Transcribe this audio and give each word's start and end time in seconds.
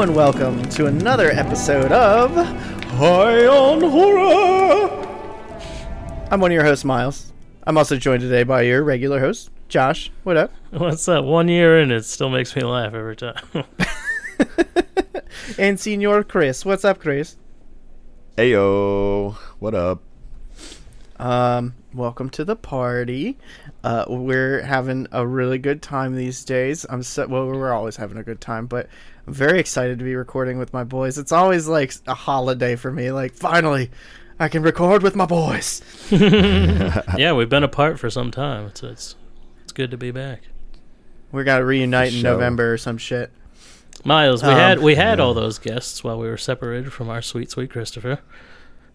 Hello 0.00 0.08
and 0.08 0.16
welcome 0.16 0.62
to 0.70 0.86
another 0.86 1.30
episode 1.30 1.92
of 1.92 2.34
High 2.34 3.46
on 3.46 3.82
Horror. 3.82 4.88
I'm 6.30 6.40
one 6.40 6.50
of 6.50 6.54
your 6.54 6.64
hosts, 6.64 6.86
Miles. 6.86 7.34
I'm 7.66 7.76
also 7.76 7.98
joined 7.98 8.22
today 8.22 8.42
by 8.42 8.62
your 8.62 8.82
regular 8.82 9.20
host, 9.20 9.50
Josh. 9.68 10.10
What 10.22 10.38
up? 10.38 10.54
What's 10.70 11.06
up? 11.06 11.26
One 11.26 11.48
year 11.48 11.78
in, 11.82 11.90
it 11.90 12.06
still 12.06 12.30
makes 12.30 12.56
me 12.56 12.62
laugh 12.62 12.94
every 12.94 13.14
time. 13.14 13.44
And 15.58 15.78
Senior 15.78 16.24
Chris. 16.24 16.64
What's 16.64 16.86
up, 16.86 16.98
Chris? 16.98 17.36
Heyo, 18.38 19.34
what 19.58 19.74
up? 19.74 20.00
Um, 21.18 21.74
welcome 21.92 22.30
to 22.30 22.46
the 22.46 22.56
party. 22.56 23.36
Uh, 23.84 24.06
we're 24.08 24.62
having 24.62 25.06
a 25.12 25.26
really 25.26 25.58
good 25.58 25.82
time 25.82 26.16
these 26.16 26.42
days. 26.46 26.86
I'm 26.88 27.02
so 27.02 27.26
well. 27.26 27.44
We're 27.44 27.74
always 27.74 27.96
having 27.96 28.16
a 28.16 28.22
good 28.22 28.40
time, 28.40 28.64
but 28.66 28.88
I'm 29.30 29.34
very 29.34 29.60
excited 29.60 30.00
to 30.00 30.04
be 30.04 30.16
recording 30.16 30.58
with 30.58 30.72
my 30.72 30.82
boys. 30.82 31.16
It's 31.16 31.30
always 31.30 31.68
like 31.68 31.94
a 32.08 32.14
holiday 32.14 32.74
for 32.74 32.90
me. 32.90 33.12
Like 33.12 33.32
finally, 33.32 33.88
I 34.40 34.48
can 34.48 34.64
record 34.64 35.04
with 35.04 35.14
my 35.14 35.24
boys. 35.24 35.82
yeah, 36.10 37.32
we've 37.32 37.48
been 37.48 37.62
apart 37.62 38.00
for 38.00 38.10
some 38.10 38.32
time. 38.32 38.66
It's 38.66 38.82
it's, 38.82 39.14
it's 39.62 39.70
good 39.70 39.92
to 39.92 39.96
be 39.96 40.10
back. 40.10 40.42
We 41.30 41.44
got 41.44 41.58
to 41.58 41.64
reunite 41.64 42.12
in. 42.12 42.22
November 42.22 42.72
or 42.72 42.76
some 42.76 42.98
shit. 42.98 43.30
Miles, 44.04 44.42
we 44.42 44.48
Um, 44.48 44.56
had 44.56 44.78
we 44.80 44.96
had 44.96 45.20
all 45.20 45.32
those 45.32 45.60
guests 45.60 46.02
while 46.02 46.18
we 46.18 46.26
were 46.26 46.36
separated 46.36 46.92
from 46.92 47.08
our 47.08 47.22
sweet 47.22 47.52
sweet 47.52 47.70
Christopher, 47.70 48.18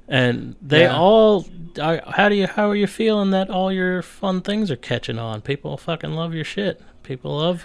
and 0.09 0.58
they 0.61 0.81
Yeah. 0.81 0.97
all. 0.97 1.45
Are, 1.81 2.02
how 2.08 2.28
do 2.28 2.36
you 2.36 2.47
how 2.47 2.69
are 2.69 2.75
you 2.75 2.88
feeling 2.88 3.30
that 3.30 3.50
all 3.50 3.72
your 3.72 4.02
fun 4.02 4.41
things 4.41 4.69
are 4.69 4.75
catching 4.75 5.17
on? 5.17 5.39
People 5.39 5.78
fucking 5.78 6.11
love 6.11 6.33
your 6.33 6.44
shit. 6.44 6.81
People 7.06 7.38
love 7.38 7.64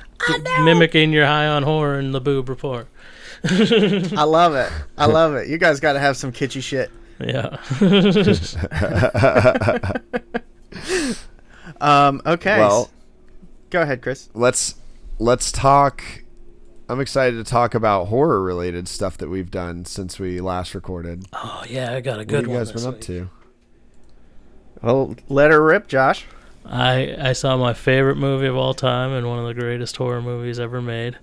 mimicking 0.62 1.12
your 1.12 1.26
high 1.26 1.46
on 1.46 1.62
horror 1.62 1.98
and 1.98 2.14
the 2.14 2.20
boob 2.20 2.48
report. 2.48 2.88
I 3.44 4.24
love 4.24 4.54
it. 4.54 4.70
I 4.98 5.06
love 5.06 5.34
it. 5.34 5.48
You 5.48 5.56
guys 5.56 5.80
got 5.80 5.94
to 5.94 5.98
have 5.98 6.16
some 6.16 6.30
kitschy 6.30 6.62
shit. 6.62 6.90
Yeah. 7.18 7.56
Um. 11.80 12.20
Okay. 12.26 12.58
Well, 12.58 12.90
go 13.70 13.80
ahead, 13.80 14.02
Chris. 14.02 14.28
let's 14.34 14.74
let's 15.18 15.50
talk. 15.50 16.02
I'm 16.90 17.00
excited 17.00 17.42
to 17.42 17.50
talk 17.50 17.74
about 17.74 18.08
horror 18.08 18.42
related 18.42 18.86
stuff 18.88 19.16
that 19.18 19.28
we've 19.30 19.50
done 19.50 19.86
since 19.86 20.18
we 20.18 20.40
last 20.40 20.74
recorded. 20.74 21.24
oh 21.32 21.62
yeah, 21.68 21.94
I 21.94 22.00
got 22.02 22.20
a 22.20 22.24
good 22.24 22.26
What 22.26 22.26
good 22.26 22.42
have 22.42 22.50
you 22.52 22.58
guys 22.58 22.72
this 22.72 22.84
been 22.84 22.94
up 22.94 23.00
to? 23.02 23.30
Well, 24.82 25.14
let 25.28 25.50
her 25.50 25.62
rip, 25.62 25.88
Josh. 25.88 26.24
I 26.64 27.16
I 27.18 27.32
saw 27.32 27.56
my 27.56 27.72
favorite 27.74 28.16
movie 28.16 28.46
of 28.46 28.56
all 28.56 28.74
time 28.74 29.12
and 29.12 29.26
one 29.28 29.38
of 29.38 29.46
the 29.46 29.54
greatest 29.54 29.96
horror 29.96 30.22
movies 30.22 30.60
ever 30.60 30.80
made 30.82 31.18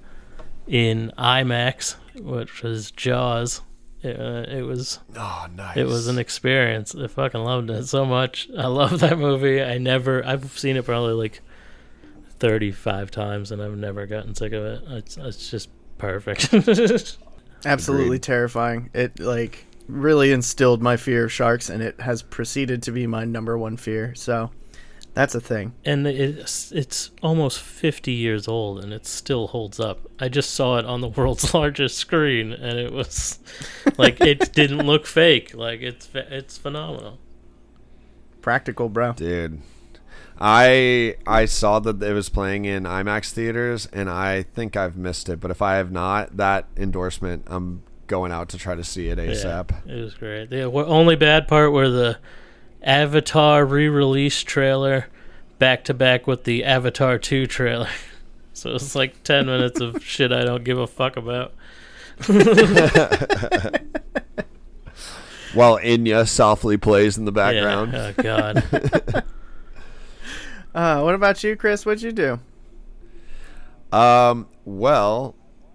in 0.68 1.12
IMAX, 1.18 1.96
which 2.16 2.64
was 2.64 2.92
Jaws. 2.92 3.62
It, 4.04 4.20
uh, 4.20 4.46
it 4.48 4.62
was 4.62 5.00
Oh, 5.16 5.48
nice. 5.56 5.76
it 5.78 5.86
was 5.86 6.08
an 6.08 6.20
experience. 6.20 6.94
I 6.94 7.08
fucking 7.08 7.42
loved 7.44 7.70
it 7.72 7.88
so 7.88 8.06
much. 8.06 8.48
I 8.58 8.68
love 8.68 9.00
that 9.00 9.18
movie. 9.18 9.62
I 9.62 9.78
never 9.80 10.26
I've 10.26 10.58
seen 10.58 10.76
it 10.78 10.86
probably 10.86 11.14
like 11.14 11.42
thirty 12.40 12.72
five 12.72 13.10
times 13.10 13.52
and 13.52 13.62
I've 13.62 13.78
never 13.78 14.06
gotten 14.06 14.36
sick 14.36 14.54
of 14.54 14.64
it. 14.64 14.84
It's 14.90 15.18
it's 15.18 15.50
just 15.50 15.70
perfect. 15.98 16.54
Absolutely 17.66 18.06
Agreed. 18.08 18.24
terrifying. 18.24 18.90
It 18.94 19.20
like 19.20 19.66
really 19.88 20.32
instilled 20.32 20.82
my 20.82 20.96
fear 20.98 21.26
of 21.26 21.32
sharks, 21.32 21.70
and 21.70 21.82
it 21.82 22.00
has 22.02 22.22
proceeded 22.22 22.84
to 22.84 22.92
be 22.92 23.08
my 23.08 23.26
number 23.26 23.58
one 23.58 23.78
fear. 23.78 24.14
So 24.16 24.52
that's 25.18 25.34
a 25.34 25.42
thing. 25.42 25.74
and 25.84 26.06
it's 26.06 26.72
it's 26.72 27.10
almost 27.24 27.60
50 27.60 28.12
years 28.12 28.48
old 28.48 28.84
and 28.84 28.94
it 28.94 29.08
still 29.08 29.48
holds 29.48 29.80
up. 29.80 30.02
I 30.20 30.30
just 30.30 30.52
saw 30.52 30.78
it 30.78 30.86
on 30.86 31.02
the 31.02 31.08
world's 31.18 31.56
largest 31.56 31.98
screen 31.98 32.54
and 32.54 32.78
it 32.78 32.94
was 32.94 33.40
like 33.98 34.22
it 34.22 34.54
didn't 34.60 34.86
look 34.86 35.08
fake. 35.08 35.56
Like 35.56 35.82
it's 35.82 36.08
it's 36.14 36.60
phenomenal. 36.60 37.18
Practical, 38.44 38.90
bro. 38.90 39.14
dude. 39.14 39.62
I 40.40 41.16
I 41.26 41.46
saw 41.46 41.80
that 41.80 42.02
it 42.04 42.14
was 42.14 42.30
playing 42.30 42.66
in 42.66 42.84
IMAX 42.84 43.32
theaters, 43.32 43.88
and 43.92 44.12
I 44.12 44.44
think 44.44 44.78
I've 44.78 44.96
missed 44.96 45.30
it. 45.30 45.40
But 45.40 45.50
if 45.50 45.64
I 45.64 45.78
have 45.78 45.92
not, 45.92 46.38
that 46.38 46.68
endorsement, 46.78 47.46
I'm 47.48 47.82
going 48.06 48.32
out 48.32 48.50
to 48.50 48.60
try 48.60 48.76
to 48.76 48.84
see 48.84 49.10
it 49.10 49.18
ASAP. 49.18 49.72
Yeah, 49.88 49.96
it 49.96 50.02
was 50.04 50.14
great. 50.14 50.52
The 50.52 50.62
only 50.62 51.16
bad 51.16 51.48
part 51.48 51.72
were 51.72 51.90
the 51.90 52.20
Avatar 52.84 53.66
re-release 53.66 54.44
trailer 54.44 55.08
back 55.60 55.84
to 55.86 55.94
back 55.94 56.28
with 56.28 56.44
the 56.44 56.64
Avatar 56.64 57.18
2 57.18 57.46
trailer. 57.48 57.90
So 58.54 58.74
it's 58.74 58.96
like 58.96 59.22
10 59.22 59.46
minutes 59.46 59.80
of 59.80 60.04
shit 60.04 60.32
I 60.32 60.44
don't 60.44 60.64
give 60.64 60.80
a 60.80 60.88
fuck 60.88 61.16
about. 61.16 61.54
While 65.54 65.78
Enya 65.78 66.28
softly 66.28 66.76
plays 66.78 67.20
in 67.20 67.26
the 67.26 67.32
background. 67.32 67.94
Yeah. 67.94 68.14
Oh 68.18 68.24
god. 68.24 69.24
Uh, 70.76 71.02
what 71.02 71.16
about 71.16 71.44
you, 71.44 71.56
Chris? 71.56 71.88
What'd 71.88 72.04
you 72.04 72.12
do? 72.12 72.40
Um, 73.92 74.48
well, 74.64 75.34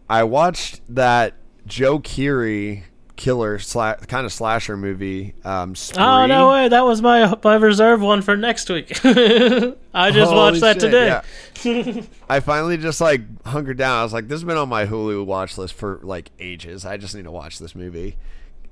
I 0.09 0.23
watched 0.23 0.81
that 0.89 1.35
Joe 1.67 1.99
Keery 1.99 2.85
killer 3.23 3.57
sla- 3.59 4.05
kind 4.09 4.27
of 4.27 4.33
slasher 4.33 4.77
movie. 4.77 5.33
Um, 5.45 5.77
Spree. 5.77 6.03
Oh 6.03 6.27
no 6.27 6.51
way! 6.51 6.69
That 6.69 6.85
was 6.85 7.01
my 7.01 7.33
my 7.45 7.55
reserve 7.55 8.03
one 8.03 8.21
for 8.21 8.37
next 8.37 8.69
week. 8.69 8.91
I 9.05 10.11
just 10.11 10.33
Holy 10.33 10.37
watched 10.37 10.61
that 10.61 10.81
shit, 10.81 10.91
today. 10.91 11.21
yeah. 11.65 12.03
I 12.29 12.41
finally 12.41 12.77
just 12.79 13.01
like 13.01 13.21
hunkered 13.47 13.79
down. 13.79 14.01
I 14.01 14.03
was 14.03 14.13
like, 14.13 14.27
this 14.27 14.41
has 14.41 14.45
been 14.45 14.57
on 14.57 14.69
my 14.69 14.87
Hulu 14.87 15.25
watch 15.25 15.57
list 15.57 15.75
for 15.75 16.01
like 16.03 16.31
ages. 16.41 16.85
I 16.85 16.97
just 16.97 17.15
need 17.15 17.23
to 17.25 17.31
watch 17.31 17.61
this 17.61 17.77
movie. 17.77 18.17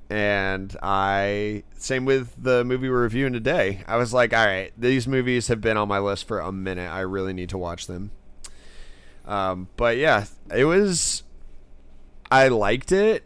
And 0.09 0.75
I 0.83 1.63
same 1.77 2.03
with 2.03 2.33
the 2.37 2.65
movie 2.65 2.89
we're 2.89 3.03
reviewing 3.03 3.31
today. 3.31 3.79
I 3.87 3.95
was 3.95 4.13
like, 4.13 4.33
all 4.33 4.45
right, 4.45 4.73
these 4.77 5.07
movies 5.07 5.47
have 5.47 5.61
been 5.61 5.77
on 5.77 5.87
my 5.87 5.99
list 5.99 6.27
for 6.27 6.39
a 6.41 6.51
minute. 6.51 6.91
I 6.91 6.99
really 6.99 7.31
need 7.31 7.47
to 7.49 7.57
watch 7.57 7.87
them. 7.87 8.11
Um, 9.25 9.69
but 9.77 9.95
yeah, 9.95 10.25
it 10.53 10.65
was. 10.65 11.23
I 12.29 12.49
liked 12.49 12.91
it, 12.91 13.23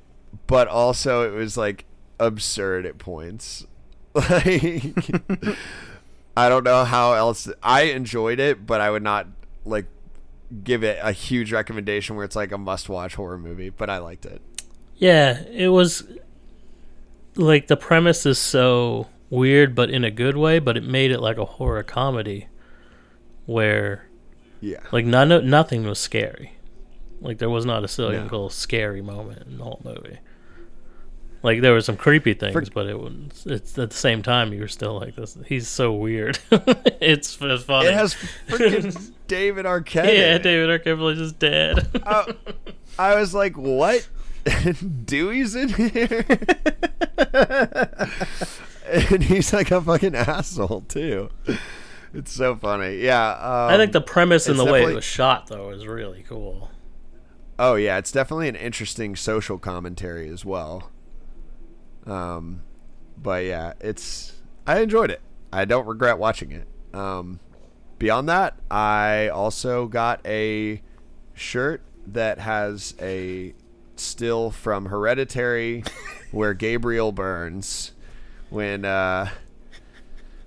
but 0.48 0.68
also 0.68 1.28
it 1.28 1.36
was 1.36 1.58
like 1.58 1.86
absurd 2.20 2.86
at 2.86 2.98
points. 2.98 3.66
Like, 4.16 4.94
I 6.38 6.48
don't 6.50 6.64
know 6.64 6.86
how 6.86 7.14
else. 7.14 7.50
I 7.62 7.84
enjoyed 7.84 8.40
it, 8.40 8.66
but 8.66 8.80
I 8.80 8.90
would 8.90 9.04
not 9.04 9.28
like 9.66 9.88
give 10.64 10.84
it 10.86 10.98
a 11.02 11.12
huge 11.12 11.52
recommendation 11.52 12.16
where 12.16 12.24
it's 12.24 12.36
like 12.36 12.52
a 12.54 12.58
must-watch 12.58 13.16
horror 13.16 13.38
movie. 13.38 13.70
But 13.70 13.90
I 13.90 13.98
liked 13.98 14.26
it. 14.26 14.42
Yeah, 14.96 15.42
it 15.52 15.68
was 15.68 16.04
like 17.36 17.68
the 17.68 17.76
premise 17.76 18.26
is 18.26 18.40
so 18.40 19.08
weird, 19.30 19.76
but 19.76 19.90
in 19.90 20.06
a 20.06 20.12
good 20.12 20.38
way. 20.38 20.60
But 20.60 20.78
it 20.78 20.84
made 20.84 21.12
it 21.12 21.20
like 21.20 21.38
a 21.38 21.44
horror 21.46 21.84
comedy, 21.84 22.48
where 23.46 24.08
Yeah. 24.62 24.80
like 24.94 25.06
none 25.06 25.50
nothing 25.50 25.86
was 25.86 26.00
scary. 26.00 26.54
Like 27.20 27.38
there 27.40 27.50
was 27.50 27.66
not 27.66 27.84
a 27.84 27.88
single 27.90 28.50
scary 28.50 29.02
moment 29.02 29.46
in 29.48 29.58
the 29.58 29.64
whole 29.66 29.82
movie. 29.84 30.20
Like 31.46 31.62
there 31.62 31.74
were 31.74 31.82
some 31.82 31.96
creepy 31.96 32.34
things, 32.34 32.54
For- 32.54 32.74
but 32.74 32.88
it 32.88 33.00
was 33.00 33.46
it's 33.46 33.78
at 33.78 33.92
the 33.92 33.96
same 33.96 34.24
time 34.24 34.52
you 34.52 34.62
were 34.62 34.68
still 34.68 35.00
like 35.00 35.16
this. 35.16 35.38
He's 35.46 35.68
so 35.68 35.94
weird. 35.94 36.40
it's, 36.52 37.38
it's 37.40 37.64
funny. 37.64 37.88
It 37.90 37.94
has 37.94 38.16
freaking 38.48 39.12
David 39.28 39.68
Arquette. 39.68 40.18
yeah. 40.18 40.40
David 40.40 40.70
Arquette 40.70 40.98
plays 40.98 41.20
his 41.20 41.34
dad. 41.34 41.88
Uh, 42.02 42.34
I 42.98 43.20
was 43.20 43.36
like, 43.36 43.56
what? 43.56 44.10
Dewey's 45.06 45.54
in 45.54 45.70
here, 45.70 46.26
and 48.88 49.24
he's 49.24 49.54
like 49.54 49.70
a 49.70 49.80
fucking 49.82 50.16
asshole 50.16 50.82
too. 50.82 51.30
It's 52.12 52.32
so 52.32 52.56
funny. 52.56 52.98
Yeah. 52.98 53.34
Um, 53.34 53.72
I 53.72 53.78
think 53.78 53.92
the 53.92 54.02
premise 54.02 54.48
and 54.48 54.58
the 54.58 54.66
way 54.66 54.84
it 54.84 54.96
was 54.96 55.04
shot 55.04 55.46
though 55.46 55.70
is 55.70 55.86
really 55.86 56.24
cool. 56.28 56.72
Oh 57.60 57.76
yeah, 57.76 58.00
it's 58.00 58.12
definitely 58.12 58.50
an 58.50 58.56
interesting 58.56 59.16
social 59.16 59.60
commentary 59.60 60.28
as 60.28 60.44
well. 60.44 60.90
Um, 62.06 62.62
but 63.22 63.46
yeah, 63.46 63.74
it's 63.80 64.34
I 64.68 64.80
enjoyed 64.82 65.12
it. 65.12 65.22
I 65.52 65.66
don't 65.66 65.86
regret 65.88 66.18
watching 66.18 66.52
it. 66.52 66.68
Um, 66.94 67.40
beyond 68.00 68.30
that, 68.30 68.58
I 68.70 69.30
also 69.30 69.88
got 69.88 70.20
a 70.26 70.82
shirt 71.34 71.82
that 72.08 72.40
has 72.40 72.94
a 73.02 73.54
still 73.96 74.52
from 74.52 74.86
Hereditary, 74.88 75.84
where 76.32 76.54
Gabriel 76.54 77.12
burns 77.12 77.94
when 78.50 78.86
uh, 78.86 79.30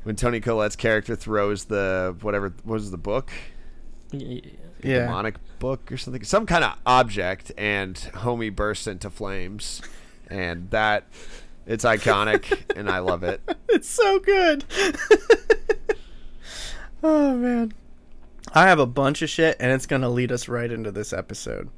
when 0.04 0.16
Toni 0.16 0.40
Collette's 0.40 0.76
character 0.76 1.16
throws 1.16 1.64
the 1.64 2.16
whatever 2.20 2.52
what 2.64 2.74
was 2.74 2.90
the 2.90 2.98
book 2.98 3.30
Y- 4.12 4.42
Yeah. 4.82 5.00
demonic 5.06 5.34
book 5.58 5.90
or 5.90 5.96
something, 5.96 6.22
some 6.22 6.46
kind 6.46 6.62
of 6.64 6.74
object, 6.86 7.50
and 7.58 7.96
homie 7.96 8.54
bursts 8.54 8.86
into 8.86 9.10
flames, 9.10 9.82
and 10.30 10.70
that 10.70 11.04
it's 11.68 11.84
iconic, 11.84 12.62
and 12.74 12.90
I 12.90 12.98
love 12.98 13.22
it. 13.22 13.40
It's 13.70 13.88
so 13.88 14.18
good. 14.18 14.64
oh 17.02 17.36
man. 17.36 17.74
I 18.54 18.66
have 18.66 18.78
a 18.78 18.86
bunch 18.86 19.20
of 19.20 19.28
shit 19.28 19.56
and 19.60 19.70
it's 19.70 19.86
going 19.86 20.00
to 20.00 20.08
lead 20.08 20.32
us 20.32 20.48
right 20.48 20.72
into 20.72 20.90
this 20.90 21.12
episode. 21.12 21.68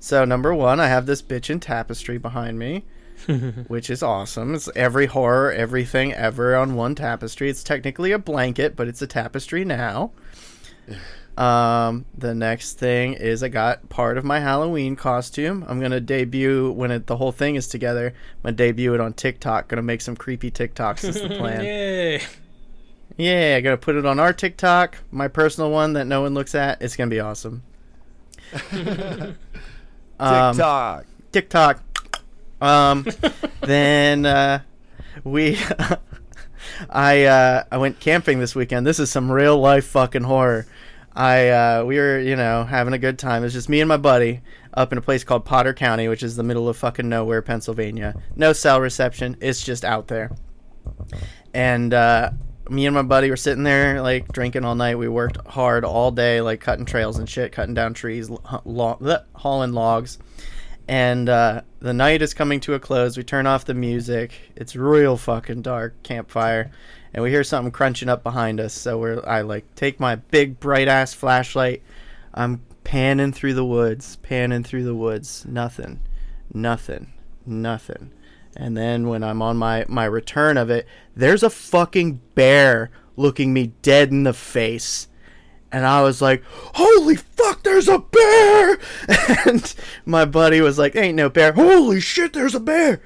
So 0.00 0.24
number 0.24 0.52
one, 0.52 0.80
I 0.80 0.88
have 0.88 1.06
this 1.06 1.22
bitchin' 1.22 1.60
tapestry 1.60 2.18
behind 2.18 2.58
me, 2.58 2.84
which 3.68 3.88
is 3.88 4.02
awesome. 4.02 4.52
It's 4.56 4.68
every 4.74 5.06
horror, 5.06 5.52
everything 5.52 6.12
ever 6.12 6.56
on 6.56 6.74
one 6.74 6.96
tapestry. 6.96 7.48
It's 7.48 7.62
technically 7.62 8.10
a 8.10 8.18
blanket, 8.18 8.74
but 8.74 8.88
it's 8.88 9.00
a 9.00 9.06
tapestry 9.06 9.64
now. 9.64 10.10
Um, 11.36 12.04
the 12.16 12.34
next 12.34 12.74
thing 12.78 13.14
is 13.14 13.42
I 13.42 13.48
got 13.48 13.88
part 13.88 14.18
of 14.18 14.24
my 14.24 14.40
Halloween 14.40 14.96
costume. 14.96 15.64
I'm 15.66 15.80
gonna 15.80 16.00
debut 16.00 16.70
when 16.72 16.90
it, 16.90 17.06
the 17.06 17.16
whole 17.16 17.32
thing 17.32 17.54
is 17.54 17.68
together. 17.68 18.08
I'm 18.08 18.42
gonna 18.42 18.56
debut 18.56 18.94
it 18.94 19.00
on 19.00 19.14
TikTok. 19.14 19.68
Gonna 19.68 19.82
make 19.82 20.02
some 20.02 20.16
creepy 20.16 20.50
TikToks. 20.50 21.04
Is 21.04 21.20
the 21.22 21.28
plan? 21.38 21.64
Yay! 21.64 22.22
Yeah, 23.16 23.60
gonna 23.60 23.76
put 23.78 23.96
it 23.96 24.04
on 24.04 24.20
our 24.20 24.32
TikTok, 24.32 24.98
my 25.10 25.28
personal 25.28 25.70
one 25.70 25.94
that 25.94 26.06
no 26.06 26.20
one 26.20 26.34
looks 26.34 26.54
at. 26.54 26.82
It's 26.82 26.96
gonna 26.96 27.10
be 27.10 27.20
awesome. 27.20 27.62
Um, 30.20 30.54
TikTok. 30.54 31.06
TikTok. 31.32 31.82
Um, 32.60 33.06
then 33.62 34.24
uh, 34.24 34.62
we, 35.24 35.58
I 36.88 37.24
uh, 37.24 37.64
I 37.72 37.76
went 37.78 37.98
camping 37.98 38.38
this 38.38 38.54
weekend. 38.54 38.86
This 38.86 39.00
is 39.00 39.10
some 39.10 39.30
real 39.32 39.58
life 39.58 39.86
fucking 39.86 40.22
horror. 40.22 40.66
I 41.14 41.48
uh, 41.48 41.84
we 41.84 41.98
were 41.98 42.18
you 42.18 42.36
know 42.36 42.64
having 42.64 42.94
a 42.94 42.98
good 42.98 43.18
time. 43.18 43.42
It 43.42 43.46
was 43.46 43.52
just 43.52 43.68
me 43.68 43.80
and 43.80 43.88
my 43.88 43.96
buddy 43.96 44.40
up 44.74 44.92
in 44.92 44.98
a 44.98 45.02
place 45.02 45.24
called 45.24 45.44
Potter 45.44 45.74
County, 45.74 46.08
which 46.08 46.22
is 46.22 46.36
the 46.36 46.42
middle 46.42 46.68
of 46.68 46.76
fucking 46.76 47.08
nowhere, 47.08 47.42
Pennsylvania. 47.42 48.14
No 48.36 48.52
cell 48.52 48.80
reception. 48.80 49.36
It's 49.40 49.62
just 49.62 49.84
out 49.84 50.08
there. 50.08 50.30
And 51.52 51.92
uh, 51.92 52.30
me 52.70 52.86
and 52.86 52.94
my 52.94 53.02
buddy 53.02 53.28
were 53.28 53.36
sitting 53.36 53.64
there 53.64 54.00
like 54.02 54.28
drinking 54.32 54.64
all 54.64 54.74
night. 54.74 54.96
We 54.96 55.08
worked 55.08 55.46
hard 55.46 55.84
all 55.84 56.10
day, 56.10 56.40
like 56.40 56.60
cutting 56.60 56.86
trails 56.86 57.18
and 57.18 57.28
shit, 57.28 57.52
cutting 57.52 57.74
down 57.74 57.94
trees, 57.94 58.30
lo- 58.64 59.24
hauling 59.34 59.72
logs. 59.72 60.18
And 60.88 61.28
uh, 61.28 61.62
the 61.80 61.92
night 61.92 62.22
is 62.22 62.34
coming 62.34 62.60
to 62.60 62.74
a 62.74 62.80
close. 62.80 63.16
We 63.16 63.22
turn 63.22 63.46
off 63.46 63.64
the 63.64 63.74
music. 63.74 64.32
It's 64.56 64.74
real 64.74 65.16
fucking 65.16 65.62
dark 65.62 66.02
campfire, 66.02 66.72
and 67.14 67.22
we 67.22 67.30
hear 67.30 67.44
something 67.44 67.72
crunching 67.72 68.08
up 68.08 68.22
behind 68.22 68.60
us. 68.60 68.72
So 68.72 68.98
we're 68.98 69.22
I 69.26 69.42
like 69.42 69.74
take 69.74 70.00
my 70.00 70.16
big 70.16 70.60
bright 70.60 70.88
ass 70.88 71.12
flashlight. 71.14 71.82
I'm 72.34 72.62
panning 72.84 73.32
through 73.32 73.54
the 73.54 73.64
woods, 73.64 74.16
panning 74.16 74.64
through 74.64 74.84
the 74.84 74.94
woods. 74.94 75.44
Nothing, 75.46 76.00
nothing, 76.52 77.12
nothing. 77.44 78.12
And 78.56 78.76
then 78.76 79.08
when 79.08 79.22
I'm 79.22 79.42
on 79.42 79.56
my 79.56 79.84
my 79.88 80.04
return 80.04 80.56
of 80.56 80.70
it, 80.70 80.86
there's 81.14 81.42
a 81.42 81.50
fucking 81.50 82.20
bear 82.34 82.90
looking 83.16 83.52
me 83.52 83.72
dead 83.82 84.10
in 84.10 84.24
the 84.24 84.32
face. 84.32 85.08
And 85.70 85.86
I 85.86 86.02
was 86.02 86.20
like, 86.20 86.42
"Holy 86.46 87.16
fuck, 87.16 87.62
there's 87.62 87.88
a 87.88 87.98
bear!" 87.98 88.78
And 89.46 89.74
my 90.04 90.24
buddy 90.26 90.60
was 90.60 90.78
like, 90.78 90.96
"Ain't 90.96 91.16
no 91.16 91.30
bear." 91.30 91.52
Holy 91.52 92.00
shit, 92.00 92.34
there's 92.34 92.54
a 92.54 92.60
bear! 92.60 93.02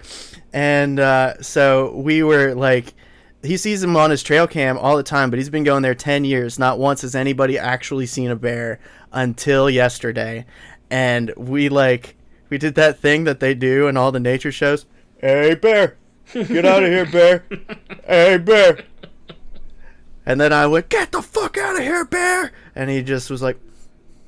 And 0.53 0.99
uh, 0.99 1.41
so 1.43 1.95
we 1.95 2.23
were 2.23 2.55
like, 2.55 2.95
he 3.43 3.57
sees 3.57 3.83
him 3.83 3.97
on 3.97 4.11
his 4.11 4.23
trail 4.23 4.47
cam 4.47 4.79
all 4.79 4.97
the 4.97 5.03
time, 5.03 5.31
but 5.31 5.39
he's 5.39 5.51
been 5.51 5.65
going 5.65 5.83
there 5.83 5.95
10 5.95 6.25
years. 6.25 6.59
Not 6.59 6.79
once 6.79 7.03
has 7.03 7.15
anybody 7.15 7.59
actually 7.59 8.07
seen 8.07 8.31
a 8.31 8.37
bear 8.37 8.81
until 9.13 9.71
yesterday. 9.71 10.47
And 10.91 11.33
we 11.37 11.69
like, 11.69 12.17
we 12.49 12.59
did 12.59 12.75
that 12.77 12.99
thing 12.99 13.25
that 13.25 13.41
they 13.41 13.55
do 13.55 13.89
in 13.89 13.97
all 13.97 14.13
the 14.13 14.21
nature 14.21 14.53
shows. 14.53 14.87
Hey, 15.19 15.55
bear, 15.55 15.97
get 16.33 16.65
out 16.65 16.83
of 16.83 16.91
here, 16.91 17.07
bear. 17.07 17.45
Hey, 18.07 18.39
bear. 18.39 18.85
And 20.25 20.41
then 20.41 20.53
I 20.53 20.67
went, 20.69 20.89
get 20.89 21.11
the 21.11 21.23
fuck 21.23 21.59
out 21.59 21.77
of 21.77 21.83
here, 21.83 22.05
bear. 22.05 22.53
And 22.75 22.89
he 22.89 23.03
just 23.03 23.31
was 23.31 23.43
like, 23.43 23.59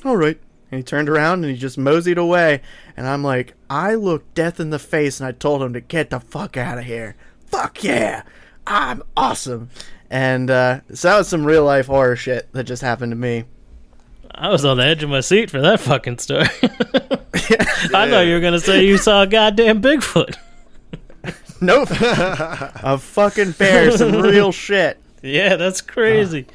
all 0.05 0.17
right. 0.17 0.39
And 0.71 0.79
he 0.79 0.83
turned 0.83 1.09
around 1.09 1.45
and 1.45 1.53
he 1.53 1.57
just 1.57 1.79
moseyed 1.79 2.19
away. 2.19 2.61
And 2.97 3.07
I'm 3.07 3.23
like, 3.23 3.55
I 3.71 3.95
looked 3.95 4.35
death 4.35 4.59
in 4.61 4.71
the 4.71 4.79
face 4.79 5.21
and 5.21 5.29
I 5.29 5.33
told 5.33 5.63
him 5.63 5.73
to 5.73 5.81
get 5.81 6.11
the 6.11 6.21
fuck 6.21 6.57
out 6.57 6.79
of 6.79 6.85
here. 6.85 7.17
Fuck 7.47 7.85
yeah. 7.85 8.23
I'm 8.69 9.03
awesome. 9.17 9.71
And 10.11 10.51
uh, 10.51 10.81
so 10.93 11.09
that 11.09 11.19
was 11.19 11.29
some 11.29 11.45
real 11.45 11.65
life 11.65 11.87
horror 11.87 12.17
shit 12.17 12.53
that 12.53 12.65
just 12.65 12.83
happened 12.83 13.13
to 13.13 13.17
me. 13.17 13.45
I 14.35 14.51
was 14.51 14.65
on 14.65 14.77
the 14.77 14.85
edge 14.85 15.03
of 15.03 15.11
my 15.11 15.21
seat 15.21 15.51
for 15.51 15.61
that 15.61 15.81
fucking 15.81 16.19
story. 16.19 16.43
I 16.63 18.09
thought 18.09 18.27
you 18.27 18.35
were 18.35 18.41
gonna 18.41 18.61
say 18.61 18.85
you 18.87 18.97
saw 18.99 19.23
a 19.23 19.27
goddamn 19.27 19.83
Bigfoot. 19.83 20.37
Nope. 21.61 21.89
a 21.91 22.97
fucking 22.99 23.51
bear, 23.53 23.91
some 23.91 24.13
real 24.13 24.53
shit. 24.67 24.97
Yeah, 25.25 25.57
that's 25.57 25.81
crazy. 25.81 26.47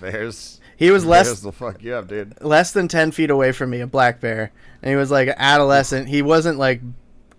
Bears. 0.00 0.58
He 0.78 0.90
was 0.90 1.04
less 1.04 1.26
Bears 1.28 1.44
will 1.44 1.52
fuck 1.52 1.82
you 1.82 1.94
up, 1.94 2.08
dude. 2.08 2.40
less 2.42 2.72
than 2.72 2.88
10 2.88 3.10
feet 3.12 3.28
away 3.28 3.52
from 3.52 3.68
me, 3.68 3.80
a 3.80 3.86
black 3.86 4.18
bear. 4.18 4.52
And 4.82 4.88
he 4.90 4.96
was 4.96 5.10
like 5.10 5.28
an 5.28 5.34
adolescent. 5.36 6.08
He 6.08 6.22
wasn't 6.22 6.58
like 6.58 6.80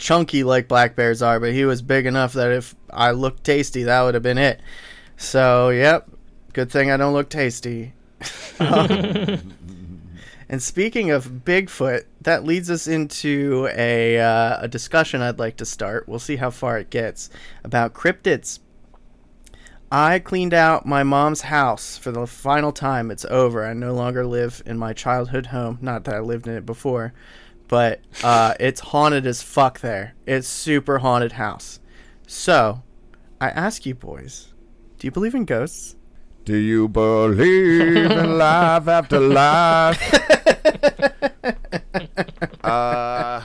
chunky 0.01 0.43
like 0.43 0.67
black 0.67 0.95
bears 0.95 1.21
are, 1.21 1.39
but 1.39 1.53
he 1.53 1.63
was 1.63 1.81
big 1.81 2.05
enough 2.05 2.33
that 2.33 2.51
if 2.51 2.75
I 2.89 3.11
looked 3.11 3.43
tasty, 3.43 3.83
that 3.83 4.01
would 4.01 4.15
have 4.15 4.23
been 4.23 4.37
it. 4.37 4.59
So, 5.15 5.69
yep. 5.69 6.09
Good 6.53 6.71
thing 6.71 6.91
I 6.91 6.97
don't 6.97 7.13
look 7.13 7.29
tasty. 7.29 7.93
And 10.51 10.61
speaking 10.61 11.11
of 11.11 11.45
Bigfoot, 11.45 12.03
that 12.19 12.43
leads 12.43 12.69
us 12.69 12.85
into 12.85 13.69
a, 13.71 14.19
uh, 14.19 14.57
a 14.59 14.67
discussion 14.67 15.21
I'd 15.21 15.39
like 15.39 15.55
to 15.57 15.65
start. 15.65 16.09
We'll 16.09 16.19
see 16.19 16.35
how 16.35 16.49
far 16.49 16.77
it 16.77 16.89
gets 16.89 17.29
about 17.63 17.93
cryptids. 17.93 18.59
I 19.89 20.19
cleaned 20.19 20.53
out 20.53 20.85
my 20.85 21.03
mom's 21.03 21.41
house 21.43 21.97
for 21.97 22.11
the 22.11 22.27
final 22.27 22.73
time. 22.73 23.11
It's 23.11 23.23
over. 23.23 23.65
I 23.65 23.71
no 23.71 23.93
longer 23.93 24.25
live 24.25 24.61
in 24.65 24.77
my 24.77 24.91
childhood 24.91 25.47
home. 25.47 25.77
Not 25.81 26.03
that 26.03 26.15
I 26.15 26.19
lived 26.19 26.47
in 26.47 26.53
it 26.55 26.65
before, 26.65 27.13
but 27.71 28.01
uh, 28.21 28.53
it's 28.59 28.81
haunted 28.81 29.25
as 29.25 29.41
fuck 29.41 29.79
there. 29.79 30.13
It's 30.27 30.45
super 30.47 30.99
haunted 30.99 31.31
house. 31.31 31.79
So, 32.27 32.83
I 33.39 33.47
ask 33.49 33.85
you 33.85 33.95
boys, 33.95 34.53
do 34.99 35.07
you 35.07 35.11
believe 35.11 35.33
in 35.33 35.45
ghosts? 35.45 35.95
Do 36.43 36.57
you 36.57 36.89
believe 36.89 38.11
in 38.11 38.37
life 38.37 38.87
after 38.89 39.19
life? 39.21 40.13
uh, 42.63 43.43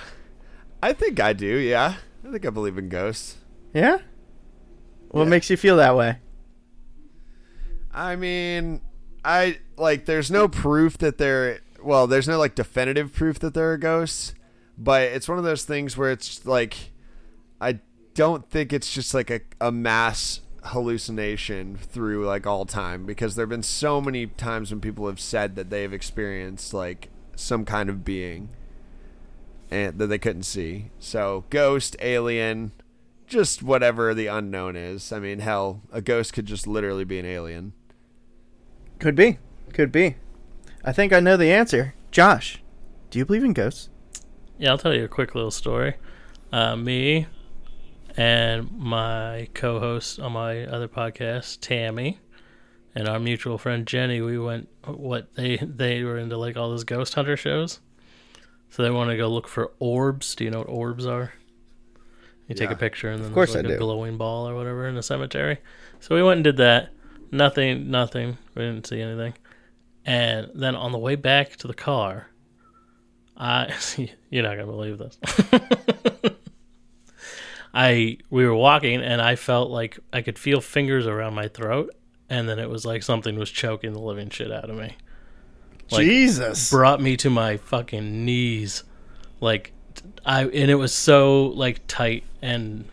I 0.82 0.92
think 0.92 1.20
I 1.20 1.32
do. 1.32 1.46
Yeah, 1.46 1.94
I 2.26 2.32
think 2.32 2.46
I 2.46 2.50
believe 2.50 2.78
in 2.78 2.88
ghosts. 2.88 3.36
Yeah. 3.74 3.98
What 5.10 5.24
Yeah. 5.24 5.28
makes 5.28 5.50
you 5.50 5.56
feel 5.56 5.76
that 5.76 5.96
way? 5.96 6.18
I 7.92 8.16
mean, 8.16 8.80
I 9.24 9.58
like. 9.76 10.06
There's 10.06 10.30
no 10.30 10.48
proof 10.48 10.98
that 10.98 11.18
they're. 11.18 11.60
Well, 11.86 12.08
there's 12.08 12.26
no 12.26 12.36
like 12.36 12.56
definitive 12.56 13.12
proof 13.12 13.38
that 13.38 13.54
there 13.54 13.70
are 13.70 13.78
ghosts, 13.78 14.34
but 14.76 15.02
it's 15.02 15.28
one 15.28 15.38
of 15.38 15.44
those 15.44 15.64
things 15.64 15.96
where 15.96 16.10
it's 16.10 16.44
like, 16.44 16.90
I 17.60 17.78
don't 18.14 18.50
think 18.50 18.72
it's 18.72 18.92
just 18.92 19.14
like 19.14 19.30
a, 19.30 19.40
a 19.60 19.70
mass 19.70 20.40
hallucination 20.64 21.76
through 21.76 22.26
like 22.26 22.44
all 22.44 22.66
time 22.66 23.06
because 23.06 23.36
there 23.36 23.44
have 23.44 23.50
been 23.50 23.62
so 23.62 24.00
many 24.00 24.26
times 24.26 24.72
when 24.72 24.80
people 24.80 25.06
have 25.06 25.20
said 25.20 25.54
that 25.54 25.70
they've 25.70 25.92
experienced 25.92 26.74
like 26.74 27.08
some 27.36 27.64
kind 27.64 27.88
of 27.88 28.04
being 28.04 28.48
and 29.70 29.96
that 29.96 30.08
they 30.08 30.18
couldn't 30.18 30.42
see. 30.42 30.90
So 30.98 31.44
ghost, 31.50 31.94
alien, 32.00 32.72
just 33.28 33.62
whatever 33.62 34.12
the 34.12 34.26
unknown 34.26 34.74
is. 34.74 35.12
I 35.12 35.20
mean, 35.20 35.38
hell, 35.38 35.82
a 35.92 36.00
ghost 36.00 36.32
could 36.32 36.46
just 36.46 36.66
literally 36.66 37.04
be 37.04 37.20
an 37.20 37.26
alien. 37.26 37.74
Could 38.98 39.14
be. 39.14 39.38
Could 39.72 39.92
be. 39.92 40.16
I 40.86 40.92
think 40.92 41.12
I 41.12 41.18
know 41.18 41.36
the 41.36 41.50
answer. 41.50 41.94
Josh, 42.12 42.62
do 43.10 43.18
you 43.18 43.26
believe 43.26 43.42
in 43.42 43.52
ghosts? 43.52 43.88
Yeah, 44.56 44.70
I'll 44.70 44.78
tell 44.78 44.94
you 44.94 45.02
a 45.04 45.08
quick 45.08 45.34
little 45.34 45.50
story. 45.50 45.96
Uh, 46.52 46.76
me 46.76 47.26
and 48.16 48.70
my 48.70 49.48
co-host 49.52 50.20
on 50.20 50.32
my 50.32 50.64
other 50.64 50.86
podcast, 50.86 51.58
Tammy, 51.60 52.20
and 52.94 53.08
our 53.08 53.18
mutual 53.18 53.58
friend 53.58 53.84
Jenny, 53.84 54.20
we 54.20 54.38
went. 54.38 54.68
What 54.84 55.34
they 55.34 55.56
they 55.56 56.04
were 56.04 56.18
into 56.18 56.38
like 56.38 56.56
all 56.56 56.70
those 56.70 56.84
ghost 56.84 57.14
hunter 57.14 57.36
shows, 57.36 57.80
so 58.70 58.84
they 58.84 58.90
want 58.90 59.10
to 59.10 59.16
go 59.16 59.26
look 59.26 59.48
for 59.48 59.72
orbs. 59.80 60.36
Do 60.36 60.44
you 60.44 60.50
know 60.52 60.60
what 60.60 60.68
orbs 60.68 61.04
are? 61.04 61.32
You 62.46 62.54
take 62.54 62.70
a 62.70 62.76
picture 62.76 63.10
and 63.10 63.18
then 63.18 63.26
of 63.26 63.34
course 63.34 63.54
there's 63.54 63.64
like 63.64 63.72
I 63.72 63.74
a 63.74 63.78
do. 63.78 63.84
glowing 63.84 64.18
ball 64.18 64.48
or 64.48 64.54
whatever 64.54 64.86
in 64.86 64.94
the 64.94 65.02
cemetery. 65.02 65.58
So 65.98 66.14
we 66.14 66.22
went 66.22 66.38
and 66.38 66.44
did 66.44 66.58
that. 66.58 66.90
Nothing, 67.32 67.90
nothing. 67.90 68.38
We 68.54 68.62
didn't 68.62 68.86
see 68.86 69.00
anything. 69.00 69.34
And 70.06 70.52
then 70.54 70.76
on 70.76 70.92
the 70.92 70.98
way 70.98 71.16
back 71.16 71.56
to 71.56 71.66
the 71.66 71.74
car, 71.74 72.28
I 73.36 73.74
you're 74.30 74.44
not 74.44 74.56
gonna 74.56 74.66
believe 74.66 74.98
this. 74.98 75.18
I 77.74 78.18
we 78.30 78.46
were 78.46 78.54
walking 78.54 79.02
and 79.02 79.20
I 79.20 79.34
felt 79.34 79.70
like 79.70 79.98
I 80.12 80.22
could 80.22 80.38
feel 80.38 80.60
fingers 80.60 81.08
around 81.08 81.34
my 81.34 81.48
throat, 81.48 81.94
and 82.30 82.48
then 82.48 82.60
it 82.60 82.70
was 82.70 82.86
like 82.86 83.02
something 83.02 83.36
was 83.36 83.50
choking 83.50 83.92
the 83.92 84.00
living 84.00 84.30
shit 84.30 84.52
out 84.52 84.70
of 84.70 84.76
me. 84.76 84.96
Like, 85.90 86.04
Jesus. 86.04 86.70
Brought 86.70 87.02
me 87.02 87.16
to 87.18 87.28
my 87.28 87.56
fucking 87.56 88.24
knees, 88.24 88.84
like 89.40 89.72
I 90.24 90.44
and 90.44 90.70
it 90.70 90.76
was 90.76 90.94
so 90.94 91.48
like 91.48 91.84
tight 91.88 92.22
and 92.40 92.84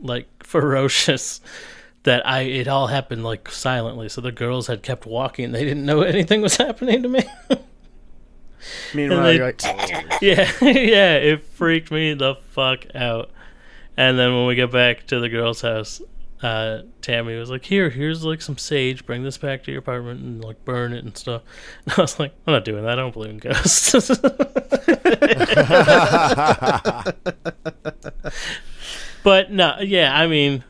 like 0.00 0.26
ferocious 0.42 1.40
that 2.06 2.26
I 2.26 2.42
it 2.42 2.66
all 2.68 2.86
happened 2.86 3.22
like 3.24 3.50
silently. 3.50 4.08
So 4.08 4.20
the 4.20 4.32
girls 4.32 4.66
had 4.68 4.82
kept 4.82 5.04
walking; 5.06 5.52
they 5.52 5.64
didn't 5.64 5.84
know 5.84 6.00
anything 6.14 6.40
was 6.40 6.56
happening 6.56 7.02
to 7.02 7.08
me. 7.08 7.22
Meanwhile, 8.94 9.22
they- 9.22 9.36
you're 9.36 9.46
like, 9.46 9.62
yeah, 10.22 10.50
yeah, 10.62 11.14
it 11.16 11.42
freaked 11.42 11.90
me 11.90 12.14
the 12.14 12.36
fuck 12.52 12.86
out. 12.94 13.30
And 13.96 14.18
then 14.18 14.34
when 14.34 14.46
we 14.46 14.54
get 14.54 14.70
back 14.72 15.06
to 15.08 15.20
the 15.20 15.28
girl's 15.28 15.60
house, 15.62 16.00
uh, 16.42 16.82
Tammy 17.00 17.36
was 17.38 17.48
like, 17.50 17.64
"Here, 17.64 17.88
here's 17.90 18.24
like 18.24 18.40
some 18.42 18.58
sage. 18.58 19.04
Bring 19.06 19.22
this 19.22 19.38
back 19.38 19.64
to 19.64 19.70
your 19.72 19.78
apartment 19.80 20.20
and 20.20 20.44
like 20.44 20.64
burn 20.64 20.92
it 20.92 21.02
and 21.04 21.16
stuff." 21.16 21.42
And 21.86 21.94
I 21.98 22.00
was 22.02 22.18
like, 22.20 22.32
"I'm 22.46 22.52
not 22.54 22.64
doing 22.64 22.84
that. 22.84 22.92
I 22.98 23.02
don't 23.02 23.12
believe 23.12 23.30
in 23.30 23.38
ghosts." 23.38 23.94
but 29.22 29.50
no, 29.50 29.76
yeah, 29.80 30.16
I 30.16 30.26
mean, 30.26 30.64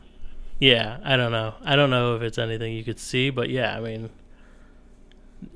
yeah, 0.59 0.97
I 1.03 1.15
don't 1.17 1.31
know. 1.31 1.53
I 1.63 1.75
don't 1.75 1.89
know 1.89 2.15
if 2.15 2.21
it's 2.21 2.37
anything 2.37 2.73
you 2.73 2.83
could 2.83 2.99
see, 2.99 3.29
but 3.29 3.49
yeah, 3.49 3.75
I 3.75 3.79
mean, 3.79 4.09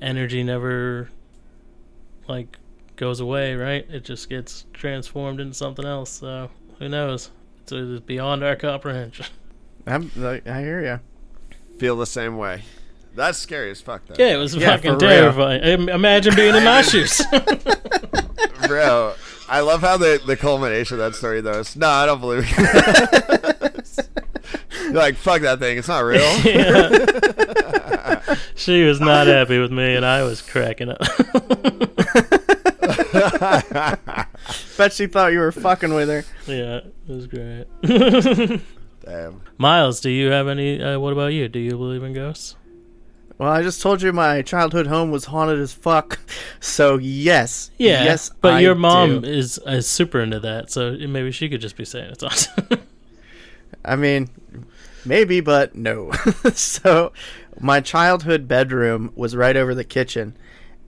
energy 0.00 0.42
never 0.42 1.08
like 2.28 2.58
goes 2.96 3.20
away, 3.20 3.54
right? 3.54 3.86
It 3.90 4.04
just 4.04 4.28
gets 4.28 4.66
transformed 4.72 5.40
into 5.40 5.54
something 5.54 5.84
else. 5.84 6.10
So 6.10 6.50
who 6.78 6.88
knows? 6.88 7.30
It's, 7.62 7.72
it's 7.72 8.00
beyond 8.00 8.44
our 8.44 8.56
comprehension. 8.56 9.26
I'm, 9.86 10.10
like, 10.16 10.46
I 10.46 10.60
hear 10.60 10.82
you. 10.82 11.00
Feel 11.78 11.96
the 11.96 12.06
same 12.06 12.36
way. 12.36 12.62
That's 13.14 13.36
scary 13.38 13.70
as 13.72 13.80
fuck, 13.80 14.06
though. 14.06 14.14
Yeah, 14.18 14.34
it 14.34 14.36
was 14.38 14.54
Yeah, 14.54 14.76
fucking 14.76 14.98
for 14.98 15.06
real. 15.06 15.10
terrifying. 15.10 15.62
Im- 15.62 15.88
Imagine 15.88 16.34
being 16.36 16.54
in 16.54 16.64
my 16.64 16.82
shoes. 16.82 17.20
bro. 18.66 19.14
I 19.48 19.60
love 19.60 19.80
how 19.82 19.96
the 19.98 20.18
the 20.24 20.36
culmination 20.36 20.94
of 20.98 21.00
that 21.12 21.14
story 21.18 21.42
though 21.42 21.58
is 21.60 21.76
no, 21.76 21.86
I 21.88 22.06
don't 22.06 22.20
believe 22.20 22.44
it. 22.46 23.51
You're 24.92 25.02
like 25.02 25.16
fuck 25.16 25.42
that 25.42 25.58
thing. 25.58 25.78
It's 25.78 25.88
not 25.88 26.00
real. 26.00 26.20
Yeah. 26.44 28.36
she 28.54 28.84
was 28.84 29.00
not 29.00 29.26
happy 29.26 29.58
with 29.58 29.72
me, 29.72 29.96
and 29.96 30.04
I 30.06 30.22
was 30.22 30.40
cracking 30.42 30.90
up. 30.90 30.98
Bet 34.76 34.92
she 34.92 35.06
thought 35.06 35.32
you 35.32 35.38
were 35.40 35.52
fucking 35.52 35.94
with 35.94 36.08
her. 36.08 36.24
yeah, 36.46 36.80
it 37.08 37.08
was 37.08 37.26
great. 37.26 37.66
Damn. 39.04 39.40
Miles, 39.58 40.00
do 40.00 40.10
you 40.10 40.30
have 40.30 40.48
any? 40.48 40.82
Uh, 40.82 40.98
what 40.98 41.12
about 41.12 41.32
you? 41.32 41.48
Do 41.48 41.58
you 41.58 41.70
believe 41.72 42.02
in 42.02 42.12
ghosts? 42.12 42.56
Well, 43.38 43.50
I 43.50 43.62
just 43.62 43.80
told 43.82 44.02
you 44.02 44.12
my 44.12 44.42
childhood 44.42 44.86
home 44.86 45.10
was 45.10 45.24
haunted 45.26 45.58
as 45.58 45.72
fuck. 45.72 46.18
So 46.60 46.98
yes, 46.98 47.70
Yeah, 47.78 48.04
yes. 48.04 48.30
but 48.40 48.54
I 48.54 48.60
your 48.60 48.74
mom 48.76 49.22
do. 49.22 49.28
is 49.28 49.58
is 49.66 49.88
super 49.88 50.20
into 50.20 50.38
that, 50.40 50.70
so 50.70 50.92
maybe 50.96 51.32
she 51.32 51.48
could 51.48 51.60
just 51.60 51.76
be 51.76 51.84
saying 51.84 52.10
it's 52.12 52.22
awesome. 52.22 52.66
I 53.84 53.96
mean, 53.96 54.28
maybe, 55.04 55.40
but 55.40 55.74
no. 55.74 56.12
so, 56.54 57.12
my 57.60 57.80
childhood 57.80 58.48
bedroom 58.48 59.12
was 59.14 59.36
right 59.36 59.56
over 59.56 59.74
the 59.74 59.84
kitchen, 59.84 60.36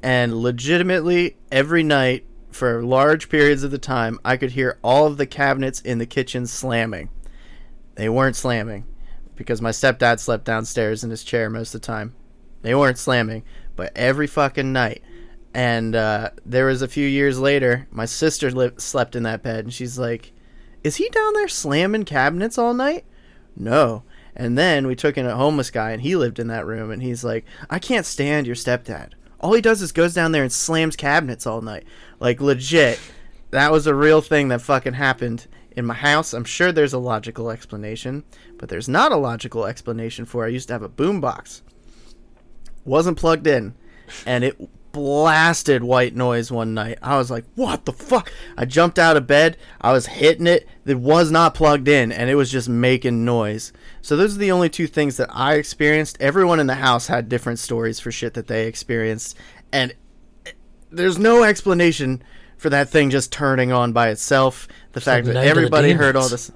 and 0.02 0.37
legitimately 0.37 1.37
every 1.50 1.83
night 1.83 2.26
for 2.50 2.85
large 2.85 3.28
periods 3.28 3.64
of 3.64 3.71
the 3.71 3.78
time, 3.78 4.18
I 4.25 4.37
could 4.37 4.52
hear 4.52 4.78
all 4.83 5.06
of 5.06 5.16
the 5.16 5.26
cabinets 5.26 5.80
in 5.80 5.99
the 5.99 6.06
kitchen 6.06 6.47
slamming. 6.47 7.11
They 7.97 8.09
weren't 8.09 8.37
slamming 8.37 8.87
because 9.35 9.61
my 9.61 9.71
stepdad 9.71 10.21
slept 10.21 10.44
downstairs 10.44 11.02
in 11.02 11.11
his 11.11 11.25
chair 11.25 11.50
most 11.50 11.75
of 11.75 11.80
the 11.80 11.87
time. 11.87 12.14
They 12.62 12.75
weren't 12.75 12.99
slamming, 12.99 13.42
but 13.76 13.92
every 13.97 14.26
fucking 14.26 14.73
night. 14.73 15.02
And 15.52 15.94
uh, 15.94 16.30
there 16.44 16.66
was 16.66 16.83
a 16.83 16.88
few 16.88 17.06
years 17.06 17.38
later, 17.38 17.87
my 17.90 18.06
sister 18.06 18.50
li- 18.50 18.71
slept 18.76 19.14
in 19.14 19.23
that 19.25 19.42
bed, 19.42 19.64
and 19.64 19.73
she's 19.73 19.99
like, 19.99 20.33
"Is 20.83 20.97
he 20.97 21.09
down 21.11 21.33
there 21.35 21.47
slamming 21.47 22.04
cabinets 22.04 22.59
all 22.59 22.75
night?" 22.75 23.04
No. 23.56 24.02
And 24.37 24.58
then 24.58 24.87
we 24.87 24.96
took 24.96 25.16
in 25.16 25.26
a 25.26 25.37
homeless 25.37 25.70
guy, 25.70 25.92
and 25.92 26.02
he 26.02 26.16
lived 26.16 26.38
in 26.38 26.49
that 26.49 26.66
room, 26.66 26.90
and 26.90 27.02
he's 27.02 27.23
like, 27.23 27.44
"I 27.70 27.78
can't 27.78 28.06
stand 28.06 28.46
your 28.46 28.56
stepdad. 28.56 29.12
All 29.40 29.52
he 29.52 29.61
does 29.61 29.82
is 29.82 29.92
goes 29.92 30.14
down 30.14 30.32
there 30.32 30.42
and 30.42 30.52
slams 30.52 30.96
cabinets 30.96 31.46
all 31.46 31.61
night. 31.61 31.84
Like 32.18 32.40
legit, 32.40 32.99
that 33.50 33.70
was 33.70 33.87
a 33.87 33.94
real 33.94 34.20
thing 34.20 34.49
that 34.49 34.62
fucking 34.62 34.94
happened." 34.94 35.46
In 35.76 35.87
my 35.87 35.94
house, 35.94 36.32
I'm 36.32 36.44
sure 36.44 36.70
there's 36.70 36.92
a 36.92 36.99
logical 36.99 37.50
explanation, 37.50 38.23
but 38.58 38.68
there's 38.68 38.88
not 38.88 39.11
a 39.11 39.16
logical 39.16 39.66
explanation 39.66 40.25
for. 40.25 40.44
I 40.44 40.49
used 40.49 40.68
to 40.68 40.75
have 40.75 40.82
a 40.84 40.88
boombox 40.88 41.62
wasn't 42.84 43.18
plugged 43.18 43.46
in 43.46 43.75
and 44.26 44.44
it 44.44 44.56
blasted 44.94 45.82
white 45.82 46.14
noise 46.14 46.50
one 46.50 46.72
night. 46.72 46.98
I 47.02 47.18
was 47.18 47.30
like, 47.30 47.44
"What 47.56 47.84
the 47.84 47.92
fuck?" 47.92 48.32
I 48.56 48.64
jumped 48.64 48.98
out 48.98 49.18
of 49.18 49.26
bed. 49.26 49.58
I 49.80 49.92
was 49.92 50.06
hitting 50.06 50.46
it. 50.46 50.66
It 50.86 51.00
was 51.00 51.30
not 51.30 51.54
plugged 51.54 51.88
in 51.88 52.10
and 52.10 52.30
it 52.30 52.36
was 52.36 52.50
just 52.50 52.68
making 52.68 53.24
noise. 53.24 53.72
So 54.00 54.16
those 54.16 54.36
are 54.36 54.38
the 54.38 54.52
only 54.52 54.70
two 54.70 54.86
things 54.86 55.18
that 55.18 55.28
I 55.32 55.54
experienced. 55.54 56.16
Everyone 56.20 56.60
in 56.60 56.68
the 56.68 56.76
house 56.76 57.08
had 57.08 57.28
different 57.28 57.58
stories 57.58 58.00
for 58.00 58.10
shit 58.10 58.34
that 58.34 58.46
they 58.46 58.66
experienced 58.66 59.36
and 59.72 59.92
there's 60.90 61.18
no 61.18 61.42
explanation 61.42 62.22
for 62.56 62.70
that 62.70 62.88
thing 62.88 63.10
just 63.10 63.32
turning 63.32 63.72
on 63.72 63.92
by 63.92 64.08
itself. 64.08 64.68
The 64.92 65.00
fact 65.00 65.26
like 65.26 65.34
that 65.34 65.40
the 65.42 65.46
everybody 65.46 65.92
heard 65.92 66.16
all 66.16 66.28
this 66.28 66.50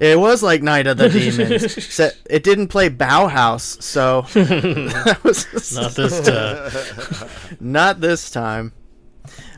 it 0.00 0.18
was 0.18 0.42
like 0.42 0.62
Night 0.62 0.86
of 0.86 0.96
the 0.96 1.08
Demons. 1.10 2.00
It 2.28 2.42
didn't 2.42 2.68
play 2.68 2.90
Bauhaus, 2.90 3.82
so 3.82 4.22
that 4.34 5.20
was 5.22 5.46
Not 5.74 5.94
this 5.94 6.20
time. 6.20 7.56
not 7.60 8.00
this 8.00 8.30
time. 8.30 8.72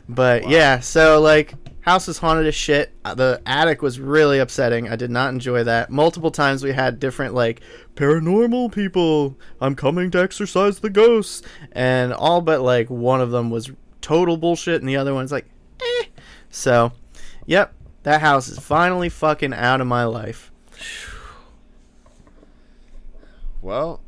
But 0.07 0.49
yeah, 0.49 0.79
so 0.79 1.19
like 1.21 1.53
house 1.81 2.07
is 2.07 2.17
haunted 2.17 2.45
as 2.47 2.55
shit. 2.55 2.91
Uh, 3.05 3.13
The 3.15 3.41
attic 3.45 3.81
was 3.81 3.99
really 3.99 4.39
upsetting. 4.39 4.89
I 4.89 4.95
did 4.95 5.11
not 5.11 5.33
enjoy 5.33 5.63
that. 5.63 5.89
Multiple 5.89 6.31
times 6.31 6.63
we 6.63 6.71
had 6.71 6.99
different 6.99 7.33
like 7.33 7.61
paranormal 7.95 8.71
people. 8.71 9.37
I'm 9.61 9.75
coming 9.75 10.09
to 10.11 10.21
exorcise 10.21 10.79
the 10.79 10.89
ghosts, 10.89 11.41
and 11.71 12.13
all 12.13 12.41
but 12.41 12.61
like 12.61 12.89
one 12.89 13.21
of 13.21 13.31
them 13.31 13.49
was 13.49 13.71
total 14.01 14.37
bullshit, 14.37 14.81
and 14.81 14.89
the 14.89 14.97
other 14.97 15.13
one's 15.13 15.31
like, 15.31 15.45
eh. 15.81 16.05
So, 16.49 16.91
yep, 17.45 17.73
that 18.09 18.21
house 18.21 18.47
is 18.47 18.57
finally 18.57 19.07
fucking 19.07 19.53
out 19.53 19.81
of 19.81 19.85
my 19.87 20.03
life. 20.03 20.51
Well, 23.61 24.01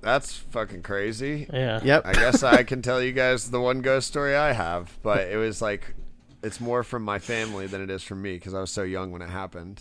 that's 0.00 0.36
fucking 0.36 0.82
crazy. 0.82 1.46
Yeah. 1.52 1.80
Yep. 1.82 2.06
I 2.06 2.12
guess 2.14 2.42
I 2.42 2.64
can 2.64 2.82
tell 2.82 3.00
you 3.00 3.12
guys 3.12 3.50
the 3.50 3.60
one 3.60 3.82
ghost 3.82 4.08
story 4.08 4.34
I 4.34 4.50
have, 4.52 4.98
but 5.00 5.28
it 5.28 5.36
was 5.36 5.62
like 5.62 5.94
it's 6.42 6.60
more 6.60 6.82
from 6.82 7.04
my 7.04 7.20
family 7.20 7.68
than 7.68 7.80
it 7.80 7.88
is 7.88 8.02
from 8.02 8.20
me 8.20 8.34
because 8.34 8.52
I 8.52 8.60
was 8.60 8.72
so 8.72 8.82
young 8.82 9.12
when 9.12 9.22
it 9.22 9.30
happened. 9.30 9.80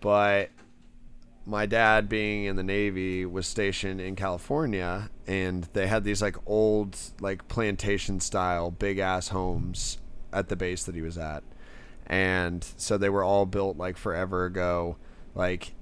But 0.00 0.48
my 1.44 1.66
dad, 1.66 2.08
being 2.08 2.44
in 2.44 2.56
the 2.56 2.62
Navy, 2.62 3.26
was 3.26 3.46
stationed 3.46 4.00
in 4.00 4.16
California, 4.16 5.10
and 5.26 5.68
they 5.74 5.88
had 5.88 6.04
these 6.04 6.22
like 6.22 6.36
old, 6.46 6.96
like 7.20 7.48
plantation 7.48 8.18
style, 8.18 8.70
big 8.70 8.98
ass 8.98 9.28
homes 9.28 9.98
at 10.32 10.48
the 10.48 10.56
base 10.56 10.84
that 10.84 10.94
he 10.94 11.02
was 11.02 11.18
at, 11.18 11.44
and 12.06 12.64
so 12.76 12.96
they 12.96 13.08
were 13.08 13.24
all 13.24 13.46
built 13.46 13.76
like 13.76 13.96
forever 13.96 14.44
ago, 14.44 14.96
like 15.34 15.74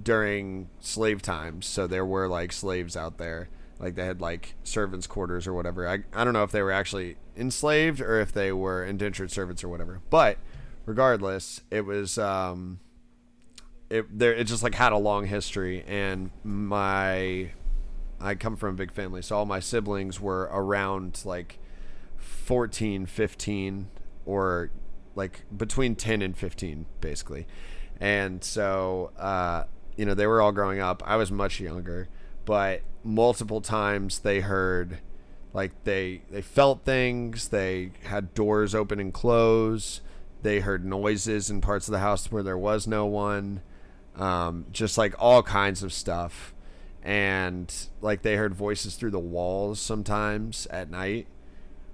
during 0.00 0.68
slave 0.80 1.22
times. 1.22 1.66
So 1.66 1.86
there 1.86 2.04
were 2.04 2.28
like 2.28 2.52
slaves 2.52 2.96
out 2.96 3.18
there. 3.18 3.48
Like 3.78 3.94
they 3.96 4.04
had 4.04 4.20
like 4.20 4.54
servants' 4.62 5.06
quarters 5.06 5.46
or 5.46 5.54
whatever. 5.54 5.88
I, 5.88 6.00
I 6.12 6.24
don't 6.24 6.34
know 6.34 6.44
if 6.44 6.52
they 6.52 6.62
were 6.62 6.70
actually 6.70 7.16
enslaved 7.36 8.00
or 8.00 8.20
if 8.20 8.32
they 8.32 8.52
were 8.52 8.84
indentured 8.84 9.30
servants 9.30 9.64
or 9.64 9.68
whatever. 9.68 10.00
But 10.08 10.38
regardless, 10.86 11.62
it 11.70 11.84
was 11.84 12.18
um 12.18 12.80
it 13.90 14.18
there 14.18 14.34
it 14.34 14.44
just 14.44 14.62
like 14.62 14.74
had 14.74 14.92
a 14.92 14.98
long 14.98 15.26
history 15.26 15.84
and 15.86 16.30
my 16.44 17.52
I 18.20 18.36
come 18.36 18.56
from 18.56 18.74
a 18.74 18.78
big 18.78 18.92
family, 18.92 19.20
so 19.20 19.36
all 19.36 19.46
my 19.46 19.58
siblings 19.58 20.20
were 20.20 20.48
around 20.52 21.22
like 21.24 21.58
14, 22.18 23.06
15 23.06 23.88
or 24.24 24.70
like 25.14 25.44
between 25.56 25.94
10 25.94 26.22
and 26.22 26.36
15 26.36 26.86
basically. 27.00 27.46
And 28.00 28.42
so 28.42 29.12
uh 29.18 29.64
you 29.96 30.06
know, 30.06 30.14
they 30.14 30.26
were 30.26 30.40
all 30.40 30.52
growing 30.52 30.80
up. 30.80 31.02
I 31.06 31.16
was 31.16 31.30
much 31.30 31.60
younger, 31.60 32.08
but 32.44 32.80
multiple 33.04 33.60
times 33.60 34.20
they 34.20 34.40
heard 34.40 34.98
like 35.52 35.84
they 35.84 36.22
they 36.30 36.42
felt 36.42 36.84
things, 36.84 37.48
they 37.48 37.92
had 38.04 38.34
doors 38.34 38.74
open 38.74 38.98
and 38.98 39.12
close, 39.12 40.00
they 40.42 40.60
heard 40.60 40.84
noises 40.84 41.50
in 41.50 41.60
parts 41.60 41.88
of 41.88 41.92
the 41.92 41.98
house 41.98 42.30
where 42.30 42.42
there 42.42 42.58
was 42.58 42.86
no 42.86 43.06
one. 43.06 43.62
Um, 44.16 44.66
just 44.72 44.98
like 44.98 45.14
all 45.18 45.42
kinds 45.42 45.82
of 45.82 45.90
stuff. 45.92 46.54
And 47.02 47.72
like 48.00 48.22
they 48.22 48.36
heard 48.36 48.54
voices 48.54 48.94
through 48.94 49.10
the 49.10 49.18
walls 49.18 49.80
sometimes 49.80 50.66
at 50.66 50.90
night, 50.90 51.26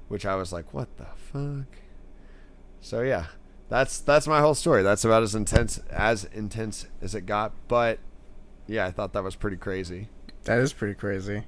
which 0.08 0.26
I 0.26 0.34
was 0.34 0.52
like, 0.52 0.74
"What 0.74 0.96
the 0.98 1.06
fuck?" 1.16 1.78
So 2.80 3.02
yeah, 3.02 3.26
that's 3.68 4.00
that's 4.00 4.26
my 4.26 4.40
whole 4.40 4.54
story. 4.54 4.82
That's 4.82 5.04
about 5.04 5.22
as 5.22 5.34
intense 5.34 5.78
as 5.90 6.24
intense 6.24 6.86
as 7.02 7.14
it 7.14 7.22
got. 7.22 7.52
But 7.68 7.98
yeah, 8.66 8.86
I 8.86 8.90
thought 8.90 9.12
that 9.12 9.24
was 9.24 9.36
pretty 9.36 9.56
crazy. 9.56 10.08
That 10.44 10.58
is 10.58 10.72
pretty 10.72 10.94
crazy. 10.94 11.44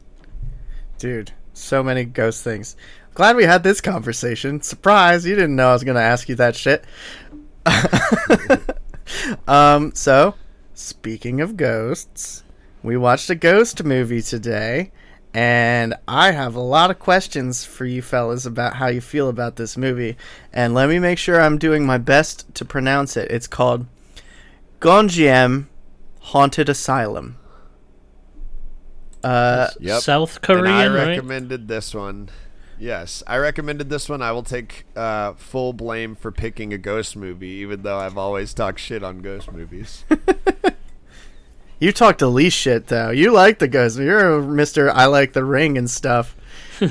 Dude, 0.98 1.32
so 1.52 1.82
many 1.82 2.04
ghost 2.04 2.44
things. 2.44 2.76
Glad 3.14 3.36
we 3.36 3.44
had 3.44 3.62
this 3.62 3.80
conversation. 3.80 4.60
Surprise, 4.60 5.26
you 5.26 5.34
didn't 5.34 5.56
know 5.56 5.70
I 5.70 5.72
was 5.72 5.82
to 5.96 6.02
ask 6.02 6.28
you 6.28 6.34
that 6.36 6.54
shit. 6.54 6.84
um, 9.48 9.92
so, 9.94 10.34
speaking 10.74 11.40
of 11.40 11.56
ghosts, 11.56 12.44
we 12.82 12.96
watched 12.96 13.28
a 13.30 13.34
ghost 13.34 13.82
movie 13.84 14.22
today, 14.22 14.92
and 15.32 15.94
I 16.08 16.32
have 16.32 16.54
a 16.54 16.60
lot 16.60 16.90
of 16.90 16.98
questions 16.98 17.64
for 17.64 17.84
you 17.84 18.02
fellas 18.02 18.44
about 18.46 18.74
how 18.76 18.88
you 18.88 19.00
feel 19.00 19.28
about 19.28 19.56
this 19.56 19.76
movie. 19.76 20.16
And 20.52 20.74
let 20.74 20.88
me 20.88 20.98
make 20.98 21.18
sure 21.18 21.40
I'm 21.40 21.58
doing 21.58 21.86
my 21.86 21.98
best 21.98 22.52
to 22.56 22.64
pronounce 22.64 23.16
it. 23.16 23.30
It's 23.30 23.46
called 23.46 23.86
Gonjiam 24.80 25.66
Haunted 26.20 26.68
Asylum. 26.68 27.36
Uh, 29.22 29.68
Yep. 29.80 30.00
South 30.02 30.36
And 30.48 30.66
I 30.66 30.82
Korean, 30.86 30.92
right? 30.92 31.08
recommended 31.08 31.68
this 31.68 31.94
one. 31.94 32.30
Yes, 32.78 33.22
I 33.26 33.36
recommended 33.36 33.90
this 33.90 34.08
one. 34.08 34.22
I 34.22 34.32
will 34.32 34.42
take 34.42 34.86
uh, 34.96 35.34
full 35.34 35.74
blame 35.74 36.14
for 36.14 36.32
picking 36.32 36.72
a 36.72 36.78
ghost 36.78 37.14
movie, 37.14 37.48
even 37.48 37.82
though 37.82 37.98
I've 37.98 38.16
always 38.16 38.54
talked 38.54 38.80
shit 38.80 39.02
on 39.02 39.20
ghost 39.20 39.52
movies. 39.52 40.04
you 41.80 41.90
talk 41.92 42.18
the 42.18 42.28
least 42.28 42.56
shit 42.56 42.86
though. 42.86 43.10
You 43.10 43.32
like 43.32 43.58
the 43.58 43.68
ghost. 43.68 43.98
You're 43.98 44.40
Mister. 44.42 44.90
I 44.90 45.06
like 45.06 45.32
the 45.32 45.44
ring 45.44 45.76
and 45.78 45.90
stuff. 45.90 46.36
But 46.80 46.90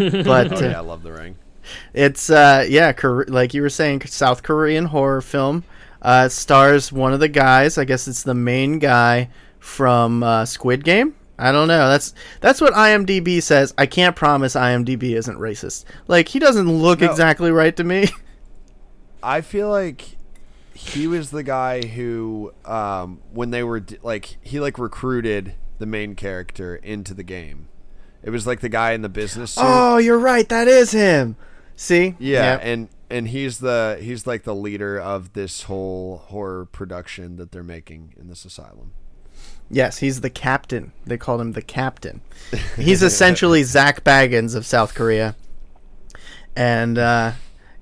oh 0.53 0.55
uh, 0.57 0.59
yeah, 0.59 0.77
I 0.77 0.81
love 0.81 1.01
The 1.01 1.11
Ring. 1.13 1.35
It's 1.93 2.29
uh 2.29 2.65
yeah, 2.69 2.91
Kor- 2.93 3.25
like 3.27 3.53
you 3.55 3.61
were 3.63 3.69
saying, 3.69 4.01
South 4.01 4.43
Korean 4.43 4.85
horror 4.85 5.21
film. 5.21 5.63
Uh, 6.01 6.29
stars 6.29 6.91
one 6.91 7.11
of 7.13 7.19
the 7.19 7.27
guys. 7.27 7.77
I 7.77 7.85
guess 7.85 8.07
it's 8.07 8.23
the 8.23 8.33
main 8.35 8.79
guy 8.79 9.29
from 9.59 10.23
uh, 10.23 10.45
Squid 10.45 10.83
Game. 10.83 11.15
I 11.37 11.51
don't 11.51 11.67
know. 11.67 11.89
That's 11.89 12.13
that's 12.39 12.61
what 12.61 12.73
IMDb 12.73 13.41
says. 13.41 13.73
I 13.77 13.85
can't 13.85 14.15
promise 14.15 14.55
IMDb 14.55 15.15
isn't 15.17 15.37
racist. 15.39 15.85
Like 16.07 16.27
he 16.27 16.37
doesn't 16.39 16.69
look 16.71 16.99
No. 17.01 17.09
exactly 17.09 17.51
right 17.51 17.75
to 17.77 17.83
me. 17.83 18.09
I 19.23 19.41
feel 19.41 19.69
like 19.69 20.17
he 20.79 21.07
was 21.07 21.31
the 21.31 21.43
guy 21.43 21.85
who, 21.85 22.53
um, 22.65 23.19
when 23.33 23.51
they 23.51 23.63
were 23.63 23.83
like, 24.01 24.37
he 24.41 24.59
like 24.59 24.79
recruited 24.79 25.55
the 25.77 25.85
main 25.85 26.15
character 26.15 26.75
into 26.75 27.13
the 27.13 27.23
game. 27.23 27.67
It 28.23 28.29
was 28.31 28.47
like 28.47 28.61
the 28.61 28.69
guy 28.69 28.91
in 28.93 29.01
the 29.01 29.09
business 29.09 29.51
suit. 29.51 29.63
oh, 29.65 29.97
you're 29.97 30.19
right. 30.19 30.47
That 30.49 30.67
is 30.67 30.91
him. 30.91 31.35
See? 31.75 32.15
Yeah, 32.19 32.53
Yep. 32.53 32.61
and 32.63 32.89
and 33.09 33.27
he's 33.29 33.59
the 33.59 33.97
he's 34.01 34.27
like 34.27 34.43
the 34.43 34.53
leader 34.55 34.99
of 34.99 35.33
this 35.33 35.63
whole 35.63 36.17
horror 36.27 36.65
production 36.65 37.37
that 37.37 37.51
they're 37.51 37.63
making 37.63 38.13
in 38.19 38.27
this 38.27 38.43
asylum. 38.45 38.91
Yes, 39.71 39.99
he's 39.99 40.21
the 40.21 40.29
captain. 40.29 40.91
They 41.05 41.17
called 41.17 41.39
him 41.41 41.53
the 41.53 41.61
captain. 41.61 42.21
He's 42.75 43.01
essentially 43.03 43.63
Zak 43.75 44.03
Bagans 44.03 44.55
of 44.55 44.65
South 44.65 44.93
Korea. 44.95 45.35
And 46.55 46.97
uh, 46.97 47.33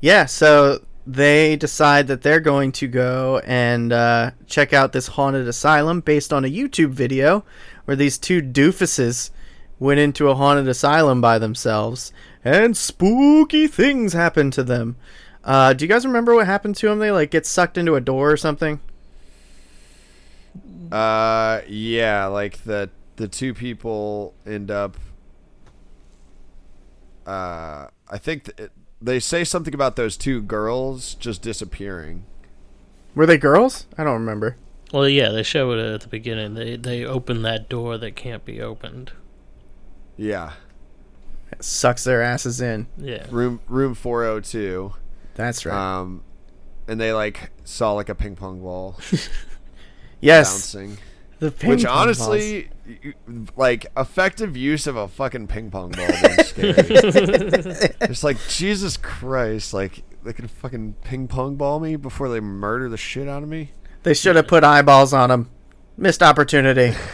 yeah, 0.01 0.25
so 0.25 0.82
they 1.07 1.55
decide 1.55 2.07
that 2.07 2.21
they're 2.21 2.41
going 2.41 2.73
to 2.73 2.87
go 2.87 3.41
and 3.45 3.93
uh, 3.93 4.31
check 4.45 4.73
out 4.73 4.91
this 4.91 5.07
haunted 5.07 5.47
asylum 5.47 6.01
based 6.01 6.33
on 6.33 6.43
a 6.43 6.51
YouTube 6.51 6.89
video 6.89 7.45
where 7.85 7.95
these 7.95 8.17
two 8.17 8.41
doofuses 8.41 9.29
went 9.79 10.01
into 10.01 10.27
a 10.27 10.35
haunted 10.35 10.67
asylum 10.67 11.21
by 11.21 11.39
themselves 11.39 12.11
and 12.43 12.75
spooky 12.75 13.67
things 13.67 14.11
happened 14.11 14.51
to 14.51 14.63
them. 14.63 14.97
Uh, 15.45 15.71
do 15.71 15.85
you 15.85 15.89
guys 15.89 16.05
remember 16.05 16.35
what 16.35 16.45
happened 16.45 16.75
to 16.75 16.87
them? 16.89 16.99
They 16.99 17.11
like 17.11 17.31
get 17.31 17.45
sucked 17.45 17.77
into 17.77 17.95
a 17.95 18.01
door 18.01 18.29
or 18.29 18.37
something. 18.37 18.81
Uh, 20.91 21.61
yeah, 21.67 22.25
like 22.25 22.63
the 22.65 22.89
the 23.15 23.29
two 23.29 23.53
people 23.53 24.33
end 24.45 24.71
up. 24.71 24.97
Uh, 27.25 27.87
I 28.09 28.17
think 28.17 28.55
th- 28.55 28.70
they 29.01 29.20
say 29.20 29.44
something 29.44 29.74
about 29.74 29.96
those 29.96 30.18
two 30.18 30.42
girls 30.42 31.16
just 31.16 31.42
disappearing. 31.42 32.25
Were 33.16 33.25
they 33.25 33.38
girls? 33.38 33.86
I 33.98 34.03
don't 34.03 34.14
remember. 34.20 34.57
Well, 34.94 35.07
yeah, 35.10 35.29
they 35.29 35.44
show 35.44 35.72
it 35.72 35.79
at 35.79 36.01
the 36.01 36.07
beginning. 36.07 36.53
They 36.53 36.75
they 36.77 37.03
open 37.05 37.42
that 37.42 37.68
door 37.70 37.98
that 37.98 38.16
can't 38.16 38.46
be 38.46 38.62
opened. 38.62 39.12
Yeah, 40.16 40.53
It 41.51 41.64
sucks 41.64 42.03
their 42.03 42.22
asses 42.22 42.60
in. 42.62 42.88
Yeah. 42.98 43.25
room 43.29 43.60
room 43.68 43.94
four 43.94 44.24
hundred 44.25 44.46
two. 44.46 44.94
That's 45.36 45.66
right. 45.66 45.75
Um, 46.00 46.24
and 46.88 47.00
they 47.00 47.14
like 47.14 47.51
saw 47.66 47.92
like 47.94 48.10
a 48.10 48.16
ping 48.16 48.36
pong 48.36 48.62
ball 48.62 48.98
yes, 50.22 50.51
bouncing. 50.74 50.98
The 51.39 51.51
ping 51.51 51.69
Which 51.71 51.83
pong 51.85 51.93
balls. 51.93 52.19
honestly, 52.19 52.69
you- 53.01 53.13
like 53.55 53.85
effective 53.95 54.55
use 54.57 54.87
of 54.87 54.95
a 54.95 55.07
fucking 55.07 55.47
ping 55.47 55.69
pong 55.71 55.91
ball 55.91 56.05
is 56.09 56.47
scary. 56.47 56.73
it's 56.77 58.23
like 58.23 58.37
Jesus 58.47 58.97
Christ, 58.97 59.73
like 59.73 60.03
they 60.23 60.33
could 60.33 60.50
fucking 60.50 60.95
ping 61.03 61.27
pong 61.27 61.55
ball 61.55 61.79
me 61.79 61.95
before 61.95 62.29
they 62.29 62.39
murder 62.39 62.89
the 62.89 62.97
shit 62.97 63.27
out 63.27 63.43
of 63.43 63.50
me. 63.50 63.71
they 64.03 64.13
should 64.13 64.35
have 64.35 64.47
put 64.47 64.63
eyeballs 64.63 65.13
on 65.13 65.29
them. 65.29 65.50
Missed 65.97 66.21
opportunity. 66.23 66.93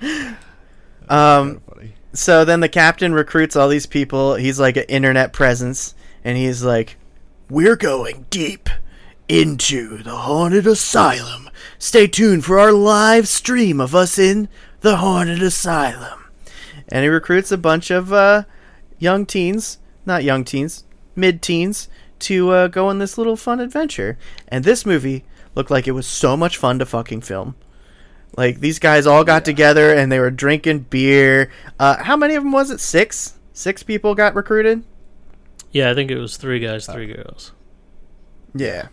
um. 1.08 1.60
So 2.14 2.44
then 2.44 2.60
the 2.60 2.68
captain 2.68 3.12
recruits 3.12 3.54
all 3.54 3.68
these 3.68 3.86
people. 3.86 4.34
He's 4.34 4.58
like 4.58 4.76
an 4.76 4.84
internet 4.84 5.32
presence, 5.32 5.94
and 6.24 6.36
he's 6.38 6.62
like, 6.64 6.96
"We're 7.50 7.76
going 7.76 8.26
deep 8.30 8.68
into 9.28 10.02
the 10.02 10.16
haunted 10.16 10.66
asylum. 10.66 11.50
Stay 11.78 12.06
tuned 12.06 12.44
for 12.44 12.58
our 12.58 12.72
live 12.72 13.28
stream 13.28 13.80
of 13.80 13.94
us 13.94 14.18
in 14.18 14.48
the 14.80 14.96
haunted 14.96 15.42
asylum." 15.42 16.24
And 16.88 17.02
he 17.02 17.08
recruits 17.08 17.52
a 17.52 17.58
bunch 17.58 17.90
of 17.90 18.12
uh, 18.12 18.44
young 18.98 19.26
teens, 19.26 19.78
not 20.06 20.24
young 20.24 20.44
teens, 20.44 20.84
mid-teens, 21.14 21.88
to 22.20 22.50
uh, 22.50 22.66
go 22.68 22.88
on 22.88 22.98
this 22.98 23.18
little 23.18 23.36
fun 23.36 23.60
adventure. 23.60 24.18
And 24.48 24.64
this 24.64 24.86
movie 24.86 25.24
looked 25.54 25.70
like 25.70 25.86
it 25.86 25.92
was 25.92 26.06
so 26.06 26.36
much 26.36 26.56
fun 26.56 26.78
to 26.78 26.86
fucking 26.86 27.20
film. 27.20 27.54
Like 28.36 28.60
these 28.60 28.78
guys 28.78 29.06
all 29.06 29.24
got 29.24 29.44
together 29.44 29.92
and 29.92 30.10
they 30.10 30.18
were 30.20 30.30
drinking 30.30 30.80
beer. 30.90 31.50
Uh, 31.78 32.02
how 32.02 32.16
many 32.16 32.34
of 32.34 32.42
them 32.42 32.52
was 32.52 32.70
it? 32.70 32.80
Six. 32.80 33.38
Six 33.52 33.82
people 33.82 34.14
got 34.14 34.34
recruited. 34.34 34.84
Yeah, 35.72 35.90
I 35.90 35.94
think 35.94 36.10
it 36.10 36.18
was 36.18 36.36
three 36.36 36.60
guys, 36.60 36.86
three 36.86 37.12
girls. 37.12 37.52
Yeah. 38.54 38.88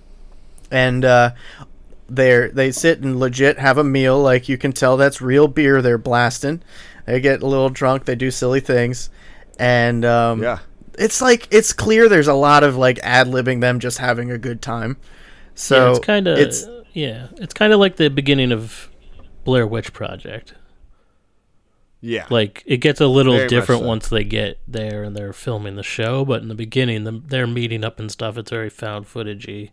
And 0.71 1.05
uh, 1.05 1.31
they 2.09 2.49
they 2.49 2.71
sit 2.71 2.99
and 3.01 3.19
legit 3.19 3.57
have 3.59 3.77
a 3.77 3.83
meal. 3.83 4.21
Like 4.21 4.49
you 4.49 4.57
can 4.57 4.71
tell 4.73 4.97
that's 4.97 5.21
real 5.21 5.47
beer 5.47 5.81
they're 5.81 5.97
blasting. 5.97 6.61
They 7.05 7.19
get 7.21 7.41
a 7.43 7.47
little 7.47 7.69
drunk. 7.69 8.05
They 8.05 8.15
do 8.15 8.31
silly 8.31 8.59
things, 8.59 9.09
and 9.59 10.05
um, 10.05 10.41
Yeah, 10.41 10.59
it's 10.97 11.21
like 11.21 11.47
it's 11.51 11.73
clear 11.73 12.09
there's 12.09 12.27
a 12.27 12.33
lot 12.33 12.63
of 12.63 12.75
like 12.77 12.99
ad 13.03 13.27
libbing 13.27 13.61
them 13.61 13.79
just 13.79 13.97
having 13.99 14.31
a 14.31 14.37
good 14.37 14.61
time. 14.61 14.97
So 15.55 15.75
yeah, 15.75 15.89
it's 15.89 15.99
kind 15.99 16.27
of 16.27 16.37
it's 16.37 16.65
yeah, 16.93 17.27
it's 17.37 17.53
kind 17.53 17.73
of 17.73 17.79
like 17.79 17.97
the 17.97 18.09
beginning 18.09 18.51
of 18.51 18.89
Blair 19.43 19.67
Witch 19.67 19.93
Project. 19.93 20.53
yeah, 22.01 22.27
Like 22.29 22.63
it 22.65 22.77
gets 22.77 23.01
a 23.01 23.07
little 23.07 23.41
Very 23.41 23.47
different 23.47 23.81
so. 23.81 23.87
once 23.87 24.07
they 24.09 24.23
get 24.23 24.59
there 24.67 25.03
and 25.03 25.15
they're 25.15 25.33
filming 25.33 25.75
the 25.75 25.83
show, 25.83 26.23
but 26.25 26.41
in 26.41 26.47
the 26.49 26.55
beginning, 26.55 27.03
the, 27.03 27.11
they're 27.25 27.47
meeting 27.47 27.83
up 27.83 27.99
and 27.99 28.11
stuff. 28.11 28.37
It's 28.37 28.51
very 28.51 28.69
found 28.69 29.05
footagey, 29.05 29.71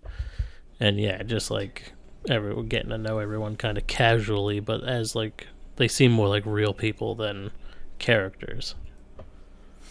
and 0.80 0.98
yeah, 1.00 1.22
just 1.22 1.50
like 1.50 1.92
everyone 2.28 2.66
getting 2.68 2.90
to 2.90 2.98
know 2.98 3.18
everyone 3.18 3.56
kind 3.56 3.76
of 3.78 3.86
casually, 3.86 4.60
but 4.60 4.82
as 4.84 5.14
like 5.14 5.46
they 5.76 5.88
seem 5.88 6.12
more 6.12 6.28
like 6.28 6.44
real 6.46 6.72
people 6.74 7.14
than 7.14 7.50
characters, 7.98 8.74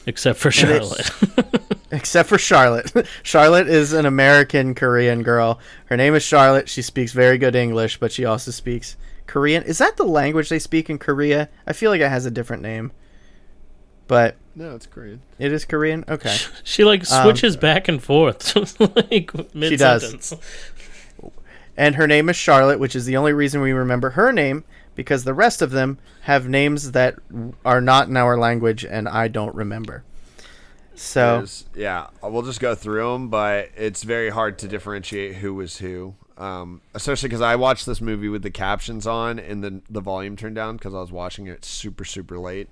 except 0.06 0.40
for 0.40 0.52
Charlotte. 0.52 1.10
except 1.92 2.30
for 2.30 2.38
Charlotte. 2.38 2.92
Charlotte 3.24 3.68
is 3.68 3.94
an 3.94 4.06
American 4.06 4.76
Korean 4.76 5.24
girl. 5.24 5.60
Her 5.86 5.98
name 5.98 6.16
is 6.16 6.24
Charlotte. 6.24 6.70
She 6.70 6.82
speaks 6.82 7.12
very 7.12 7.38
good 7.38 7.56
English, 7.56 8.00
but 8.00 8.12
she 8.12 8.26
also 8.26 8.52
speaks 8.52 8.96
Korean. 9.28 9.64
Is 9.64 9.78
that 9.80 9.98
the 9.98 10.04
language 10.06 10.50
they 10.50 10.60
speak 10.60 10.90
in 10.90 10.98
Korea? 10.98 11.50
I 11.68 11.74
feel 11.74 11.92
like 11.92 12.02
it 12.02 12.10
has 12.10 12.26
a 12.26 12.32
different 12.32 12.62
name. 12.64 12.92
But 14.08 14.36
no, 14.56 14.76
it's 14.76 14.86
Korean. 14.88 15.22
it 15.40 15.54
is 15.54 15.64
Korean? 15.64 16.04
Okay. 16.10 16.36
she 16.66 16.84
like 16.84 17.10
Um, 17.10 17.24
switches 17.24 17.56
back 17.56 17.88
and 17.88 18.04
forth, 18.04 18.56
like 19.08 19.32
mid 19.56 19.80
does. 19.80 20.02
sentence. 20.04 20.34
And 21.82 21.96
her 21.96 22.06
name 22.06 22.30
is 22.30 22.36
Charlotte, 22.36 22.80
which 22.80 22.96
is 22.96 23.06
the 23.06 23.18
only 23.18 23.34
reason 23.34 23.60
we 23.60 23.72
remember 23.72 24.12
her 24.12 24.32
name 24.32 24.64
because 24.94 25.24
the 25.24 25.34
rest 25.34 25.64
of 25.64 25.72
them 25.72 25.98
have 26.22 26.48
names 26.48 26.92
that 26.92 27.16
are 27.66 27.82
not 27.82 28.08
in 28.08 28.16
our 28.18 28.38
language 28.38 28.86
and 28.86 29.10
I 29.10 29.28
don't 29.28 29.56
remember. 29.56 30.04
So, 30.94 31.38
There's- 31.38 31.66
yeah, 31.74 32.08
we'll 32.22 32.44
just 32.44 32.60
go 32.60 32.76
through 32.76 33.12
them, 33.14 33.30
but 33.30 33.70
it's 33.76 34.04
very 34.04 34.30
hard 34.30 34.60
to 34.60 34.68
differentiate 34.68 35.38
who 35.38 35.56
was 35.56 35.78
who. 35.78 36.14
Um, 36.38 36.82
especially 36.94 37.30
because 37.30 37.42
I 37.42 37.56
watched 37.56 37.88
this 37.88 38.00
movie 38.00 38.30
with 38.30 38.44
the 38.44 38.52
captions 38.52 39.08
on 39.08 39.40
and 39.40 39.64
the 39.64 39.82
the 39.90 40.02
volume 40.02 40.36
turned 40.36 40.56
down 40.56 40.78
because 40.78 40.94
I 40.94 41.00
was 41.00 41.12
watching 41.12 41.48
it 41.48 41.66
super 41.66 42.06
super 42.06 42.38
late. 42.38 42.70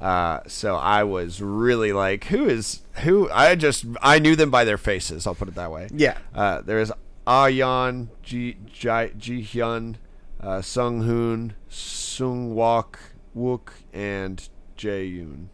Uh, 0.00 0.40
so 0.46 0.76
I 0.76 1.04
was 1.04 1.40
really 1.40 1.92
like, 1.94 2.24
who 2.24 2.48
is 2.48 2.82
who? 3.04 3.30
I 3.30 3.54
just 3.54 3.86
I 4.02 4.18
knew 4.18 4.36
them 4.36 4.50
by 4.50 4.64
their 4.64 4.78
faces. 4.78 5.26
I'll 5.26 5.34
put 5.34 5.48
it 5.48 5.54
that 5.54 5.70
way. 5.72 5.88
yeah. 5.94 6.18
Uh, 6.34 6.60
there's 6.62 6.92
Ayan, 7.26 8.08
Ji 8.22 8.56
Hyun, 8.70 9.96
uh, 10.40 10.62
Sung 10.62 11.02
Hoon, 11.02 11.54
Sung 11.68 12.54
Wok, 12.54 12.98
Wook, 13.36 13.70
and 13.92 14.48
Jae 14.76 15.12
Yoon. 15.12 15.48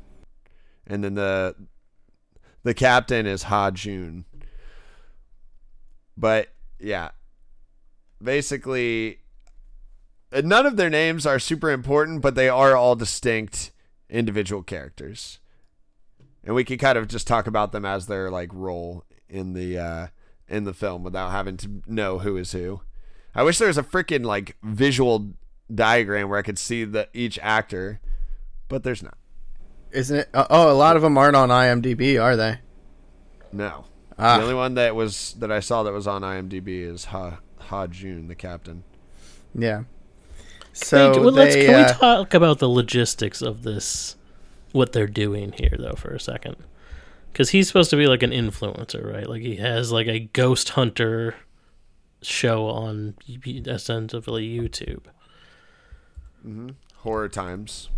And 0.87 1.03
then 1.03 1.15
the 1.15 1.55
the 2.63 2.75
captain 2.75 3.27
is 3.27 3.45
Ha 3.45 3.71
Jun. 3.71 4.25
But 6.17 6.49
yeah, 6.79 7.11
basically, 8.23 9.21
uh, 10.33 10.43
none 10.45 10.67
of 10.67 10.77
their 10.77 10.91
names 10.91 11.27
are 11.27 11.39
super 11.39 11.71
important, 11.71 12.21
but 12.21 12.35
they 12.35 12.49
are 12.49 12.77
all 12.77 12.97
distinct 12.97 13.71
individual 14.11 14.63
characters, 14.63 15.39
and 16.45 16.55
we 16.55 16.65
can 16.65 16.77
kind 16.77 16.99
of 16.99 17.09
just 17.09 17.27
talk 17.27 17.47
about 17.47 17.73
them 17.73 17.87
as 17.87 18.07
their 18.07 18.31
like 18.31 18.51
role 18.53 19.05
in 19.29 19.55
the 19.55 19.79
uh, 19.79 20.07
in 20.53 20.65
the 20.65 20.75
film 20.75 21.03
without 21.03 21.31
having 21.31 21.57
to 21.57 21.83
know 21.87 22.19
who 22.19 22.37
is 22.37 22.53
who. 22.53 22.83
I 23.35 23.43
wish 23.43 23.59
there 23.59 23.69
was 23.69 23.79
a 23.79 23.83
freaking 23.83 24.25
like 24.25 24.57
visual 24.63 25.33
diagram 25.75 26.29
where 26.29 26.39
I 26.39 26.43
could 26.43 26.59
see 26.59 26.85
the 26.85 27.09
each 27.15 27.39
actor, 27.41 28.01
but 28.69 28.85
there's 28.85 29.03
not. 29.03 29.17
Isn't 29.91 30.19
it? 30.19 30.29
Uh, 30.33 30.47
oh, 30.51 30.71
a 30.71 30.75
lot 30.75 30.97
of 30.97 31.03
them 31.03 31.19
aren't 31.19 31.37
on 31.37 31.49
IMDb, 31.49 32.23
are 32.23 32.37
they? 32.37 32.59
No. 33.53 33.87
Ah. 34.19 34.37
The 34.37 34.43
only 34.43 34.55
one 34.55 34.75
that 34.75 34.95
was 34.95 35.35
that 35.39 35.51
I 35.51 35.61
saw 35.61 35.83
that 35.83 35.93
was 35.93 36.07
on 36.07 36.23
IMDb 36.23 36.83
is 36.83 37.07
Ha 37.07 37.41
Ha 37.59 37.87
Jun, 37.87 38.29
the 38.29 38.35
captain. 38.35 38.85
Yeah. 39.55 39.85
So 40.73 41.13
Hey, 41.13 41.19
well, 41.19 41.33
let's 41.33 41.55
they, 41.55 41.67
can 41.67 41.75
uh, 41.75 41.87
we 41.87 41.93
talk 41.95 42.35
about 42.35 42.59
the 42.59 42.69
logistics 42.69 43.43
of 43.43 43.63
this, 43.63 44.17
what 44.73 44.93
they're 44.93 45.07
doing 45.07 45.53
here 45.53 45.77
though 45.79 45.95
for 45.95 46.15
a 46.15 46.21
second, 46.21 46.57
because 47.33 47.51
he's 47.51 47.67
supposed 47.67 47.91
to 47.91 47.97
be 47.97 48.07
like 48.07 48.23
an 48.23 48.31
influencer, 48.31 49.11
right? 49.11 49.29
Like 49.29 49.43
he 49.43 49.57
has 49.57 49.91
like 49.91 50.07
a 50.07 50.21
ghost 50.21 50.71
hunter 50.71 51.35
show 52.21 52.67
on 52.67 53.15
essentially 53.27 54.59
YouTube. 54.59 55.05
Horror 56.97 57.29
Times. 57.29 57.89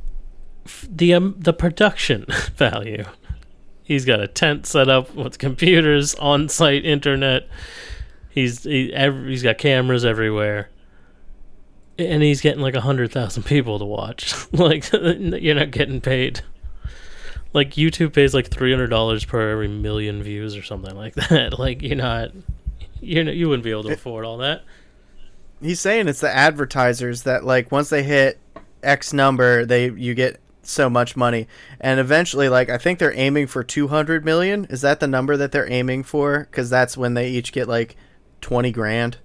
The 0.89 1.15
um, 1.15 1.35
the 1.39 1.53
production 1.53 2.27
value. 2.57 3.05
He's 3.83 4.07
got 4.07 4.21
a 4.21 4.29
tent 4.29 4.65
set 4.67 4.89
up 4.89 5.15
with 5.15 5.39
computers, 5.39 6.15
on-site 6.15 6.87
internet. 6.87 7.47
He's 8.31 8.63
he, 8.63 8.93
every, 8.95 9.31
he's 9.31 9.43
got 9.43 9.59
cameras 9.59 10.07
everywhere, 10.07 10.71
and 11.99 12.23
he's 12.23 12.41
getting 12.41 12.63
like 12.63 12.75
a 12.75 12.81
hundred 12.81 13.13
thousand 13.13 13.43
people 13.43 13.79
to 13.79 13.85
watch. 13.85 14.35
like 14.53 14.91
you're 14.93 15.55
not 15.55 15.71
getting 15.71 16.01
paid. 16.01 16.41
Like 17.55 17.71
YouTube 17.73 18.13
pays 18.13 18.35
like 18.35 18.49
three 18.49 18.71
hundred 18.73 18.89
dollars 18.89 19.25
per 19.25 19.51
every 19.51 19.69
million 19.69 20.23
views 20.23 20.57
or 20.57 20.63
something 20.63 20.95
like 20.95 21.15
that. 21.31 21.59
Like 21.59 21.81
you're 21.81 21.97
not, 21.97 22.33
you're 23.01 23.25
not, 23.25 23.35
you 23.35 23.49
wouldn't 23.49 23.65
be 23.65 23.71
able 23.71 23.85
to 23.85 23.93
afford 23.95 24.27
all 24.27 24.39
that. 24.39 24.63
he's 25.63 25.81
saying 25.81 26.09
it's 26.09 26.21
the 26.21 26.35
advertisers 26.35 27.23
that 27.23 27.45
like 27.45 27.73
once 27.73 27.89
they 27.89 28.03
hit 28.03 28.39
X 28.83 29.13
number, 29.13 29.65
they 29.65 29.91
you 29.91 30.15
get 30.15 30.41
so 30.63 30.89
much 30.91 31.15
money, 31.17 31.47
and 31.81 32.01
eventually, 32.01 32.49
like 32.49 32.69
I 32.71 32.79
think 32.79 32.99
they're 32.99 33.17
aiming 33.17 33.47
for 33.47 33.63
two 33.63 33.89
hundred 33.89 34.25
million. 34.25 34.65
Is 34.67 34.81
that 34.81 35.01
the 35.01 35.07
number 35.07 35.37
that 35.37 35.53
they're 35.53 35.71
aiming 35.71 36.03
for? 36.03 36.49
Because 36.51 36.71
that's 36.71 36.97
when 36.97 37.15
they 37.15 37.29
each 37.31 37.53
get 37.53 37.69
like 37.69 37.97
twenty 38.41 38.73
grand. 38.73 39.19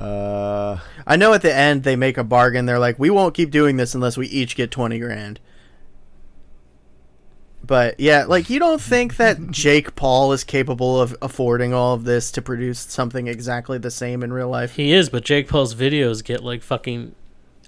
Uh, 0.00 0.78
I 1.06 1.16
know 1.16 1.32
at 1.32 1.42
the 1.42 1.54
end 1.54 1.82
they 1.82 1.96
make 1.96 2.18
a 2.18 2.24
bargain. 2.24 2.66
They're 2.66 2.78
like, 2.78 2.98
we 2.98 3.10
won't 3.10 3.34
keep 3.34 3.50
doing 3.50 3.76
this 3.76 3.94
unless 3.94 4.16
we 4.16 4.26
each 4.28 4.56
get 4.56 4.70
20 4.70 4.98
grand. 4.98 5.40
But 7.64 7.98
yeah, 7.98 8.24
like 8.24 8.48
you 8.48 8.58
don't 8.58 8.80
think 8.80 9.16
that 9.16 9.38
Jake 9.50 9.94
Paul 9.94 10.32
is 10.32 10.44
capable 10.44 11.00
of 11.00 11.16
affording 11.20 11.74
all 11.74 11.94
of 11.94 12.04
this 12.04 12.30
to 12.32 12.42
produce 12.42 12.78
something 12.78 13.26
exactly 13.26 13.78
the 13.78 13.90
same 13.90 14.22
in 14.22 14.32
real 14.32 14.48
life? 14.48 14.76
He 14.76 14.92
is, 14.92 15.08
but 15.10 15.24
Jake 15.24 15.48
Paul's 15.48 15.74
videos 15.74 16.24
get 16.24 16.42
like 16.42 16.62
fucking 16.62 17.14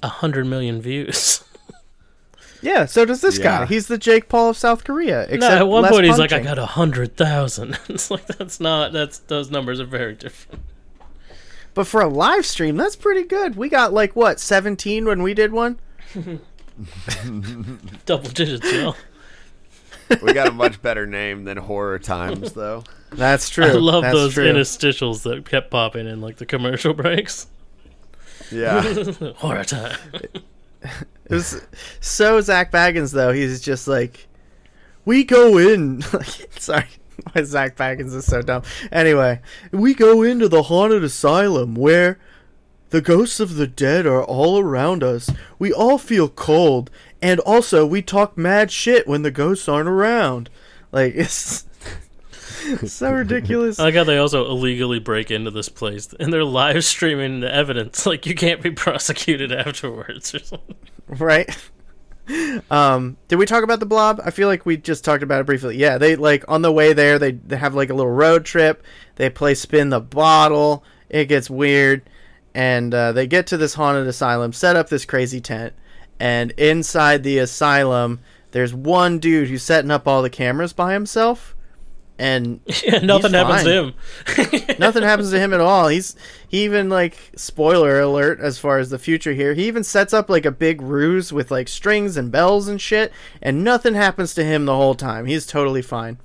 a 0.03 0.09
hundred 0.09 0.47
million 0.47 0.81
views. 0.81 1.45
Yeah, 2.63 2.85
so 2.85 3.05
does 3.05 3.21
this 3.21 3.39
guy. 3.39 3.67
He's 3.67 3.87
the 3.87 3.97
Jake 3.99 4.29
Paul 4.29 4.51
of 4.51 4.57
South 4.57 4.85
Korea. 4.85 5.23
Except 5.23 5.41
no, 5.41 5.57
at 5.57 5.67
one 5.67 5.83
less 5.83 5.93
point 5.93 6.05
he's 6.05 6.19
like, 6.19 6.33
I 6.33 6.41
got 6.41 6.59
a 6.59 6.67
hundred 6.67 7.17
thousand. 7.17 7.79
It's 7.89 8.11
like 8.11 8.27
that's 8.27 8.61
not 8.61 8.93
that's 8.93 9.19
those 9.19 9.51
numbers 9.51 9.81
are 9.81 9.87
very 9.87 10.15
different. 10.15 10.61
But 11.75 11.87
for 11.87 12.01
a 12.01 12.09
live 12.09 12.45
stream, 12.47 12.77
that's 12.77 12.97
pretty 12.97 13.23
good. 13.25 13.57
We 13.57 13.69
got 13.69 13.93
like 13.93 14.17
what, 14.17 14.41
17 14.41 15.05
when 15.05 15.23
we 15.23 15.35
did 15.35 15.53
one? 15.53 15.79
Double 18.07 18.29
digits, 18.31 18.73
yo. 18.73 18.95
we 20.23 20.33
got 20.33 20.49
a 20.49 20.53
much 20.53 20.83
better 20.83 21.07
name 21.07 21.45
than 21.45 21.57
Horror 21.57 21.99
Times, 21.99 22.53
though. 22.53 22.83
That's 23.13 23.49
true. 23.49 23.65
I 23.65 23.73
love 23.73 24.03
That's 24.03 24.15
those 24.15 24.35
true. 24.35 24.45
interstitials 24.45 25.23
that 25.23 25.49
kept 25.49 25.71
popping 25.71 26.07
in 26.07 26.21
like 26.21 26.37
the 26.37 26.47
commercial 26.47 26.95
breaks. 26.95 27.47
Yeah. 28.51 28.83
Horror 29.37 29.65
time. 29.65 29.97
It 30.83 31.35
was 31.35 31.61
so 32.01 32.41
Zak 32.41 32.73
Bagans 32.73 33.13
though. 33.13 33.33
He's 33.33 33.61
just 33.61 33.87
like, 33.87 34.27
we 35.05 35.25
go 35.25 35.59
in. 35.59 36.03
Sorry, 36.59 36.87
my 37.35 37.43
Zak 37.43 37.77
Bagans 37.77 38.15
is 38.15 38.27
so 38.27 38.43
dumb. 38.43 38.63
Anyway, 38.91 39.41
we 39.73 39.95
go 39.95 40.23
into 40.23 40.49
the 40.49 40.65
haunted 40.65 41.05
asylum 41.05 41.75
where 41.75 42.19
the 42.91 43.01
ghosts 43.01 43.41
of 43.41 43.55
the 43.55 43.67
dead 43.67 44.07
are 44.07 44.23
all 44.25 44.59
around 44.59 45.03
us. 45.05 45.31
We 45.59 45.73
all 45.73 45.99
feel 45.99 46.29
cold, 46.29 46.91
and 47.23 47.41
also 47.41 47.87
we 47.87 48.03
talk 48.03 48.37
mad 48.37 48.71
shit 48.71 49.07
when 49.07 49.23
the 49.23 49.31
ghosts 49.31 49.69
aren't 49.69 49.89
around. 49.89 50.51
Like 50.93 51.15
it's 51.15 52.93
so 52.93 53.13
ridiculous. 53.13 53.79
I 53.79 53.85
like 53.85 53.95
how 53.95 54.05
they 54.05 54.19
also 54.19 54.47
illegally 54.47 54.99
break 54.99 55.31
into 55.31 55.51
this 55.51 55.69
place 55.69 56.13
and 56.19 56.33
they're 56.33 56.45
live 56.45 56.85
streaming 56.85 57.41
the 57.41 57.53
evidence. 57.55 58.07
Like 58.07 58.27
you 58.27 58.35
can't 58.35 58.63
be 58.63 58.71
prosecuted 58.71 59.53
afterwards 59.67 60.35
or 60.35 60.41
something. 60.41 60.77
right? 61.09 61.49
Um, 62.71 63.17
did 63.29 63.37
we 63.37 63.47
talk 63.47 63.65
about 63.65 63.81
the 63.81 63.87
blob? 63.87 64.21
I 64.25 64.31
feel 64.31 64.47
like 64.49 64.65
we 64.65 64.77
just 64.77 65.05
talked 65.05 65.23
about 65.23 65.41
it 65.41 65.47
briefly. 65.47 65.77
Yeah, 65.77 65.99
they 65.99 66.17
like 66.17 66.45
on 66.49 66.63
the 66.63 66.73
way 66.73 66.93
there, 66.93 67.19
they, 67.19 67.33
they 67.33 67.57
have 67.57 67.75
like 67.75 67.91
a 67.91 67.95
little 67.95 68.13
road 68.13 68.45
trip. 68.45 68.85
They 69.17 69.31
play 69.31 69.55
spin 69.55 69.91
the 69.91 70.01
bottle. 70.01 70.85
It 71.09 71.27
gets 71.27 71.51
weird, 71.51 72.03
and 72.55 72.95
uh, 72.95 73.13
they 73.13 73.27
get 73.27 73.49
to 73.49 73.57
this 73.57 73.75
haunted 73.75 74.07
asylum, 74.07 74.53
set 74.53 74.77
up 74.77 74.89
this 74.89 75.05
crazy 75.05 75.41
tent, 75.41 75.75
and 76.21 76.53
inside 76.53 77.23
the 77.23 77.39
asylum, 77.39 78.21
there's 78.53 78.73
one 78.73 79.19
dude 79.19 79.49
who's 79.49 79.63
setting 79.63 79.91
up 79.91 80.07
all 80.07 80.23
the 80.23 80.31
cameras 80.31 80.73
by 80.73 80.93
himself, 80.93 81.57
and 82.21 82.61
nothing 83.03 83.33
happens 83.33 83.63
to 83.65 83.73
him. 83.73 83.95
nothing 84.79 85.03
happens 85.03 85.31
to 85.31 85.41
him 85.41 85.55
at 85.55 85.61
all. 85.61 85.89
He's 85.89 86.15
he 86.47 86.65
even 86.65 86.91
like 86.91 87.33
spoiler 87.35 87.99
alert 87.99 88.41
as 88.41 88.59
far 88.59 88.79
as 88.79 88.91
the 88.91 88.99
future 88.99 89.33
here. 89.33 89.55
He 89.55 89.67
even 89.67 89.83
sets 89.83 90.13
up 90.13 90.29
like 90.29 90.45
a 90.45 90.51
big 90.51 90.83
ruse 90.83 91.33
with 91.33 91.51
like 91.51 91.67
strings 91.67 92.19
and 92.19 92.31
bells 92.31 92.69
and 92.69 92.79
shit, 92.79 93.11
and 93.41 93.65
nothing 93.65 93.95
happens 93.95 94.35
to 94.35 94.45
him 94.45 94.67
the 94.67 94.77
whole 94.77 94.95
time. 94.95 95.25
He's 95.25 95.47
totally 95.47 95.83
fine. 95.83 96.19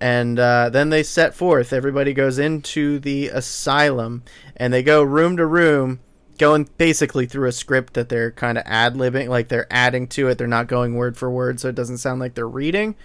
And 0.00 0.38
uh, 0.38 0.68
then 0.70 0.90
they 0.90 1.04
set 1.04 1.34
forth. 1.34 1.72
Everybody 1.72 2.12
goes 2.12 2.38
into 2.38 2.98
the 2.98 3.28
asylum, 3.28 4.24
and 4.56 4.72
they 4.72 4.82
go 4.82 5.00
room 5.02 5.36
to 5.36 5.46
room, 5.46 6.00
going 6.38 6.68
basically 6.76 7.26
through 7.26 7.48
a 7.48 7.52
script 7.52 7.94
that 7.94 8.08
they're 8.08 8.32
kind 8.32 8.58
of 8.58 8.64
ad 8.66 8.94
libbing, 8.94 9.28
like 9.28 9.46
they're 9.46 9.72
adding 9.72 10.08
to 10.08 10.26
it. 10.28 10.38
They're 10.38 10.48
not 10.48 10.66
going 10.66 10.96
word 10.96 11.16
for 11.16 11.30
word, 11.30 11.60
so 11.60 11.68
it 11.68 11.76
doesn't 11.76 11.98
sound 11.98 12.18
like 12.18 12.34
they're 12.34 12.48
reading. 12.48 12.96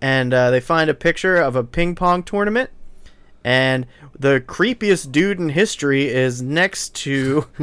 And 0.00 0.32
uh, 0.32 0.50
they 0.50 0.60
find 0.60 0.88
a 0.88 0.94
picture 0.94 1.36
of 1.36 1.56
a 1.56 1.64
ping 1.64 1.94
pong 1.94 2.22
tournament 2.22 2.70
and 3.44 3.86
the 4.18 4.40
creepiest 4.40 5.10
dude 5.12 5.38
in 5.38 5.48
history 5.50 6.08
is 6.08 6.42
next 6.42 6.94
to 6.96 7.46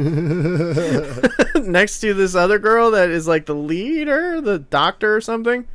next 1.54 2.00
to 2.00 2.14
this 2.14 2.34
other 2.34 2.58
girl 2.58 2.90
that 2.92 3.10
is 3.10 3.28
like 3.28 3.46
the 3.46 3.54
leader, 3.54 4.40
the 4.40 4.58
doctor 4.58 5.14
or 5.14 5.20
something. 5.20 5.66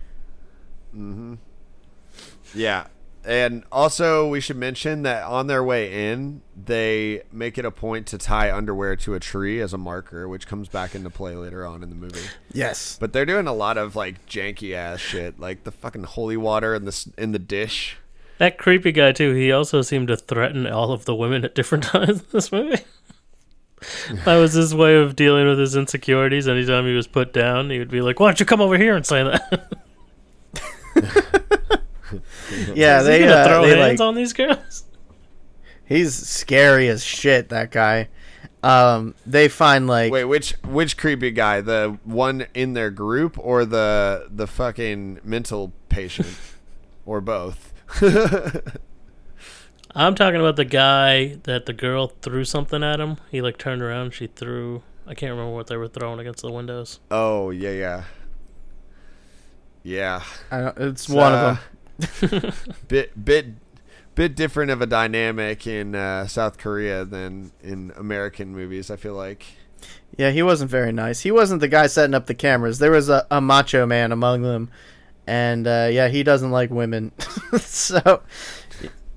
Mhm. 0.95 1.38
Yeah. 2.54 2.88
And 3.23 3.63
also, 3.71 4.27
we 4.27 4.41
should 4.41 4.57
mention 4.57 5.03
that 5.03 5.23
on 5.23 5.45
their 5.47 5.63
way 5.63 6.12
in, 6.12 6.41
they 6.55 7.21
make 7.31 7.57
it 7.57 7.65
a 7.65 7.71
point 7.71 8.07
to 8.07 8.17
tie 8.17 8.51
underwear 8.51 8.95
to 8.97 9.13
a 9.13 9.19
tree 9.19 9.62
as 9.62 9.73
a 9.73 9.77
marker, 9.77 10.27
which 10.27 10.47
comes 10.47 10.67
back 10.69 10.95
into 10.95 11.10
play 11.12 11.36
later 11.36 11.65
on 11.65 11.84
in 11.84 11.89
the 11.89 11.95
movie. 11.95 12.27
Yes. 12.51 12.97
But 12.99 13.13
they're 13.13 13.25
doing 13.25 13.45
a 13.45 13.53
lot 13.53 13.77
of 13.77 13.95
like 13.95 14.25
janky 14.25 14.73
ass 14.73 14.99
shit, 14.99 15.39
like 15.39 15.63
the 15.63 15.71
fucking 15.71 16.03
holy 16.03 16.38
water 16.38 16.73
in 16.73 16.86
the 16.86 17.13
in 17.17 17.31
the 17.31 17.39
dish. 17.39 17.97
That 18.39 18.57
creepy 18.57 18.91
guy 18.91 19.12
too. 19.12 19.34
He 19.36 19.51
also 19.51 19.84
seemed 19.84 20.07
to 20.07 20.17
threaten 20.17 20.65
all 20.65 20.91
of 20.91 21.05
the 21.05 21.15
women 21.15 21.45
at 21.45 21.53
different 21.53 21.84
times 21.86 22.21
in 22.21 22.25
this 22.31 22.51
movie. 22.51 22.81
that 24.25 24.38
was 24.38 24.53
his 24.53 24.73
way 24.73 24.95
of 24.95 25.15
dealing 25.15 25.47
with 25.47 25.60
his 25.60 25.75
insecurities. 25.75 26.47
Anytime 26.47 26.86
he 26.86 26.95
was 26.95 27.05
put 27.05 27.34
down, 27.34 27.69
he 27.69 27.77
would 27.77 27.91
be 27.91 28.01
like, 28.01 28.19
"Why 28.19 28.29
don't 28.29 28.39
you 28.39 28.47
come 28.47 28.62
over 28.62 28.77
here 28.77 28.95
and 28.95 29.05
say 29.05 29.23
that?" 29.23 29.77
Yeah, 32.74 33.00
Is 33.00 33.06
they 33.06 33.19
he 33.19 33.26
gonna 33.26 33.36
uh, 33.41 33.45
throw 33.47 33.62
they 33.63 33.78
hands 33.78 34.00
like 34.00 34.08
on 34.08 34.15
these 34.15 34.34
girls. 34.34 34.86
he's 35.86 36.15
scary 36.15 36.88
as 36.88 37.04
shit 37.04 37.50
that 37.50 37.71
guy. 37.71 38.10
Um 38.63 39.15
they 39.26 39.47
find 39.47 39.88
like 39.88 40.12
Wait, 40.12 40.26
which 40.26 40.52
which 40.63 40.97
creepy 40.97 41.32
guy? 41.32 41.62
The 41.62 41.97
one 42.04 42.45
in 42.54 42.74
their 42.74 42.91
group 42.91 43.38
or 43.39 43.65
the 43.65 44.28
the 44.30 44.47
fucking 44.47 45.19
mental 45.24 45.74
patient, 45.89 46.38
or 47.06 47.21
both? 47.21 47.74
I'm 49.93 50.15
talking 50.15 50.39
about 50.39 50.56
the 50.56 50.65
guy 50.65 51.36
that 51.43 51.65
the 51.65 51.74
girl 51.74 52.08
threw 52.21 52.45
something 52.45 52.84
at 52.84 53.00
him. 53.00 53.17
He 53.30 53.41
like 53.41 53.58
turned 53.58 53.82
around. 53.82 54.13
She 54.13 54.28
threw. 54.28 54.84
I 55.08 55.13
can't 55.15 55.32
remember 55.32 55.54
what 55.54 55.67
they 55.67 55.76
were 55.78 55.88
throwing 55.88 56.19
against 56.19 56.41
the 56.43 56.52
windows. 56.52 57.00
oh 57.10 57.50
yeah, 57.50 57.71
yeah, 57.71 58.04
yeah. 59.84 60.24
I 60.52 60.67
it's 60.78 61.10
It's, 61.10 61.10
one 61.10 61.34
uh, 61.34 61.36
of 61.36 61.41
them. 61.41 61.60
Bit 62.88 63.25
bit 63.25 63.45
bit 64.15 64.36
different 64.36 64.71
of 64.71 64.82
a 64.82 64.86
dynamic 64.86 65.65
in 65.67 65.95
uh, 65.95 66.27
South 66.27 66.58
Korea 66.58 67.06
than 67.06 67.51
in 67.62 67.91
American 67.95 68.54
movies. 68.54 68.91
I 68.91 68.95
feel 68.95 69.13
like. 69.13 69.45
Yeah, 70.17 70.32
he 70.32 70.43
wasn't 70.43 70.69
very 70.69 70.91
nice. 70.91 71.21
He 71.21 71.32
wasn't 71.32 71.62
the 71.62 71.67
guy 71.67 71.88
setting 71.88 72.13
up 72.13 72.27
the 72.27 72.34
cameras. 72.34 72.80
There 72.80 72.91
was 72.91 73.10
a, 73.10 73.25
a 73.32 73.39
macho 73.39 73.86
man 73.86 74.12
among 74.12 74.41
them, 74.41 74.69
and 75.25 75.65
uh, 75.65 75.89
yeah, 75.91 76.10
he 76.10 76.23
doesn't 76.23 76.51
like 76.51 76.69
women. 76.69 77.12
so 77.58 78.21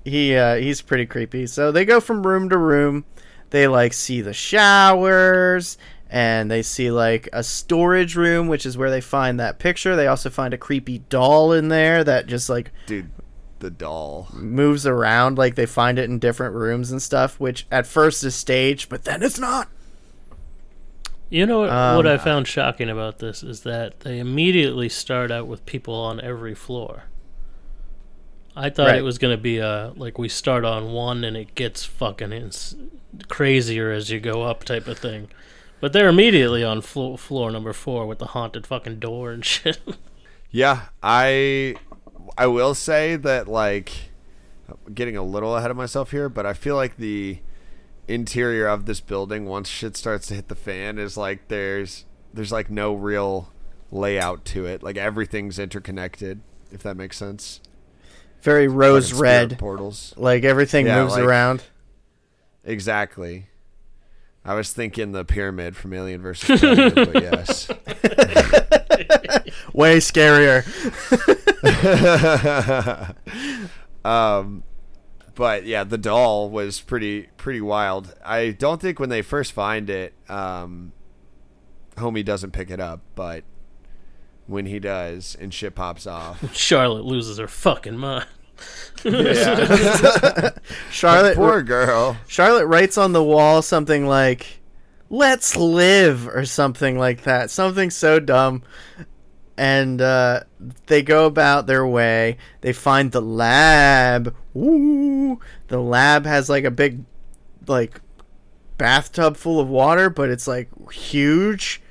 he 0.03 0.35
uh, 0.35 0.55
he's 0.55 0.81
pretty 0.81 1.05
creepy. 1.05 1.47
So 1.47 1.71
they 1.71 1.85
go 1.85 1.99
from 1.99 2.25
room 2.25 2.49
to 2.49 2.57
room. 2.57 3.05
They 3.49 3.67
like 3.67 3.93
see 3.93 4.21
the 4.21 4.33
showers 4.33 5.77
and 6.09 6.49
they 6.51 6.61
see 6.61 6.91
like 6.91 7.27
a 7.33 7.43
storage 7.43 8.15
room, 8.15 8.47
which 8.47 8.65
is 8.65 8.77
where 8.77 8.89
they 8.89 9.01
find 9.01 9.39
that 9.39 9.59
picture. 9.59 9.95
They 9.95 10.07
also 10.07 10.29
find 10.29 10.53
a 10.53 10.57
creepy 10.57 10.99
doll 11.09 11.51
in 11.51 11.67
there 11.69 12.03
that 12.03 12.27
just 12.27 12.49
like 12.49 12.71
Dude, 12.85 13.09
the 13.59 13.69
doll. 13.71 14.27
moves 14.33 14.85
around. 14.85 15.37
Like 15.37 15.55
they 15.55 15.65
find 15.65 15.97
it 15.99 16.09
in 16.09 16.19
different 16.19 16.53
rooms 16.55 16.91
and 16.91 17.01
stuff, 17.01 17.39
which 17.39 17.65
at 17.71 17.87
first 17.87 18.23
is 18.23 18.35
staged, 18.35 18.89
but 18.89 19.03
then 19.03 19.23
it's 19.23 19.39
not. 19.39 19.69
You 21.29 21.45
know 21.47 21.59
what, 21.61 21.69
Um, 21.71 21.95
what 21.95 22.07
I 22.07 22.17
found 22.17 22.47
shocking 22.47 22.89
about 22.89 23.17
this 23.17 23.41
is 23.41 23.61
that 23.61 24.01
they 24.01 24.19
immediately 24.19 24.89
start 24.89 25.31
out 25.31 25.47
with 25.47 25.65
people 25.65 25.95
on 25.95 26.21
every 26.21 26.53
floor. 26.53 27.05
I 28.55 28.69
thought 28.69 28.87
Right. 28.87 28.99
it 28.99 29.03
was 29.03 29.17
going 29.17 29.35
to 29.35 29.41
be 29.41 29.57
a 29.57 29.91
like 29.97 30.17
we 30.17 30.29
start 30.29 30.63
on 30.63 30.93
one 30.93 31.23
and 31.23 31.35
it 31.35 31.55
gets 31.55 31.83
fucking 31.83 32.31
ins- 32.31 32.75
crazier 33.27 33.91
as 33.91 34.09
you 34.11 34.19
go 34.19 34.43
up 34.43 34.63
type 34.63 34.87
of 34.87 34.97
thing. 34.99 35.27
But 35.81 35.93
they're 35.93 36.07
immediately 36.09 36.63
on 36.63 36.81
flo- 36.81 37.17
floor 37.17 37.51
number 37.51 37.73
4 37.73 38.05
with 38.07 38.19
the 38.19 38.27
haunted 38.27 38.65
fucking 38.65 38.99
door 38.99 39.31
and 39.31 39.43
shit. 39.45 39.77
Yeah, 40.49 40.83
I 41.03 41.75
I 42.37 42.47
will 42.47 42.73
say 42.73 43.15
that 43.17 43.47
like 43.47 43.91
getting 44.93 45.15
a 45.17 45.23
little 45.23 45.55
ahead 45.55 45.69
of 45.71 45.77
myself 45.77 46.11
here, 46.11 46.29
but 46.29 46.45
I 46.45 46.53
feel 46.53 46.75
like 46.75 46.97
the 46.97 47.39
interior 48.07 48.67
of 48.67 48.85
this 48.85 48.99
building 49.01 49.45
once 49.45 49.67
shit 49.67 49.97
starts 49.97 50.27
to 50.27 50.33
hit 50.35 50.47
the 50.47 50.55
fan 50.55 50.97
is 50.97 51.17
like 51.17 51.47
there's 51.49 52.05
there's 52.33 52.51
like 52.51 52.69
no 52.69 52.93
real 52.93 53.51
layout 53.91 54.45
to 54.45 54.65
it. 54.65 54.81
Like 54.81 54.97
everything's 54.97 55.59
interconnected, 55.59 56.41
if 56.71 56.81
that 56.83 56.95
makes 56.97 57.17
sense. 57.17 57.59
Very 58.41 58.67
rose 58.67 59.09
Fucking 59.09 59.21
red. 59.21 59.59
portals. 59.59 60.13
Like 60.17 60.43
everything 60.43 60.85
Yeah, 60.87 61.01
moves 61.03 61.13
like- 61.15 61.23
around. 61.23 61.63
Exactly. 62.63 63.47
I 64.45 64.53
was 64.53 64.71
thinking 64.71 65.11
the 65.11 65.25
pyramid 65.25 65.75
from 65.75 65.93
Alien 65.93 66.21
versus 66.21 66.59
Predator, 66.59 67.05
but 67.05 67.15
yes. 67.23 67.67
Way 69.73 69.97
scarier. 69.97 70.63
um, 74.05 74.63
but 75.33 75.65
yeah, 75.65 75.83
the 75.83 75.97
doll 75.97 76.51
was 76.51 76.79
pretty 76.79 77.23
pretty 77.37 77.59
wild. 77.59 78.13
I 78.23 78.51
don't 78.51 78.79
think 78.79 78.99
when 78.99 79.09
they 79.09 79.23
first 79.23 79.51
find 79.51 79.89
it, 79.89 80.13
um, 80.29 80.91
homie 81.95 82.23
doesn't 82.23 82.51
pick 82.51 82.69
it 82.69 82.79
up, 82.79 83.01
but 83.15 83.43
when 84.45 84.67
he 84.67 84.79
does 84.79 85.35
and 85.41 85.51
shit 85.51 85.73
pops 85.73 86.05
off, 86.05 86.55
Charlotte 86.55 87.03
loses 87.03 87.39
her 87.39 87.47
fucking 87.47 87.97
mind. 87.97 88.27
Yeah, 89.03 90.51
Charlotte 90.91 91.35
poor 91.35 91.61
girl. 91.61 92.17
Charlotte 92.27 92.67
writes 92.67 92.97
on 92.97 93.13
the 93.13 93.23
wall 93.23 93.61
something 93.61 94.07
like 94.07 94.61
"Let's 95.09 95.55
live" 95.55 96.27
or 96.27 96.45
something 96.45 96.97
like 96.97 97.23
that. 97.23 97.49
Something 97.51 97.89
so 97.89 98.19
dumb. 98.19 98.63
And 99.57 100.01
uh, 100.01 100.41
they 100.87 101.01
go 101.01 101.25
about 101.25 101.65
their 101.65 101.87
way. 101.87 102.37
They 102.59 102.73
find 102.73 103.11
the 103.11 103.21
lab. 103.21 104.35
Woo! 104.53 105.39
The 105.69 105.79
lab 105.79 106.25
has 106.25 106.49
like 106.49 106.65
a 106.65 106.71
big, 106.71 107.05
like, 107.65 108.01
bathtub 108.77 109.37
full 109.37 109.61
of 109.61 109.69
water, 109.69 110.09
but 110.09 110.29
it's 110.29 110.45
like 110.47 110.69
huge. 110.91 111.81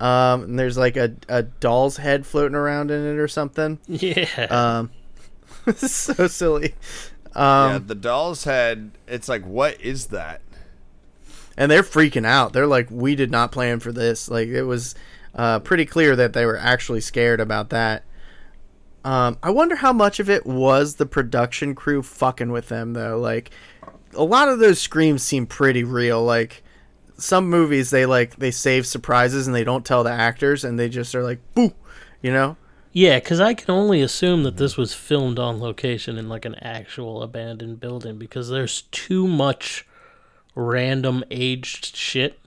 Um, 0.00 0.42
and 0.42 0.58
there's 0.58 0.76
like 0.76 0.96
a, 0.96 1.14
a 1.28 1.44
doll's 1.44 1.96
head 1.96 2.26
floating 2.26 2.56
around 2.56 2.90
in 2.90 3.04
it 3.04 3.18
or 3.18 3.28
something. 3.28 3.78
Yeah. 3.88 4.46
Um, 4.50 4.90
so 5.76 6.26
silly. 6.26 6.74
Um, 7.34 7.72
yeah, 7.72 7.80
the 7.84 7.94
doll's 7.94 8.44
head. 8.44 8.92
It's 9.06 9.28
like, 9.28 9.44
what 9.44 9.80
is 9.80 10.08
that? 10.08 10.42
and 11.56 11.70
they're 11.70 11.82
freaking 11.82 12.26
out. 12.26 12.52
They're 12.52 12.66
like, 12.66 12.88
"We 12.90 13.14
did 13.14 13.30
not 13.30 13.52
plan 13.52 13.80
for 13.80 13.92
this." 13.92 14.30
Like 14.30 14.48
it 14.48 14.64
was 14.64 14.94
uh, 15.34 15.60
pretty 15.60 15.86
clear 15.86 16.16
that 16.16 16.32
they 16.32 16.46
were 16.46 16.58
actually 16.58 17.00
scared 17.00 17.40
about 17.40 17.70
that. 17.70 18.04
Um, 19.04 19.38
I 19.42 19.50
wonder 19.50 19.76
how 19.76 19.92
much 19.92 20.20
of 20.20 20.30
it 20.30 20.46
was 20.46 20.94
the 20.94 21.06
production 21.06 21.74
crew 21.74 22.02
fucking 22.02 22.52
with 22.52 22.68
them 22.68 22.92
though. 22.92 23.18
Like 23.18 23.50
a 24.14 24.24
lot 24.24 24.48
of 24.48 24.58
those 24.58 24.80
screams 24.80 25.22
seem 25.22 25.46
pretty 25.46 25.84
real. 25.84 26.22
Like 26.22 26.62
some 27.16 27.48
movies, 27.50 27.90
they 27.90 28.06
like 28.06 28.36
they 28.36 28.50
save 28.50 28.86
surprises 28.86 29.46
and 29.46 29.54
they 29.54 29.64
don't 29.64 29.84
tell 29.84 30.04
the 30.04 30.12
actors, 30.12 30.64
and 30.64 30.78
they 30.78 30.88
just 30.88 31.14
are 31.14 31.22
like, 31.22 31.40
"Boo," 31.54 31.72
you 32.22 32.32
know. 32.32 32.56
Yeah, 32.92 33.18
because 33.18 33.40
I 33.40 33.54
can 33.54 33.70
only 33.70 34.02
assume 34.02 34.42
that 34.42 34.58
this 34.58 34.76
was 34.76 34.92
filmed 34.92 35.38
on 35.38 35.60
location 35.60 36.18
in 36.18 36.28
like 36.28 36.44
an 36.44 36.56
actual 36.56 37.22
abandoned 37.22 37.80
building 37.80 38.18
because 38.18 38.50
there's 38.50 38.82
too 38.90 39.26
much 39.26 39.86
random 40.54 41.24
aged 41.30 41.96
shit 41.96 42.38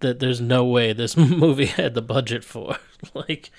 that 0.00 0.20
there's 0.20 0.40
no 0.40 0.64
way 0.64 0.92
this 0.92 1.16
movie 1.16 1.66
had 1.66 1.94
the 1.94 2.02
budget 2.02 2.44
for. 2.44 2.76
like, 3.14 3.50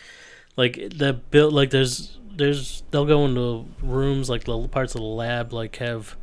like 0.56 0.76
the 0.76 1.14
build 1.14 1.54
like 1.54 1.72
there's 1.72 2.18
there's 2.34 2.84
they'll 2.92 3.06
go 3.06 3.26
into 3.26 3.66
rooms 3.82 4.30
like 4.30 4.46
the 4.46 4.68
parts 4.70 4.96
of 4.96 5.02
the 5.02 5.08
lab 5.08 5.52
like 5.52 5.76
have. 5.78 6.16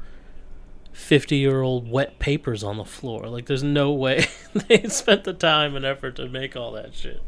50 0.94 1.36
year 1.36 1.60
old 1.60 1.90
wet 1.90 2.18
papers 2.20 2.62
on 2.62 2.78
the 2.78 2.84
floor. 2.84 3.26
Like, 3.26 3.46
there's 3.46 3.64
no 3.64 3.92
way 3.92 4.26
they 4.68 4.84
spent 4.88 5.24
the 5.24 5.32
time 5.32 5.74
and 5.76 5.84
effort 5.84 6.16
to 6.16 6.28
make 6.28 6.56
all 6.56 6.72
that 6.72 6.94
shit. 6.94 7.20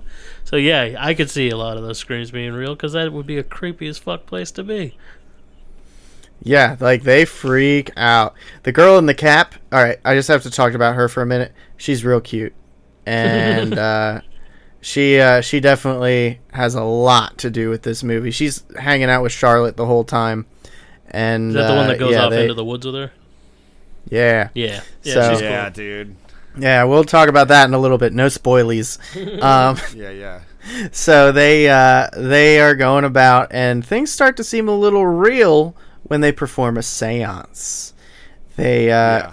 So 0.44 0.56
yeah, 0.56 0.94
I 0.98 1.12
could 1.14 1.28
see 1.28 1.50
a 1.50 1.56
lot 1.56 1.76
of 1.76 1.82
those 1.82 1.98
screams 1.98 2.30
being 2.30 2.52
real 2.52 2.74
because 2.74 2.92
that 2.92 3.12
would 3.12 3.26
be 3.26 3.38
a 3.38 3.42
creepy 3.42 3.88
as 3.88 3.98
fuck 3.98 4.24
place 4.24 4.50
to 4.52 4.62
be. 4.62 4.96
Yeah, 6.42 6.76
like 6.78 7.02
they 7.02 7.24
freak 7.24 7.90
out. 7.96 8.34
The 8.62 8.70
girl 8.72 8.98
in 8.98 9.06
the 9.06 9.14
cap. 9.14 9.54
All 9.72 9.82
right, 9.82 9.98
I 10.04 10.14
just 10.14 10.28
have 10.28 10.42
to 10.44 10.50
talk 10.50 10.74
about 10.74 10.94
her 10.94 11.08
for 11.08 11.22
a 11.22 11.26
minute. 11.26 11.52
She's 11.76 12.04
real 12.04 12.20
cute, 12.20 12.54
and 13.04 13.76
uh, 13.78 14.20
she 14.80 15.18
uh, 15.18 15.40
she 15.40 15.58
definitely 15.60 16.40
has 16.52 16.74
a 16.74 16.84
lot 16.84 17.38
to 17.38 17.50
do 17.50 17.68
with 17.70 17.82
this 17.82 18.04
movie. 18.04 18.30
She's 18.30 18.62
hanging 18.78 19.10
out 19.10 19.22
with 19.22 19.32
Charlotte 19.32 19.76
the 19.76 19.86
whole 19.86 20.04
time, 20.04 20.46
and 21.10 21.48
Is 21.48 21.54
that 21.54 21.68
the 21.68 21.74
one 21.74 21.84
uh, 21.86 21.88
that 21.88 21.98
goes 21.98 22.12
yeah, 22.12 22.24
off 22.26 22.30
they- 22.30 22.42
into 22.42 22.54
the 22.54 22.64
woods 22.64 22.86
with 22.86 22.94
her? 22.94 23.10
Yeah, 24.08 24.48
Yeah, 24.54 24.80
yeah, 25.02 25.14
So- 25.14 25.32
she's 25.32 25.40
yeah, 25.42 25.68
dude. 25.70 26.16
yeah. 26.58 26.84
We'll 26.84 27.04
talk 27.04 27.28
about 27.28 27.48
that 27.48 27.66
in 27.68 27.74
a 27.74 27.78
little 27.78 27.98
bit. 27.98 28.12
No 28.12 28.26
spoilies. 28.26 28.98
um, 29.42 29.78
Yeah, 29.94 30.10
yeah. 30.10 30.40
so 30.92 31.32
they 31.32 31.68
uh, 31.68 32.08
they 32.16 32.60
are 32.60 32.74
going 32.74 33.04
about, 33.04 33.48
and 33.50 33.84
things 33.84 34.10
start 34.10 34.36
to 34.38 34.44
seem 34.44 34.68
a 34.68 34.74
little 34.76 35.06
real 35.06 35.76
when 36.04 36.20
they 36.20 36.32
perform 36.32 36.76
a 36.76 36.80
séance. 36.80 37.92
They 38.56 38.90
uh, 38.90 38.94
yeah. 39.18 39.32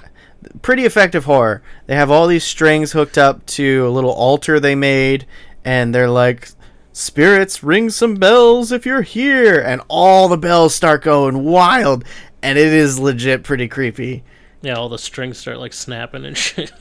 pretty 0.62 0.86
effective 0.86 1.26
horror. 1.26 1.62
They 1.88 1.96
have 1.96 2.12
all 2.12 2.28
these 2.28 2.44
strings 2.44 2.92
hooked 2.92 3.18
up 3.18 3.46
to 3.48 3.88
a 3.88 3.90
little 3.90 4.12
altar 4.12 4.60
they 4.60 4.76
made, 4.76 5.26
and 5.64 5.94
they're 5.94 6.10
like, 6.10 6.50
"Spirits, 6.92 7.64
ring 7.64 7.90
some 7.90 8.16
bells 8.16 8.72
if 8.72 8.86
you're 8.86 9.02
here," 9.04 9.60
and 9.60 9.82
all 9.88 10.28
the 10.28 10.38
bells 10.38 10.76
start 10.76 11.04
going 11.04 11.44
wild, 11.44 12.04
and 12.42 12.58
it 12.58 12.74
is 12.74 13.00
legit 13.00 13.44
pretty 13.44 13.68
creepy. 13.68 14.24
Yeah, 14.64 14.76
all 14.76 14.90
the 14.90 14.98
strings 14.98 15.38
start 15.38 15.60
like 15.60 15.74
snapping 15.74 16.26
and 16.26 16.38
shit. 16.46 16.72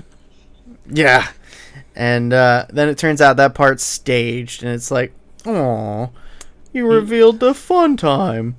Yeah, 0.88 1.28
and 1.94 2.32
uh, 2.32 2.66
then 2.70 2.88
it 2.88 2.96
turns 2.96 3.20
out 3.20 3.36
that 3.36 3.54
part's 3.54 3.84
staged, 3.84 4.62
and 4.62 4.72
it's 4.72 4.90
like, 4.90 5.12
"Oh, 5.44 6.10
you 6.72 6.90
revealed 6.90 7.40
the 7.40 7.52
fun 7.52 7.98
time." 7.98 8.56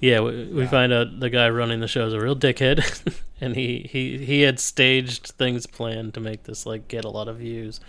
yeah, 0.00 0.20
we, 0.20 0.44
we 0.46 0.66
find 0.66 0.92
out 0.92 1.20
the 1.20 1.30
guy 1.30 1.48
running 1.48 1.80
the 1.80 1.88
show 1.88 2.06
is 2.06 2.12
a 2.12 2.20
real 2.20 2.36
dickhead, 2.36 3.14
and 3.40 3.54
he, 3.56 3.88
he 3.90 4.24
he 4.24 4.42
had 4.42 4.60
staged 4.60 5.28
things 5.38 5.66
planned 5.66 6.14
to 6.14 6.20
make 6.20 6.44
this 6.44 6.66
like 6.66 6.88
get 6.88 7.04
a 7.04 7.10
lot 7.10 7.28
of 7.28 7.38
views, 7.38 7.80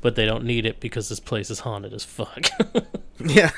but 0.00 0.16
they 0.16 0.24
don't 0.24 0.44
need 0.44 0.66
it 0.66 0.80
because 0.80 1.08
this 1.08 1.20
place 1.20 1.50
is 1.50 1.60
haunted 1.60 1.92
as 1.92 2.04
fuck. 2.04 2.46
Yeah. 3.22 3.50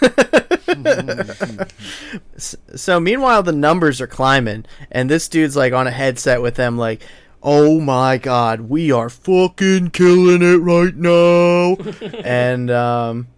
S- 2.36 2.56
so 2.76 3.00
meanwhile, 3.00 3.42
the 3.42 3.52
numbers 3.52 4.00
are 4.00 4.06
climbing, 4.06 4.64
and 4.90 5.08
this 5.10 5.28
dude's 5.28 5.56
like 5.56 5.72
on 5.72 5.86
a 5.86 5.90
headset 5.90 6.42
with 6.42 6.54
them, 6.56 6.76
like, 6.78 7.02
"Oh 7.42 7.80
my 7.80 8.18
god, 8.18 8.62
we 8.62 8.90
are 8.90 9.08
fucking 9.08 9.90
killing 9.90 10.42
it 10.42 10.58
right 10.58 10.94
now." 10.94 11.76
and 12.24 12.70
um, 12.70 13.28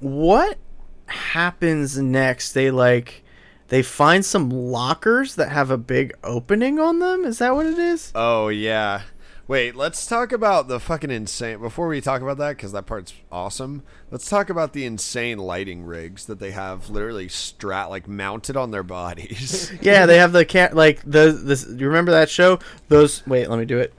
what 0.00 0.58
happens 1.06 1.98
next? 1.98 2.52
They 2.52 2.70
like 2.70 3.22
they 3.68 3.82
find 3.82 4.24
some 4.24 4.50
lockers 4.50 5.36
that 5.36 5.48
have 5.48 5.70
a 5.70 5.78
big 5.78 6.12
opening 6.22 6.78
on 6.78 6.98
them. 6.98 7.24
Is 7.24 7.38
that 7.38 7.54
what 7.54 7.66
it 7.66 7.78
is? 7.78 8.12
Oh 8.14 8.48
yeah. 8.48 9.02
Wait, 9.48 9.74
let's 9.74 10.06
talk 10.06 10.30
about 10.32 10.68
the 10.68 10.78
fucking 10.78 11.10
insane. 11.10 11.58
Before 11.60 11.88
we 11.88 12.00
talk 12.00 12.22
about 12.22 12.38
that, 12.38 12.56
because 12.56 12.72
that 12.72 12.86
part's 12.86 13.12
awesome. 13.30 13.82
Let's 14.10 14.28
talk 14.28 14.48
about 14.48 14.72
the 14.72 14.84
insane 14.84 15.38
lighting 15.38 15.84
rigs 15.84 16.26
that 16.26 16.38
they 16.38 16.52
have, 16.52 16.88
literally 16.88 17.26
strat 17.26 17.90
like 17.90 18.06
mounted 18.06 18.56
on 18.56 18.70
their 18.70 18.84
bodies. 18.84 19.72
Yeah, 19.82 20.06
they 20.06 20.18
have 20.18 20.32
the 20.32 20.44
cat 20.44 20.76
like 20.76 21.02
the 21.04 21.32
this. 21.32 21.66
You 21.66 21.86
remember 21.88 22.12
that 22.12 22.30
show? 22.30 22.60
Those. 22.88 23.26
Wait, 23.26 23.48
let 23.50 23.58
me 23.58 23.64
do 23.64 23.78
it. 23.78 23.92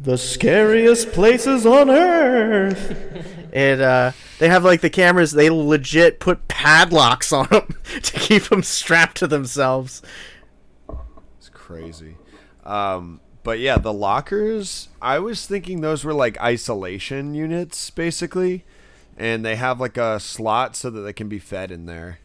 the 0.00 0.18
scariest 0.18 1.12
places 1.12 1.64
on 1.64 1.88
earth. 1.88 2.96
and 3.52 3.80
uh, 3.80 4.12
they 4.40 4.48
have 4.48 4.64
like 4.64 4.80
the 4.80 4.90
cameras. 4.90 5.30
They 5.32 5.48
legit 5.48 6.18
put 6.18 6.48
padlocks 6.48 7.32
on 7.32 7.46
them 7.50 7.76
to 8.02 8.18
keep 8.18 8.44
them 8.44 8.64
strapped 8.64 9.16
to 9.18 9.28
themselves. 9.28 10.02
It's 11.38 11.48
crazy. 11.50 12.16
Um, 12.64 13.20
but 13.44 13.60
yeah, 13.60 13.78
the 13.78 13.92
lockers. 13.92 14.88
I 15.00 15.20
was 15.20 15.46
thinking 15.46 15.80
those 15.80 16.02
were 16.04 16.14
like 16.14 16.40
isolation 16.40 17.34
units, 17.34 17.90
basically, 17.90 18.64
and 19.16 19.44
they 19.44 19.54
have 19.54 19.78
like 19.78 19.96
a 19.96 20.18
slot 20.18 20.74
so 20.74 20.90
that 20.90 21.02
they 21.02 21.12
can 21.12 21.28
be 21.28 21.38
fed 21.38 21.70
in 21.70 21.86
there. 21.86 22.18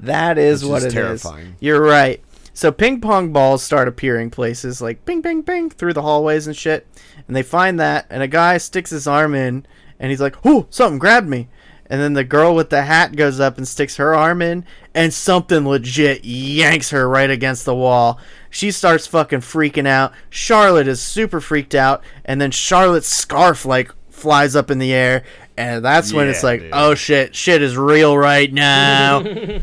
That 0.00 0.38
is 0.38 0.62
Which 0.62 0.70
what 0.70 0.78
is 0.78 0.84
it 0.84 0.88
is. 0.88 0.94
terrifying. 0.94 1.56
You're 1.60 1.82
right. 1.82 2.22
So 2.52 2.72
ping 2.72 3.00
pong 3.00 3.32
balls 3.32 3.62
start 3.62 3.86
appearing 3.88 4.30
places 4.30 4.82
like 4.82 5.04
ping, 5.04 5.22
ping, 5.22 5.42
ping 5.44 5.70
through 5.70 5.92
the 5.92 6.02
hallways 6.02 6.46
and 6.46 6.56
shit. 6.56 6.86
And 7.26 7.36
they 7.36 7.42
find 7.42 7.78
that, 7.78 8.06
and 8.10 8.22
a 8.22 8.28
guy 8.28 8.58
sticks 8.58 8.90
his 8.90 9.06
arm 9.06 9.34
in, 9.34 9.64
and 9.98 10.10
he's 10.10 10.20
like, 10.20 10.36
"Oh, 10.44 10.66
something 10.70 10.98
grabbed 10.98 11.28
me." 11.28 11.48
And 11.90 12.00
then 12.00 12.12
the 12.12 12.24
girl 12.24 12.54
with 12.54 12.68
the 12.70 12.82
hat 12.82 13.16
goes 13.16 13.40
up 13.40 13.56
and 13.56 13.66
sticks 13.66 13.96
her 13.96 14.14
arm 14.14 14.42
in, 14.42 14.64
and 14.94 15.12
something 15.12 15.66
legit 15.66 16.24
yanks 16.24 16.90
her 16.90 17.08
right 17.08 17.30
against 17.30 17.64
the 17.64 17.74
wall. 17.74 18.18
She 18.50 18.70
starts 18.70 19.06
fucking 19.06 19.40
freaking 19.40 19.86
out. 19.86 20.12
Charlotte 20.28 20.88
is 20.88 21.00
super 21.00 21.40
freaked 21.40 21.74
out, 21.74 22.02
and 22.24 22.40
then 22.40 22.50
Charlotte's 22.50 23.08
scarf 23.08 23.64
like 23.64 23.90
flies 24.10 24.54
up 24.54 24.70
in 24.70 24.78
the 24.78 24.92
air, 24.92 25.24
and 25.56 25.84
that's 25.84 26.12
when 26.12 26.28
it's 26.28 26.42
like, 26.42 26.60
dude. 26.60 26.70
"Oh 26.74 26.94
shit, 26.94 27.34
shit 27.34 27.62
is 27.62 27.76
real 27.76 28.16
right 28.16 28.52
now." 28.52 29.22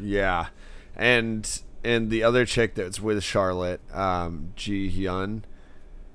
Yeah, 0.00 0.48
and 0.96 1.48
and 1.84 2.10
the 2.10 2.24
other 2.24 2.44
chick 2.44 2.74
that's 2.74 3.00
with 3.00 3.22
Charlotte, 3.22 3.80
um, 3.94 4.52
Ji 4.56 4.90
Hyun, 4.90 5.42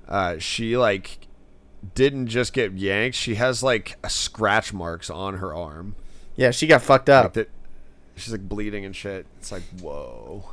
uh, 0.06 0.38
she 0.38 0.76
like 0.76 1.27
didn't 1.94 2.26
just 2.28 2.52
get 2.52 2.72
yanked. 2.72 3.16
She 3.16 3.36
has 3.36 3.62
like 3.62 3.96
scratch 4.08 4.72
marks 4.72 5.10
on 5.10 5.34
her 5.38 5.54
arm. 5.54 5.94
yeah, 6.36 6.50
she 6.50 6.66
got 6.66 6.82
fucked 6.82 7.08
up. 7.08 7.24
Like 7.24 7.32
that, 7.34 7.48
she's 8.16 8.32
like 8.32 8.48
bleeding 8.48 8.84
and 8.84 8.94
shit. 8.96 9.26
It's 9.38 9.52
like 9.52 9.62
whoa. 9.80 10.44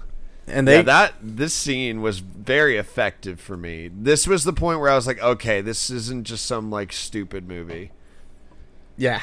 and 0.47 0.67
they 0.67 0.77
yeah, 0.77 0.81
that 0.83 1.13
this 1.21 1.53
scene 1.53 2.01
was 2.01 2.19
very 2.19 2.77
effective 2.77 3.39
for 3.39 3.57
me. 3.57 3.89
This 3.93 4.27
was 4.27 4.43
the 4.43 4.53
point 4.53 4.79
where 4.79 4.89
I 4.89 4.95
was 4.95 5.07
like, 5.07 5.21
okay, 5.21 5.61
this 5.61 5.89
isn't 5.89 6.25
just 6.25 6.45
some 6.45 6.69
like 6.69 6.91
stupid 6.93 7.47
movie. 7.47 7.91
yeah 8.97 9.21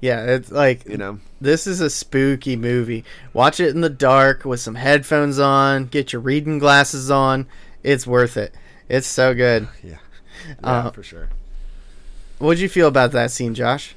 yeah 0.00 0.24
it's 0.26 0.50
like 0.52 0.88
You 0.88 0.96
know? 0.96 1.18
this 1.40 1.66
is 1.66 1.80
a 1.80 1.90
spooky 1.90 2.54
movie 2.54 3.04
watch 3.32 3.58
it 3.58 3.74
in 3.74 3.80
the 3.80 3.90
dark 3.90 4.44
with 4.44 4.60
some 4.60 4.76
headphones 4.76 5.40
on 5.40 5.86
get 5.86 6.12
your 6.12 6.22
reading 6.22 6.58
glasses 6.60 7.10
on 7.10 7.48
it's 7.82 8.06
worth 8.06 8.36
it 8.36 8.54
it's 8.88 9.08
so 9.08 9.34
good 9.34 9.66
Yeah. 9.82 9.96
Yeah, 10.46 10.54
Uh, 10.62 10.90
for 10.90 11.02
sure. 11.02 11.28
what'd 12.38 12.60
you 12.60 12.68
feel 12.68 12.88
about 12.88 13.12
that 13.12 13.30
scene 13.30 13.54
josh 13.54 13.94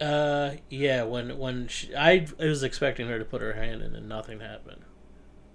Uh, 0.00 0.56
yeah. 0.68 1.04
When 1.04 1.38
when 1.38 1.68
she, 1.68 1.94
I, 1.94 2.26
I 2.40 2.44
was 2.46 2.62
expecting 2.64 3.06
her 3.08 3.18
to 3.20 3.24
put 3.24 3.40
her 3.40 3.52
hand 3.52 3.82
in 3.82 3.94
and 3.94 4.08
nothing 4.08 4.40
happened. 4.40 4.82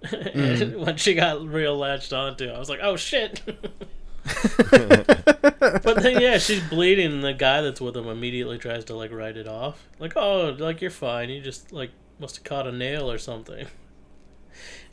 and 0.34 0.76
when 0.76 0.96
she 0.96 1.12
got 1.14 1.44
real 1.46 1.76
latched 1.76 2.12
onto, 2.14 2.48
I 2.48 2.58
was 2.58 2.70
like, 2.70 2.78
"Oh 2.82 2.96
shit!" 2.96 3.42
but 4.70 5.96
then, 6.02 6.20
yeah, 6.20 6.38
she's 6.38 6.62
bleeding, 6.68 7.12
and 7.12 7.22
the 7.24 7.34
guy 7.34 7.60
that's 7.62 7.80
with 7.80 7.96
him 7.96 8.06
immediately 8.08 8.58
tries 8.58 8.84
to 8.86 8.94
like 8.94 9.12
write 9.12 9.36
it 9.36 9.48
off, 9.48 9.86
like, 9.98 10.16
"Oh, 10.16 10.54
like 10.58 10.80
you're 10.80 10.90
fine. 10.92 11.30
You 11.30 11.40
just 11.40 11.72
like 11.72 11.90
must 12.18 12.36
have 12.36 12.44
caught 12.44 12.66
a 12.66 12.72
nail 12.72 13.10
or 13.10 13.18
something." 13.18 13.66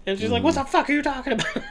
And 0.05 0.19
she's 0.19 0.29
like, 0.29 0.43
"What 0.43 0.55
the 0.55 0.61
mm. 0.61 0.67
fuck 0.67 0.89
are 0.89 0.93
you 0.93 1.01
talking 1.01 1.33
about?" 1.33 1.63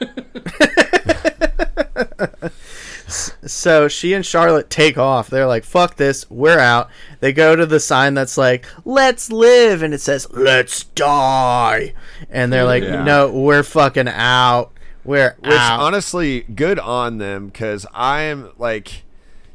so 3.07 3.87
she 3.87 4.15
and 4.15 4.27
charlotte 4.27 4.69
take 4.71 4.99
off 4.99 5.29
they're 5.31 5.47
like 5.47 5.63
fuck 5.63 5.97
this 5.97 6.29
we're 6.31 6.59
out 6.59 6.89
they 7.21 7.33
go 7.33 7.55
to 7.55 7.67
the 7.67 7.79
sign 7.79 8.15
that's 8.15 8.37
like 8.37 8.67
let's 8.85 9.31
live 9.31 9.83
and 9.83 9.95
it 9.95 10.01
says 10.01 10.27
let's 10.33 10.85
die 10.85 11.93
and 12.31 12.53
they're 12.53 12.65
like 12.65 12.83
Yeah. 12.83 13.05
no 13.05 13.31
we're 13.31 13.63
fucking 13.63 14.09
out 14.09 14.75
we're 15.05 15.37
Which 15.41 15.53
out 15.53 15.81
honestly, 15.81 16.43
good 16.43 16.79
on 16.79 17.19
them 17.19 17.47
because 17.47 17.87
I 17.93 18.23
am 18.23 18.51
like, 18.59 19.05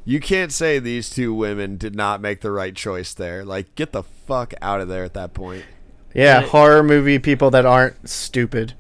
you 0.06 0.20
can't 0.20 0.52
say 0.52 0.80
these 0.80 1.10
two 1.10 1.34
women 1.34 1.78
did 1.78 1.96
not 1.96 2.22
make 2.22 2.42
the 2.42 2.52
right 2.52 2.76
choice 2.76 3.14
there. 3.14 3.44
Like, 3.44 3.74
get 3.76 3.92
the 3.92 4.04
fuck 4.04 4.54
out 4.62 4.80
of 4.80 4.88
there 4.88 5.04
at 5.04 5.16
that 5.16 5.34
point. 5.34 5.66
Yeah 6.14 6.38
Right. 6.40 6.48
horror 6.50 6.84
movie 6.84 7.20
people 7.20 7.50
that 7.52 7.66
aren't 7.66 8.10
stupid 8.10 8.74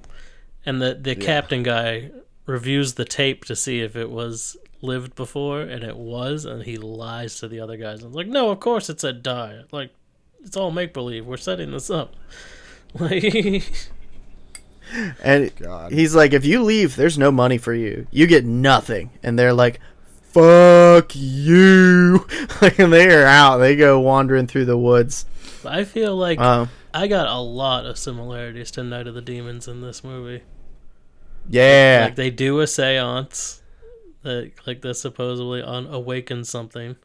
And 0.65 0.81
the 0.81 0.93
the 0.95 1.15
captain 1.15 1.63
guy 1.63 2.11
reviews 2.45 2.93
the 2.95 3.05
tape 3.05 3.45
to 3.45 3.55
see 3.55 3.79
if 3.81 3.95
it 3.95 4.09
was 4.09 4.57
lived 4.81 5.13
before, 5.15 5.61
and 5.61 5.83
it 5.83 5.95
was, 5.97 6.45
and 6.45 6.63
he 6.63 6.77
lies 6.77 7.37
to 7.39 7.47
the 7.47 7.59
other 7.59 7.75
guys. 7.77 8.01
and 8.01 8.15
like, 8.15 8.27
no, 8.27 8.49
of 8.49 8.59
course 8.59 8.89
it 8.89 8.99
said 8.99 9.21
die. 9.21 9.59
Like, 9.71 9.91
it's 10.43 10.55
all 10.57 10.71
make 10.71 10.93
believe. 10.93 11.25
We're 11.25 11.37
setting 11.37 11.71
this 11.71 11.89
up. 11.89 12.15
Like, 12.99 13.63
And 15.23 15.55
God. 15.57 15.91
he's 15.91 16.15
like, 16.15 16.33
if 16.33 16.43
you 16.45 16.63
leave, 16.63 16.95
there's 16.95 17.17
no 17.17 17.31
money 17.31 17.57
for 17.59 17.73
you. 17.73 18.07
You 18.09 18.25
get 18.25 18.45
nothing. 18.45 19.11
And 19.21 19.37
they're 19.37 19.53
like, 19.53 19.79
fuck 20.23 21.11
you. 21.15 22.25
and 22.79 22.91
they 22.91 23.13
are 23.13 23.25
out. 23.25 23.57
They 23.57 23.75
go 23.75 23.99
wandering 23.99 24.47
through 24.47 24.65
the 24.65 24.77
woods. 24.77 25.25
I 25.63 25.83
feel 25.83 26.15
like 26.15 26.39
Um, 26.39 26.69
I 26.93 27.07
got 27.07 27.27
a 27.27 27.39
lot 27.39 27.85
of 27.85 27.97
similarities 27.97 28.71
to 28.71 28.83
Night 28.83 29.07
of 29.07 29.13
the 29.13 29.21
Demons 29.21 29.67
in 29.67 29.81
this 29.81 30.03
movie. 30.03 30.43
yeah. 31.47 32.03
Like 32.05 32.15
they 32.15 32.29
do 32.29 32.59
a 32.61 32.65
séance 32.65 33.61
that 34.23 34.51
like 34.65 34.81
that 34.81 34.95
supposedly 34.95 35.61
awakens 35.65 36.49
something. 36.49 36.95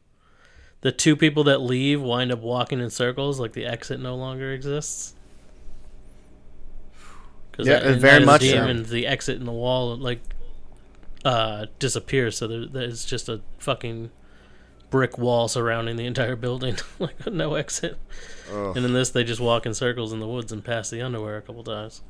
The 0.81 0.91
two 0.91 1.15
people 1.15 1.43
that 1.45 1.59
leave 1.59 2.01
wind 2.01 2.31
up 2.31 2.39
walking 2.39 2.79
in 2.79 2.89
circles, 2.89 3.39
like 3.39 3.53
the 3.53 3.65
exit 3.65 3.99
no 3.99 4.15
longer 4.15 4.53
exists. 4.53 5.13
Because 7.51 7.67
Yeah, 7.67 7.93
very 7.95 8.25
much 8.25 8.41
so. 8.43 8.73
The 8.73 9.07
exit 9.07 9.37
in 9.37 9.45
the 9.45 9.51
wall 9.51 9.95
like 9.97 10.21
uh 11.23 11.67
disappears, 11.79 12.37
so 12.37 12.47
there, 12.47 12.65
there's 12.65 13.05
just 13.05 13.29
a 13.29 13.41
fucking 13.59 14.11
brick 14.95 15.17
wall 15.17 15.49
surrounding 15.49 15.97
the 15.97 16.05
entire 16.05 16.37
building, 16.37 16.77
like 16.99 17.27
no 17.27 17.55
exit. 17.55 17.97
Ugh. 18.49 18.77
And 18.77 18.85
in 18.85 18.93
this, 18.93 19.09
they 19.09 19.25
just 19.25 19.41
walk 19.41 19.65
in 19.65 19.73
circles 19.73 20.13
in 20.13 20.21
the 20.21 20.27
woods 20.27 20.53
and 20.53 20.63
pass 20.63 20.89
the 20.89 21.01
underwear 21.01 21.35
a 21.35 21.41
couple 21.41 21.65
times. 21.65 22.01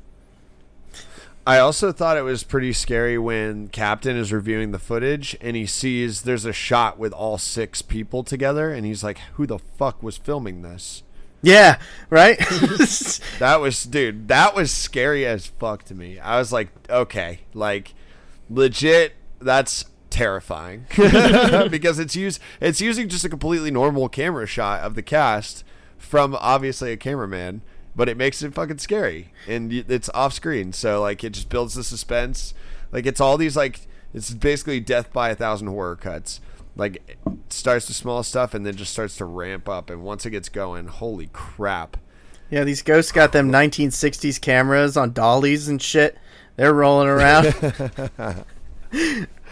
I 1.44 1.58
also 1.58 1.90
thought 1.90 2.16
it 2.16 2.22
was 2.22 2.44
pretty 2.44 2.72
scary 2.72 3.18
when 3.18 3.66
Captain 3.66 4.16
is 4.16 4.32
reviewing 4.32 4.70
the 4.70 4.78
footage 4.78 5.36
and 5.40 5.56
he 5.56 5.66
sees 5.66 6.22
there's 6.22 6.44
a 6.44 6.52
shot 6.52 6.96
with 6.96 7.12
all 7.12 7.38
six 7.38 7.82
people 7.82 8.22
together 8.22 8.72
and 8.72 8.86
he's 8.86 9.02
like, 9.02 9.18
who 9.32 9.48
the 9.48 9.58
fuck 9.58 10.00
was 10.00 10.16
filming 10.16 10.62
this? 10.62 11.02
yeah. 11.42 11.80
Right? 12.08 12.38
That 13.40 13.60
was, 13.60 13.82
dude, 13.82 14.28
that 14.28 14.54
was 14.54 14.70
scary 14.70 15.26
as 15.26 15.46
fuck 15.46 15.82
to 15.86 15.94
me. 15.94 16.20
I 16.20 16.38
was 16.38 16.52
like, 16.52 16.68
okay, 16.88 17.40
like, 17.52 17.94
legit, 18.48 19.14
that's 19.40 19.86
terrifying 20.16 20.86
because 21.70 21.98
it's 21.98 22.16
used, 22.16 22.40
it's 22.60 22.80
using 22.80 23.08
just 23.08 23.24
a 23.24 23.28
completely 23.28 23.70
normal 23.70 24.08
camera 24.08 24.46
shot 24.46 24.80
of 24.80 24.94
the 24.94 25.02
cast 25.02 25.64
from 25.98 26.36
obviously 26.40 26.92
a 26.92 26.96
cameraman, 26.96 27.62
but 27.94 28.08
it 28.08 28.16
makes 28.16 28.42
it 28.42 28.54
fucking 28.54 28.78
scary 28.78 29.32
and 29.46 29.72
it's 29.72 30.08
off 30.14 30.32
screen, 30.32 30.72
so 30.72 31.00
like 31.00 31.22
it 31.22 31.30
just 31.30 31.48
builds 31.48 31.74
the 31.74 31.84
suspense. 31.84 32.54
Like 32.92 33.06
it's 33.06 33.20
all 33.20 33.36
these 33.36 33.56
like 33.56 33.80
it's 34.14 34.30
basically 34.32 34.80
death 34.80 35.12
by 35.12 35.30
a 35.30 35.34
thousand 35.34 35.68
horror 35.68 35.96
cuts. 35.96 36.40
Like 36.76 36.96
it 37.08 37.18
starts 37.48 37.88
with 37.88 37.96
small 37.96 38.22
stuff 38.22 38.54
and 38.54 38.64
then 38.64 38.76
just 38.76 38.92
starts 38.92 39.16
to 39.18 39.24
ramp 39.24 39.68
up, 39.68 39.90
and 39.90 40.02
once 40.02 40.26
it 40.26 40.30
gets 40.30 40.48
going, 40.48 40.88
holy 40.88 41.28
crap! 41.32 41.96
yeah, 42.50 42.64
these 42.64 42.82
ghosts 42.82 43.12
got 43.12 43.32
them 43.32 43.50
1960s 43.50 44.40
cameras 44.40 44.96
on 44.96 45.12
dollies 45.12 45.68
and 45.68 45.82
shit. 45.82 46.16
They're 46.56 46.72
rolling 46.72 47.08
around. 47.08 47.54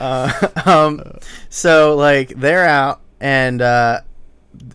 uh, 0.00 0.48
um, 0.66 1.02
so, 1.48 1.96
like, 1.96 2.28
they're 2.30 2.64
out, 2.66 3.00
and 3.20 3.60
uh, 3.62 4.00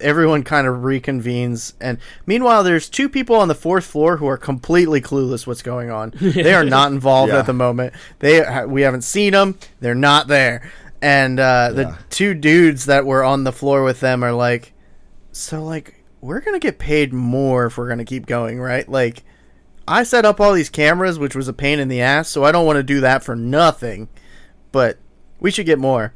everyone 0.01 0.43
kind 0.43 0.67
of 0.67 0.75
reconvenes. 0.77 1.73
And 1.81 1.97
meanwhile, 2.25 2.63
there's 2.63 2.89
two 2.89 3.09
people 3.09 3.35
on 3.35 3.47
the 3.47 3.55
fourth 3.55 3.85
floor 3.85 4.17
who 4.17 4.27
are 4.27 4.37
completely 4.37 5.01
clueless 5.01 5.45
what's 5.47 5.61
going 5.61 5.89
on. 5.91 6.11
They 6.19 6.53
are 6.53 6.63
not 6.65 6.91
involved 6.91 7.31
Yeah. 7.33 7.39
at 7.39 7.45
the 7.45 7.53
moment. 7.53 7.93
They 8.19 8.43
ha- 8.43 8.65
we 8.65 8.81
haven't 8.81 9.03
seen 9.03 9.33
them. 9.33 9.57
They're 9.79 9.95
not 9.95 10.27
there. 10.27 10.69
And 11.01 11.39
uh, 11.39 11.71
the 11.73 11.81
Yeah. 11.83 11.97
two 12.09 12.33
dudes 12.33 12.85
that 12.85 13.05
were 13.05 13.23
on 13.23 13.45
the 13.45 13.53
floor 13.53 13.83
with 13.83 13.99
them 14.01 14.23
are 14.23 14.33
like, 14.33 14.73
so 15.31 15.63
like 15.63 16.03
we're 16.21 16.41
gonna 16.41 16.59
get 16.59 16.77
paid 16.79 17.13
more 17.13 17.67
if 17.67 17.77
we're 17.77 17.87
gonna 17.87 18.05
keep 18.05 18.25
going, 18.25 18.59
right? 18.59 18.87
Like. 18.87 19.23
I 19.91 20.03
set 20.03 20.23
up 20.23 20.39
all 20.39 20.53
these 20.53 20.69
cameras, 20.69 21.17
which 21.17 21.35
was 21.35 21.47
a 21.47 21.53
pain 21.53 21.79
in 21.79 21.87
the 21.87 21.99
ass, 21.99 22.29
so 22.29 22.43
I 22.43 22.51
don't 22.51 22.67
want 22.67 22.77
to 22.77 22.83
do 22.83 22.99
that 23.01 23.23
for 23.23 23.35
nothing. 23.35 24.07
But 24.71 24.99
we 25.39 25.51
should 25.51 25.65
get 25.65 25.79
more. 25.79 26.13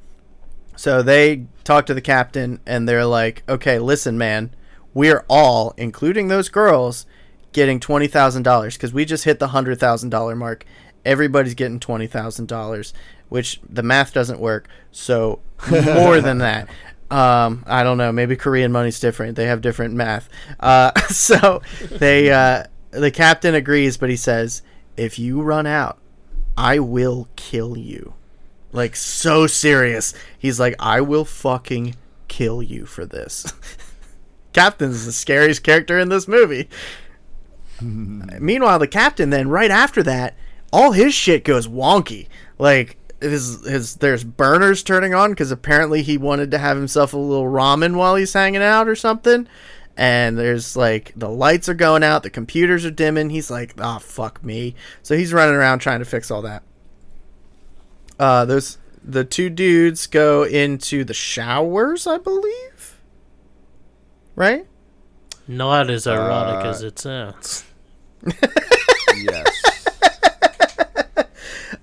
So 0.75 1.01
they 1.01 1.45
talk 1.63 1.85
to 1.87 1.93
the 1.93 2.01
captain 2.01 2.59
and 2.65 2.87
they're 2.89 3.05
like, 3.05 3.43
okay, 3.47 3.79
listen, 3.79 4.17
man, 4.17 4.53
we're 4.93 5.23
all, 5.29 5.73
including 5.77 6.27
those 6.27 6.49
girls, 6.49 7.05
getting 7.51 7.79
$20,000 7.79 8.73
because 8.73 8.93
we 8.93 9.05
just 9.05 9.23
hit 9.25 9.39
the 9.39 9.49
$100,000 9.49 10.37
mark. 10.37 10.65
everybody's 11.05 11.53
getting 11.53 11.79
twenty 11.79 12.07
thousand 12.07 12.47
dollars, 12.47 12.93
which 13.29 13.59
the 13.69 13.83
math 13.83 14.13
doesn't 14.13 14.39
work. 14.39 14.67
So 14.91 15.41
more 15.71 16.21
than 16.21 16.37
that. 16.39 16.69
Um, 17.11 17.63
I 17.67 17.83
don't 17.83 17.97
know. 17.97 18.11
Maybe 18.11 18.35
Korean 18.35 18.71
money's 18.71 18.99
different. 18.99 19.35
They 19.35 19.45
have 19.47 19.61
different 19.61 19.93
math. 19.95 20.29
Uh, 20.59 20.97
so 21.09 21.61
they 21.91 22.31
uh, 22.31 22.63
the 22.91 23.11
captain 23.11 23.53
agrees, 23.53 23.97
but 23.97 24.09
he 24.09 24.15
says, 24.15 24.61
"If 24.97 25.19
you 25.19 25.41
run 25.41 25.67
out, 25.67 25.99
I 26.57 26.79
will 26.79 27.27
kill 27.35 27.77
you." 27.77 28.13
Like 28.73 28.95
so 28.95 29.47
serious. 29.47 30.13
He's 30.37 30.59
like, 30.59 30.75
"I 30.79 30.99
will 31.01 31.25
fucking 31.25 31.95
kill 32.27 32.61
you 32.61 32.85
for 32.85 33.05
this." 33.05 33.53
captain 34.53 34.91
is 34.91 35.05
the 35.05 35.11
scariest 35.11 35.63
character 35.63 35.99
in 35.99 36.09
this 36.09 36.27
movie. 36.27 36.69
Meanwhile, 37.81 38.79
the 38.79 38.87
captain 38.87 39.29
then 39.29 39.49
right 39.49 39.71
after 39.71 40.03
that, 40.03 40.35
all 40.71 40.91
his 40.91 41.13
shit 41.13 41.43
goes 41.43 41.67
wonky. 41.67 42.27
Like 42.57 42.97
his 43.19 43.65
his 43.65 43.95
there's 43.95 44.23
burners 44.23 44.83
turning 44.83 45.13
on 45.13 45.31
because 45.31 45.51
apparently 45.51 46.01
he 46.01 46.17
wanted 46.17 46.51
to 46.51 46.57
have 46.57 46.77
himself 46.77 47.13
a 47.13 47.17
little 47.17 47.45
ramen 47.45 47.95
while 47.95 48.15
he's 48.15 48.33
hanging 48.33 48.61
out 48.61 48.87
or 48.87 48.95
something. 48.95 49.47
And 49.95 50.37
there's 50.37 50.75
like 50.75 51.13
the 51.15 51.29
lights 51.29 51.69
are 51.69 51.75
going 51.75 52.03
out, 52.03 52.23
the 52.23 52.29
computers 52.29 52.85
are 52.85 52.91
dimming. 52.91 53.29
He's 53.29 53.51
like, 53.51 53.73
"Ah, 53.79 53.97
oh, 53.97 53.99
fuck 53.99 54.43
me!" 54.43 54.75
So 55.01 55.15
he's 55.15 55.33
running 55.33 55.55
around 55.55 55.79
trying 55.79 55.99
to 55.99 56.05
fix 56.05 56.31
all 56.31 56.41
that. 56.43 56.63
Uh, 58.23 58.45
those 58.45 58.77
the 59.03 59.25
two 59.25 59.49
dudes 59.49 60.07
go 60.07 60.43
into 60.43 61.03
the 61.03 61.13
showers, 61.13 62.07
I 62.07 62.17
believe. 62.17 63.01
Right? 64.35 64.65
Not 65.45 65.89
as 65.89 66.07
erotic 66.07 66.65
Uh, 66.65 66.69
as 66.69 66.83
it 66.83 66.99
sounds. 66.99 67.65
yes. 69.15 69.49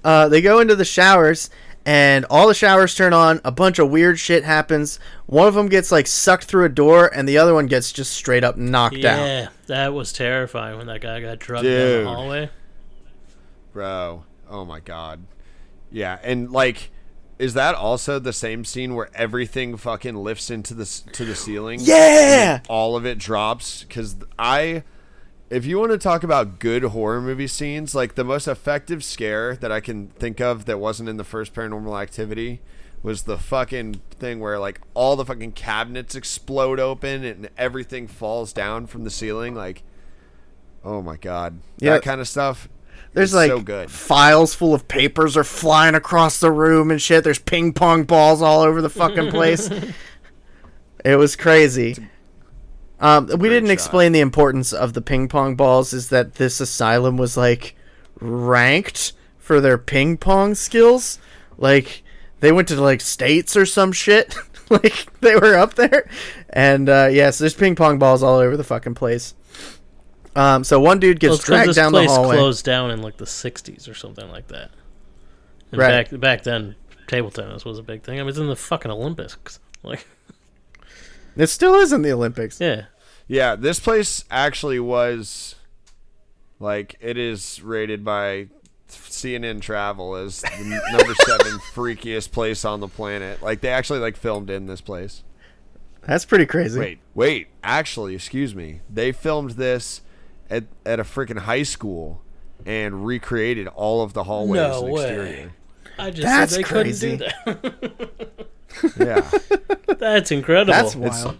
Uh, 0.02 0.28
they 0.30 0.40
go 0.40 0.60
into 0.60 0.74
the 0.74 0.84
showers, 0.84 1.50
and 1.84 2.24
all 2.30 2.48
the 2.48 2.54
showers 2.54 2.94
turn 2.94 3.12
on. 3.12 3.38
A 3.44 3.52
bunch 3.52 3.78
of 3.78 3.90
weird 3.90 4.18
shit 4.18 4.44
happens. 4.44 4.98
One 5.26 5.46
of 5.46 5.52
them 5.52 5.68
gets 5.68 5.92
like 5.92 6.06
sucked 6.06 6.44
through 6.44 6.64
a 6.64 6.70
door, 6.70 7.10
and 7.14 7.28
the 7.28 7.36
other 7.36 7.52
one 7.52 7.66
gets 7.66 7.92
just 7.92 8.12
straight 8.14 8.42
up 8.42 8.56
knocked 8.56 8.94
out. 9.04 9.18
Yeah, 9.26 9.48
that 9.66 9.92
was 9.92 10.10
terrifying 10.14 10.78
when 10.78 10.86
that 10.86 11.02
guy 11.02 11.20
got 11.20 11.38
drugged 11.38 11.64
down 11.64 11.72
Dude. 11.74 12.06
the 12.06 12.08
hallway. 12.14 12.50
Bro. 13.74 14.24
Oh 14.48 14.64
my 14.64 14.80
god. 14.80 15.20
Yeah, 15.90 16.18
and 16.22 16.50
like 16.50 16.90
is 17.38 17.54
that 17.54 17.74
also 17.74 18.18
the 18.18 18.34
same 18.34 18.66
scene 18.66 18.94
where 18.94 19.08
everything 19.14 19.76
fucking 19.78 20.14
lifts 20.14 20.50
into 20.50 20.74
the 20.74 20.84
to 21.12 21.24
the 21.24 21.34
ceiling? 21.34 21.80
Yeah! 21.82 22.60
All 22.68 22.96
of 22.96 23.06
it 23.06 23.18
drops 23.18 23.84
cuz 23.88 24.16
I 24.38 24.84
if 25.48 25.66
you 25.66 25.78
want 25.78 25.90
to 25.90 25.98
talk 25.98 26.22
about 26.22 26.60
good 26.60 26.84
horror 26.84 27.20
movie 27.20 27.48
scenes, 27.48 27.94
like 27.94 28.14
the 28.14 28.24
most 28.24 28.46
effective 28.46 29.02
scare 29.02 29.56
that 29.56 29.72
I 29.72 29.80
can 29.80 30.08
think 30.08 30.40
of 30.40 30.66
that 30.66 30.78
wasn't 30.78 31.08
in 31.08 31.16
the 31.16 31.24
first 31.24 31.52
paranormal 31.54 32.00
activity 32.00 32.60
was 33.02 33.22
the 33.22 33.38
fucking 33.38 34.00
thing 34.10 34.38
where 34.40 34.58
like 34.58 34.80
all 34.94 35.16
the 35.16 35.24
fucking 35.24 35.52
cabinets 35.52 36.14
explode 36.14 36.78
open 36.78 37.24
and 37.24 37.48
everything 37.56 38.06
falls 38.06 38.52
down 38.52 38.86
from 38.86 39.04
the 39.04 39.10
ceiling 39.10 39.54
like 39.54 39.82
oh 40.84 41.02
my 41.02 41.16
god. 41.16 41.58
Yeah. 41.78 41.94
That 41.94 42.02
kind 42.02 42.20
of 42.20 42.28
stuff. 42.28 42.68
There's 43.12 43.30
is 43.30 43.34
like 43.34 43.50
so 43.50 43.60
good. 43.60 43.90
files 43.90 44.54
full 44.54 44.72
of 44.72 44.86
papers 44.86 45.36
are 45.36 45.44
flying 45.44 45.94
across 45.94 46.38
the 46.38 46.52
room 46.52 46.90
and 46.90 47.02
shit. 47.02 47.24
There's 47.24 47.38
ping 47.38 47.72
pong 47.72 48.04
balls 48.04 48.40
all 48.40 48.60
over 48.60 48.80
the 48.80 48.90
fucking 48.90 49.30
place. 49.30 49.68
it 51.04 51.16
was 51.16 51.34
crazy. 51.34 51.96
Um, 53.00 53.26
we 53.26 53.48
didn't 53.48 53.68
shot. 53.68 53.72
explain 53.72 54.12
the 54.12 54.20
importance 54.20 54.72
of 54.72 54.92
the 54.92 55.00
ping 55.00 55.26
pong 55.28 55.56
balls. 55.56 55.92
Is 55.92 56.10
that 56.10 56.34
this 56.34 56.60
asylum 56.60 57.16
was 57.16 57.36
like 57.36 57.74
ranked 58.20 59.12
for 59.38 59.60
their 59.60 59.78
ping 59.78 60.16
pong 60.16 60.54
skills? 60.54 61.18
Like 61.58 62.02
they 62.40 62.52
went 62.52 62.68
to 62.68 62.80
like 62.80 63.00
states 63.00 63.56
or 63.56 63.66
some 63.66 63.90
shit. 63.92 64.36
like 64.70 65.08
they 65.20 65.34
were 65.34 65.56
up 65.56 65.74
there, 65.74 66.08
and 66.50 66.88
uh, 66.88 67.08
yes, 67.10 67.38
there's 67.38 67.54
ping 67.54 67.74
pong 67.74 67.98
balls 67.98 68.22
all 68.22 68.36
over 68.36 68.56
the 68.56 68.62
fucking 68.62 68.94
place. 68.94 69.34
Um, 70.36 70.62
so 70.64 70.78
one 70.80 71.00
dude 71.00 71.18
gets 71.20 71.36
it's 71.36 71.44
'cause 71.44 71.48
dragged 71.48 71.68
this 71.70 71.76
down 71.76 71.92
the 71.92 71.98
place 72.00 72.10
hallway. 72.10 72.36
closed 72.36 72.64
down 72.64 72.90
in 72.90 73.02
like 73.02 73.16
the 73.16 73.26
'60s 73.26 73.88
or 73.88 73.94
something 73.94 74.28
like 74.30 74.48
that. 74.48 74.70
And 75.72 75.80
Right. 75.80 76.08
back 76.10 76.20
back 76.20 76.42
then, 76.44 76.76
table 77.08 77.30
tennis 77.30 77.64
was 77.64 77.78
a 77.78 77.82
big 77.82 78.02
thing. 78.02 78.18
I 78.18 78.22
mean, 78.22 78.28
it's 78.30 78.38
in 78.38 78.48
the 78.48 78.56
fucking 78.56 78.90
Olympics. 78.90 79.58
Like, 79.82 80.06
It 81.36 81.46
still 81.46 81.74
is 81.76 81.90
in 81.90 82.02
the 82.02 82.12
Olympics. 82.12 82.60
yeah, 82.60 82.84
Yeah, 83.28 83.56
this 83.56 83.80
place 83.80 84.24
actually 84.30 84.78
was 84.78 85.54
like 86.58 86.96
it 87.00 87.16
is 87.16 87.62
rated 87.62 88.04
by 88.04 88.48
CNN 88.88 89.62
Travel 89.62 90.16
as 90.16 90.42
the 90.42 90.82
number 90.92 91.14
seven 91.14 91.58
freakiest 91.72 92.30
place 92.32 92.64
on 92.66 92.80
the 92.80 92.88
planet. 92.88 93.42
Like 93.42 93.62
they 93.62 93.70
actually 93.70 94.00
like 94.00 94.16
filmed 94.18 94.50
in 94.50 94.66
this 94.66 94.82
place. 94.82 95.22
That's 96.06 96.24
pretty 96.26 96.44
crazy. 96.46 96.78
Wait, 96.78 96.98
wait, 97.14 97.48
actually, 97.64 98.14
excuse 98.14 98.54
me. 98.54 98.80
They 98.92 99.10
filmed 99.12 99.52
this 99.52 100.02
at 100.50 100.64
at 100.84 101.00
a 101.00 101.04
freaking 101.04 101.38
high 101.38 101.62
school 101.62 102.22
and 102.66 103.06
recreated 103.06 103.66
all 103.68 104.02
of 104.02 104.12
the 104.12 104.24
hallways 104.24 104.60
No 104.60 104.84
and 104.84 104.92
way. 104.92 105.02
exterior. 105.02 105.52
I 105.98 106.10
just 106.10 106.22
That's 106.22 106.52
said 106.52 106.58
they 106.58 106.62
crazy. 106.64 107.18
couldn't 107.18 107.72
do 107.72 107.88
that. 107.88 108.28
Yeah. 108.98 109.30
That's 109.98 110.30
incredible. 110.30 110.72
That's 110.72 110.94
It's- 110.94 111.24
wild. 111.24 111.38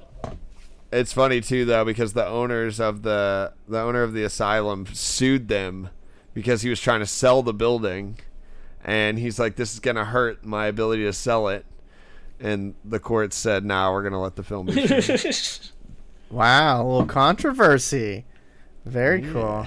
It's 0.93 1.13
funny 1.13 1.41
too 1.41 1.65
though 1.65 1.85
because 1.85 2.15
the 2.15 2.27
owners 2.27 2.81
of 2.81 3.03
the 3.03 3.53
the 3.69 3.79
owner 3.81 4.03
of 4.03 4.13
the 4.13 4.25
asylum 4.25 4.87
sued 4.93 5.47
them 5.49 5.91
because 6.35 6.63
he 6.63 6.69
was 6.69 6.81
trying 6.81 6.99
to 6.99 7.07
sell 7.07 7.43
the 7.45 7.55
building 7.55 8.19
and 8.85 9.17
he's 9.19 9.39
like 9.39 9.55
this 9.55 9.73
is 9.73 9.79
going 9.79 9.95
to 9.97 10.07
hurt 10.07 10.45
my 10.45 10.67
ability 10.67 11.05
to 11.05 11.13
sell 11.13 11.47
it 11.47 11.65
and 12.41 12.75
the 12.85 12.99
court 12.99 13.33
said 13.33 13.65
nah 13.65 13.93
we're 13.93 14.03
going 14.03 14.13
to 14.13 14.19
let 14.19 14.35
the 14.35 14.43
film 14.43 14.67
be. 14.67 14.73
Wow, 16.31 16.83
a 16.83 16.85
little 16.85 17.07
controversy. 17.07 18.25
Very 18.85 19.22
cool. 19.22 19.66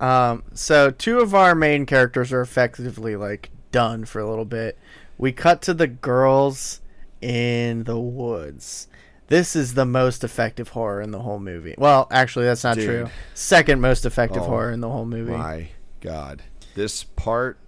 Um, 0.00 0.42
so 0.52 0.90
two 0.90 1.20
of 1.20 1.34
our 1.34 1.54
main 1.54 1.86
characters 1.86 2.32
are 2.32 2.40
effectively 2.42 3.16
like 3.16 3.50
done 3.72 4.04
for 4.04 4.20
a 4.20 4.28
little 4.28 4.44
bit. 4.44 4.78
We 5.18 5.32
cut 5.32 5.62
to 5.62 5.74
the 5.74 5.86
girls 5.86 6.80
in 7.22 7.84
the 7.84 7.98
woods. 7.98 8.88
This 9.28 9.56
is 9.56 9.74
the 9.74 9.86
most 9.86 10.22
effective 10.22 10.68
horror 10.70 11.00
in 11.00 11.10
the 11.10 11.20
whole 11.20 11.40
movie. 11.40 11.74
Well, 11.78 12.06
actually, 12.10 12.44
that's 12.44 12.62
not 12.62 12.76
Dude. 12.76 12.84
true. 12.86 13.08
Second 13.34 13.80
most 13.80 14.04
effective 14.06 14.42
Oh, 14.42 14.46
horror 14.46 14.70
in 14.70 14.80
the 14.80 14.90
whole 14.90 15.06
movie. 15.06 15.32
my 15.32 15.68
god 16.02 16.42
this 16.74 17.02
part 17.04 17.58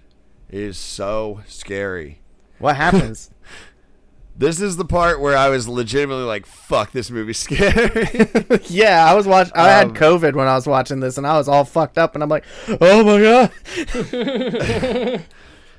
is 0.51 0.77
so 0.79 1.41
scary 1.49 2.21
What 2.59 2.77
happens? 2.77 3.31
this 4.39 4.61
is 4.61 4.77
the 4.77 4.85
part 4.85 5.21
where 5.21 5.37
i 5.37 5.49
was 5.49 5.69
legitimately 5.69 6.25
like 6.25 6.47
fuck 6.47 6.93
this 6.93 7.11
movie's 7.11 7.39
scary 7.39 8.07
yeah, 8.69 9.05
I 9.05 9.15
was 9.15 9.27
watching. 9.27 9.53
I 9.55 9.69
had 9.69 9.89
Um, 9.89 9.95
COVID 9.95 10.35
when 10.35 10.49
I 10.49 10.55
was 10.55 10.67
watching 10.67 11.01
this, 11.01 11.19
and 11.19 11.27
I 11.27 11.37
was 11.37 11.49
all 11.49 11.65
fucked 11.65 11.99
up, 11.99 12.15
and 12.15 12.23
I'm 12.23 12.31
like, 12.31 12.45
"Oh 12.81 13.05
my 13.05 13.21
god!" 13.21 15.25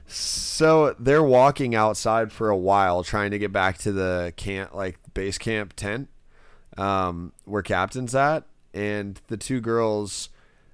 So 0.08 0.96
they're 1.00 1.24
walking 1.24 1.76
outside 1.76 2.32
for 2.32 2.50
a 2.50 2.58
while, 2.58 3.04
trying 3.04 3.32
to 3.32 3.40
get 3.40 3.52
back 3.54 3.78
to 3.80 3.92
the 3.92 4.34
camp, 4.36 4.74
like 4.74 4.98
base 5.14 5.38
camp 5.38 5.74
tent, 5.76 6.10
um, 6.78 7.32
where 7.46 7.62
Captain's 7.62 8.16
at, 8.16 8.46
and 8.74 9.22
the 9.28 9.38
two 9.38 9.62
girls, 9.62 10.30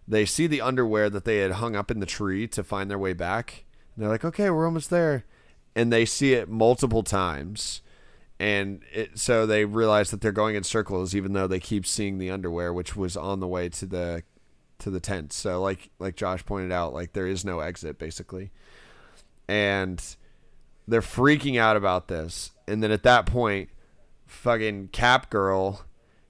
they 0.08 0.26
see 0.26 0.48
the 0.48 0.62
underwear 0.62 1.10
that 1.10 1.26
they 1.26 1.38
had 1.38 1.54
hung 1.54 1.76
up 1.76 1.92
in 1.92 2.00
the 2.00 2.06
tree 2.06 2.48
to 2.48 2.64
find 2.64 2.90
their 2.90 2.98
way 2.98 3.14
back. 3.14 3.66
And 3.96 4.04
they're 4.04 4.12
like, 4.12 4.26
"Okay, 4.26 4.50
we're 4.50 4.66
almost 4.66 4.90
there," 4.90 5.26
and 5.76 5.92
they 5.92 6.06
see 6.06 6.34
it 6.34 6.50
multiple 6.50 7.04
times, 7.04 7.82
and 8.40 8.82
it 8.94 9.20
so 9.20 9.46
they 9.46 9.66
realize 9.66 10.12
that 10.12 10.22
they're 10.22 10.32
going 10.32 10.56
in 10.56 10.64
circles, 10.64 11.16
even 11.16 11.34
though 11.34 11.48
they 11.48 11.60
keep 11.60 11.86
seeing 11.86 12.18
the 12.18 12.32
underwear, 12.32 12.74
which 12.74 12.96
was 12.96 13.18
on 13.18 13.40
the 13.40 13.48
way 13.48 13.70
to 13.70 13.86
the 13.86 14.24
to 14.80 14.90
the 14.90 15.00
tent. 15.00 15.34
So 15.34 15.62
like 15.62 15.90
like 16.00 16.16
Josh 16.16 16.46
pointed 16.46 16.72
out, 16.72 16.94
like 16.94 17.14
there 17.14 17.28
is 17.28 17.46
no 17.46 17.60
exit 17.60 17.98
basically 17.98 18.52
and 19.48 20.16
they're 20.88 21.02
freaking 21.02 21.60
out 21.60 21.78
about 21.78 22.08
this. 22.08 22.52
And 22.68 22.82
then 22.82 22.92
at 22.92 23.04
that 23.04 23.26
point, 23.26 23.70
fucking 24.26 24.90
Cap 24.90 25.30
Girl 25.30 25.86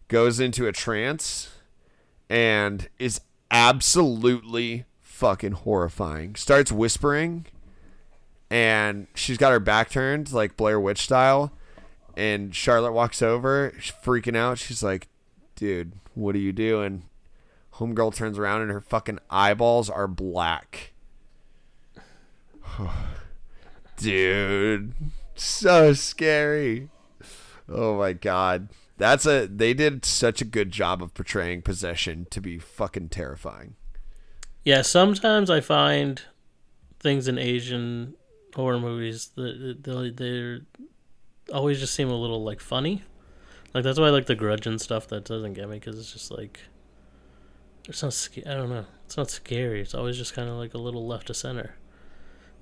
goes 0.07 0.39
into 0.39 0.67
a 0.67 0.71
trance 0.71 1.49
and 2.29 2.89
is 2.99 3.21
absolutely 3.51 4.85
fucking 5.01 5.53
horrifying. 5.53 6.35
Starts 6.35 6.71
whispering 6.71 7.45
and 8.49 9.07
she's 9.15 9.37
got 9.37 9.51
her 9.51 9.59
back 9.59 9.89
turned 9.89 10.31
like 10.31 10.57
Blair 10.57 10.79
Witch 10.79 10.99
style. 10.99 11.51
And 12.17 12.55
Charlotte 12.55 12.93
walks 12.93 13.21
over, 13.21 13.73
freaking 14.03 14.37
out. 14.37 14.57
She's 14.57 14.81
like, 14.81 15.09
dude, 15.55 15.93
what 16.13 16.33
are 16.35 16.39
you 16.39 16.53
doing? 16.53 17.03
Homegirl 17.75 18.15
turns 18.15 18.39
around 18.39 18.61
and 18.61 18.71
her 18.71 18.79
fucking 18.79 19.19
eyeballs 19.29 19.89
are 19.89 20.07
black. 20.07 20.93
Dude, 23.97 24.93
so 25.35 25.93
scary. 25.93 26.89
Oh 27.67 27.97
my 27.97 28.13
god. 28.13 28.69
That's 28.97 29.25
a 29.25 29.45
they 29.45 29.73
did 29.73 30.05
such 30.05 30.41
a 30.41 30.45
good 30.45 30.71
job 30.71 31.03
of 31.03 31.13
portraying 31.13 31.61
possession 31.61 32.27
to 32.29 32.39
be 32.39 32.57
fucking 32.57 33.09
terrifying. 33.09 33.75
Yeah, 34.63 34.81
sometimes 34.81 35.49
I 35.49 35.59
find 35.59 36.21
things 36.99 37.27
in 37.27 37.37
Asian 37.37 38.15
horror 38.55 38.79
movies 38.79 39.31
that 39.35 39.83
they 39.83 40.09
they're 40.09 40.61
always 41.53 41.79
just 41.79 41.93
seem 41.93 42.09
a 42.09 42.15
little 42.15 42.43
like 42.43 42.59
funny. 42.59 43.03
Like 43.73 43.83
that's 43.83 43.99
why 43.99 44.07
I 44.07 44.11
like 44.11 44.25
the 44.25 44.35
Grudge 44.35 44.67
and 44.67 44.79
stuff. 44.79 45.07
That 45.07 45.25
doesn't 45.25 45.53
get 45.53 45.69
me 45.69 45.79
because 45.79 45.99
it's 45.99 46.13
just 46.13 46.31
like 46.31 46.59
it's 47.87 48.01
not. 48.01 48.13
Sc- 48.13 48.47
I 48.47 48.53
don't 48.53 48.69
know. 48.69 48.85
It's 49.05 49.17
not 49.17 49.29
scary. 49.29 49.81
It's 49.81 49.93
always 49.93 50.17
just 50.17 50.33
kind 50.33 50.49
of 50.49 50.55
like 50.55 50.73
a 50.73 50.79
little 50.79 51.05
left 51.05 51.27
to 51.27 51.33
center. 51.33 51.75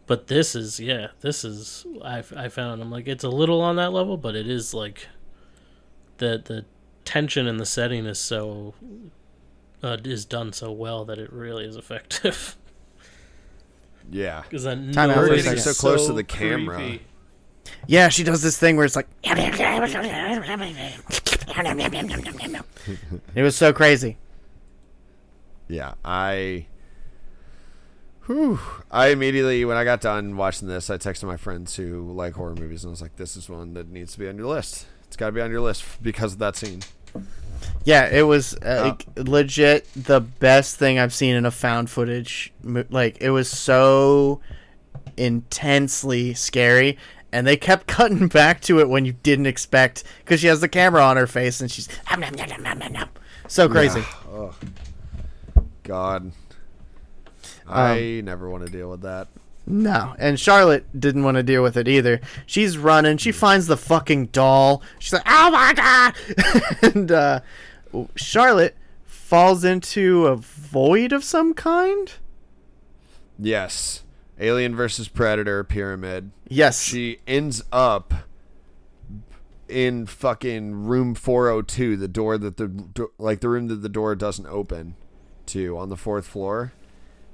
But 0.06 0.28
this 0.28 0.56
is 0.56 0.80
yeah. 0.80 1.08
This 1.22 1.46
is 1.46 1.86
I 2.04 2.24
I 2.36 2.50
found. 2.50 2.82
I'm 2.82 2.92
like 2.92 3.08
it's 3.08 3.24
a 3.24 3.30
little 3.30 3.62
on 3.62 3.76
that 3.78 3.94
level, 3.94 4.18
but 4.18 4.36
it 4.36 4.48
is 4.48 4.74
like 4.74 5.08
the 6.18 6.42
the 6.44 6.66
tension 7.06 7.48
and 7.48 7.60
the 7.60 7.66
setting 7.66 8.06
is 8.06 8.20
so 8.20 8.74
uh, 9.84 9.98
is 10.04 10.26
done 10.26 10.54
so 10.54 10.72
well 10.72 11.06
that 11.06 11.20
it 11.20 11.32
really 11.32 11.66
is 11.66 11.76
effective. 11.76 12.58
Yeah. 14.12 14.42
Because 14.42 14.64
that 14.64 14.76
Time 14.94 15.10
out 15.10 15.18
Her 15.18 15.28
for 15.28 15.34
a 15.34 15.38
getting 15.38 15.58
second. 15.58 15.74
so 15.74 15.80
close 15.80 16.08
to 16.08 16.14
the 16.14 16.24
camera. 16.24 16.78
creepy. 16.78 17.06
Yeah, 17.88 18.10
she 18.10 18.24
does 18.24 18.42
this 18.42 18.58
thing 18.58 18.76
where 18.76 18.86
it's 18.86 18.96
like 18.96 19.08
it 23.36 23.44
was 23.44 23.56
so 23.56 23.74
crazy. 23.74 24.18
Yeah, 25.68 25.94
I. 26.04 26.68
Whew. 28.26 28.60
I 28.90 29.08
immediately, 29.08 29.66
when 29.66 29.76
I 29.76 29.84
got 29.84 30.02
done 30.02 30.38
watching 30.38 30.68
this, 30.68 30.90
I 30.90 30.98
texted 30.98 31.26
my 31.26 31.38
friends 31.38 31.76
who 31.76 32.12
like 32.14 32.34
horror 32.34 32.56
movies, 32.56 32.84
and 32.84 32.90
I 32.90 32.92
was 32.92 33.02
like, 33.02 33.16
"This 33.18 33.36
is 33.36 33.50
one 33.50 33.74
that 33.74 33.90
needs 33.90 34.14
to 34.14 34.20
be 34.20 34.28
on 34.28 34.38
your 34.38 34.48
list. 34.48 34.88
It's 35.06 35.18
got 35.18 35.28
to 35.28 35.32
be 35.32 35.42
on 35.42 35.52
your 35.52 35.62
list 35.62 35.84
because 36.02 36.34
of 36.34 36.40
that 36.40 36.56
scene." 36.56 36.82
Yeah, 37.86 38.08
it 38.08 38.24
was 38.24 38.56
uh, 38.56 38.96
legit 39.18 39.88
the 39.94 40.22
best 40.22 40.78
thing 40.78 41.00
I've 41.00 41.14
seen 41.14 41.36
in 41.36 41.46
a 41.46 41.52
found 41.52 41.90
footage. 41.90 42.54
Like 42.64 43.18
it 43.22 43.30
was 43.32 43.50
so 43.50 44.40
intensely 45.18 46.34
scary, 46.34 46.98
and 47.32 47.46
they 47.46 47.58
kept 47.58 47.88
cutting 47.88 48.28
back 48.30 48.62
to 48.62 48.80
it 48.80 48.88
when 48.88 49.04
you 49.04 49.14
didn't 49.24 49.48
expect 49.48 50.04
because 50.20 50.40
she 50.40 50.48
has 50.48 50.62
the 50.62 50.70
camera 50.70 51.04
on 51.04 51.18
her 51.18 51.28
face 51.28 51.60
and 51.60 51.70
she's 51.70 51.90
so 53.48 53.68
crazy. 53.68 54.04
Oh, 54.32 54.56
God. 55.84 56.32
I 57.68 58.22
never 58.24 58.50
want 58.50 58.66
to 58.66 58.72
deal 58.72 58.90
with 58.90 59.02
that. 59.02 59.28
No, 59.66 60.14
and 60.20 60.40
Charlotte 60.40 60.86
didn't 61.00 61.24
want 61.24 61.36
to 61.36 61.44
deal 61.44 61.64
with 61.64 61.78
it 61.78 61.88
either. 61.88 62.20
She's 62.46 62.78
running. 62.78 63.18
She 63.18 63.32
finds 63.32 63.68
the 63.68 63.78
fucking 63.78 64.28
doll. 64.28 64.84
She's 65.00 65.14
like, 65.14 65.24
"Oh 65.26 65.52
my 65.52 65.74
god!" 65.74 66.16
and 66.96 67.12
uh, 67.12 67.40
Charlotte 68.16 68.76
falls 69.06 69.64
into 69.64 70.28
a 70.28 70.36
void 70.36 71.14
of 71.14 71.24
some 71.24 71.54
kind. 71.54 72.12
Yes. 73.40 74.04
Alien 74.40 74.76
versus 74.76 75.08
Predator 75.08 75.64
pyramid. 75.64 76.32
Yes, 76.48 76.84
She 76.84 77.20
ends 77.26 77.64
up 77.72 78.14
in 79.70 80.06
fucking 80.06 80.86
room 80.86 81.16
402, 81.16 81.98
the 81.98 82.08
door 82.08 82.38
that 82.38 82.58
the 82.58 83.10
like 83.18 83.40
the 83.40 83.50
room 83.50 83.68
that 83.70 83.78
the 83.78 83.90
door 83.90 84.16
doesn't 84.16 84.48
open 84.48 84.96
to 85.48 85.78
on 85.78 85.90
the 85.90 85.98
fourth 85.98 86.26
floor. 86.28 86.74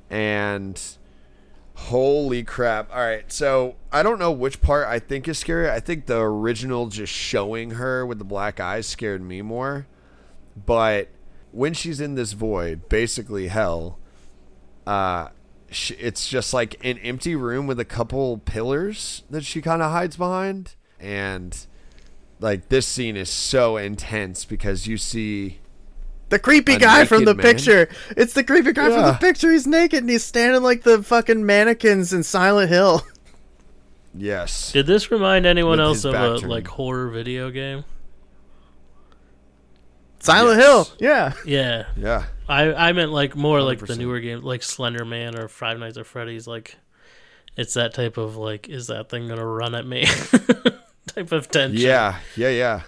And 0.10 0.82
holy 1.88 2.44
crap. 2.44 2.94
All 2.94 3.02
right. 3.02 3.32
So, 3.32 3.76
I 3.92 4.04
don't 4.04 4.20
know 4.20 4.32
which 4.32 4.62
part 4.62 4.88
I 4.88 5.00
think 5.00 5.28
is 5.28 5.40
scary. 5.40 5.70
I 5.70 5.80
think 5.80 6.06
the 6.06 6.20
original 6.20 6.88
just 6.88 7.14
showing 7.14 7.72
her 7.72 8.06
with 8.06 8.20
the 8.20 8.26
black 8.26 8.60
eyes 8.60 8.88
scared 8.88 9.22
me 9.22 9.42
more. 9.42 9.88
But 10.66 11.10
when 11.52 11.74
she's 11.74 12.00
in 12.00 12.16
this 12.16 12.34
void, 12.34 12.90
basically 12.90 13.48
hell, 13.48 13.98
uh 14.86 15.30
sh- 15.72 15.92
it's 16.00 16.28
just 16.28 16.54
like 16.54 16.84
an 16.86 16.98
empty 17.00 17.36
room 17.36 17.68
with 17.68 17.80
a 17.80 17.86
couple 17.86 18.40
pillars 18.40 19.24
that 19.30 19.46
she 19.46 19.62
kind 19.62 19.82
of 19.82 19.92
hides 19.92 20.18
behind 20.18 20.76
and 21.00 21.66
like 22.40 22.70
this 22.70 22.88
scene 22.88 23.16
is 23.16 23.30
so 23.30 23.78
intense 23.78 24.46
because 24.46 24.88
you 24.88 24.98
see 24.98 25.60
the 26.30 26.40
creepy 26.40 26.74
A 26.76 26.80
guy 26.80 27.06
from 27.06 27.26
the 27.26 27.34
man? 27.36 27.44
picture. 27.44 27.90
It's 28.16 28.34
the 28.34 28.44
creepy 28.44 28.74
guy 28.74 28.90
from 28.90 29.02
the 29.04 29.14
picture. 29.20 29.52
He's 29.52 29.68
naked 29.68 30.00
and 30.00 30.10
he's 30.10 30.24
standing 30.24 30.62
like 30.64 30.84
the 30.84 31.02
fucking 31.04 31.46
mannequins 31.46 32.14
in 32.14 32.24
Silent 32.24 32.70
Hill. 32.70 33.04
yes 34.16 34.72
Did 34.72 34.88
this 34.88 35.12
remind 35.12 35.46
anyone 35.46 35.78
With 35.78 35.80
else 35.82 36.04
of 36.06 36.14
a 36.16 36.40
turned. 36.40 36.50
like 36.50 36.68
horror 36.68 37.10
video 37.10 37.52
game? 37.52 37.84
Silent 40.20 40.58
Yes. 40.60 40.66
Hill. 40.68 40.88
Yeah. 41.00 41.34
Yeah, 41.46 41.86
yeah 41.96 42.26
I 42.48 42.90
I 42.90 42.92
meant 42.94 43.12
like 43.12 43.36
more 43.36 43.62
like 43.62 43.80
the 43.80 43.96
newer 43.96 44.20
game, 44.20 44.42
like 44.42 44.64
Slender 44.64 45.06
Man 45.06 45.38
or 45.38 45.48
Five 45.48 45.80
Nights 45.80 45.98
at 45.98 46.06
Freddy's. 46.08 46.48
Like, 46.48 46.76
it's 47.56 47.76
that 47.76 47.94
type 47.94 48.18
of 48.18 48.36
like, 48.36 48.68
is 48.68 48.88
that 48.88 49.10
thing 49.10 49.28
gonna 49.28 49.46
run 49.46 49.76
at 49.76 49.86
me? 49.86 50.06
type 51.08 51.32
of 51.32 51.50
tension. 51.50 51.80
yeah 51.80 52.20
yeah 52.36 52.50
yeah 52.50 52.82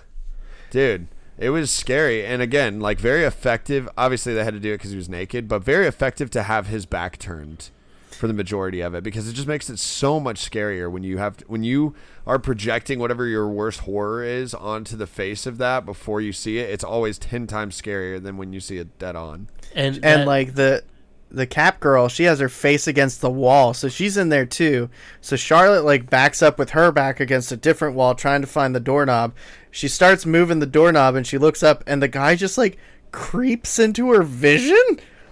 dude 0.72 1.08
it 1.42 1.50
was 1.50 1.72
scary. 1.72 2.26
And 2.26 2.42
again 2.42 2.80
like 2.80 3.00
very 3.00 3.24
effective. 3.24 3.90
Obviously 3.98 4.34
they 4.34 4.44
had 4.44 4.54
to 4.54 4.60
do 4.60 4.72
it 4.74 4.78
because 4.78 4.92
he 4.92 4.98
was 4.98 5.10
naked 5.10 5.48
but 5.48 5.64
very 5.64 5.88
effective 5.88 6.30
to 6.32 6.44
have 6.44 6.68
his 6.68 6.86
back 6.86 7.18
turned 7.18 7.70
for 8.12 8.28
the 8.28 8.34
majority 8.34 8.82
of 8.82 8.94
it 8.94 9.04
because 9.04 9.28
it 9.28 9.34
just 9.34 9.48
makes 9.48 9.68
it 9.68 9.80
so 9.80 10.20
much 10.20 10.48
scarier 10.48 10.92
when 10.92 11.02
you 11.02 11.18
have 11.18 11.38
to, 11.38 11.46
when 11.46 11.64
you 11.64 11.96
are 12.28 12.38
projecting 12.38 13.00
whatever 13.00 13.26
your 13.26 13.48
worst 13.48 13.80
horror 13.80 14.24
is 14.24 14.54
onto 14.54 14.96
the 14.96 15.08
face 15.08 15.48
of 15.48 15.58
that 15.58 15.88
before 15.88 16.22
you 16.22 16.32
see 16.32 16.60
it 16.60 16.70
it's 16.70 16.84
always 16.84 17.18
10 17.18 17.48
times 17.48 17.82
scarier 17.82 18.22
than 18.22 18.38
when 18.38 18.54
you 18.54 18.60
see 18.60 18.78
it 18.78 19.00
dead 19.00 19.16
on. 19.16 19.48
And 19.74 19.96
and 19.96 20.04
that- 20.04 20.28
like 20.28 20.54
the 20.54 20.84
the 21.32 21.48
cap 21.48 21.80
girl 21.80 22.10
she 22.10 22.26
has 22.26 22.40
her 22.42 22.50
face 22.50 22.86
against 22.88 23.22
the 23.22 23.30
wall 23.30 23.74
so 23.74 23.88
she's 23.88 24.18
in 24.18 24.30
there 24.30 24.46
too. 24.46 24.90
So 25.22 25.36
charlotte 25.36 25.86
like 25.86 26.08
backs 26.10 26.44
up 26.44 26.60
with 26.60 26.72
her 26.72 26.92
back 26.92 27.20
against 27.20 27.52
a 27.52 27.58
different 27.58 27.96
wall 27.96 28.14
trying 28.14 28.42
to 28.42 28.48
find 28.48 28.76
the 28.76 28.80
doorknob 28.82 29.34
she 29.72 29.88
starts 29.88 30.26
moving 30.26 30.60
the 30.60 30.66
doorknob 30.66 31.16
and 31.16 31.26
she 31.26 31.38
looks 31.38 31.64
up 31.64 31.84
and 31.88 32.02
the 32.04 32.08
guy 32.08 32.36
just 32.36 32.58
like 32.58 32.78
creeps 33.12 33.80
into 33.80 34.12
her 34.12 34.22
vision 34.24 34.78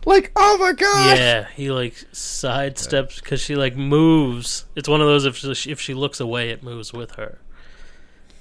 like 0.06 0.32
oh 0.36 0.58
my 0.58 0.72
god 0.74 1.18
yeah, 1.18 1.48
he 1.56 1.70
like 1.72 1.94
sidesteps 2.14 3.22
because 3.22 3.42
she 3.42 3.56
like 3.56 3.76
moves. 3.76 4.66
It's 4.76 4.88
one 4.88 5.02
of 5.02 5.08
those 5.08 5.26
if 5.26 5.36
she, 5.38 5.70
if 5.72 5.80
she 5.82 5.94
looks 5.94 6.20
away, 6.22 6.50
it 6.50 6.64
moves 6.64 6.94
with 6.94 7.12
her. 7.12 7.38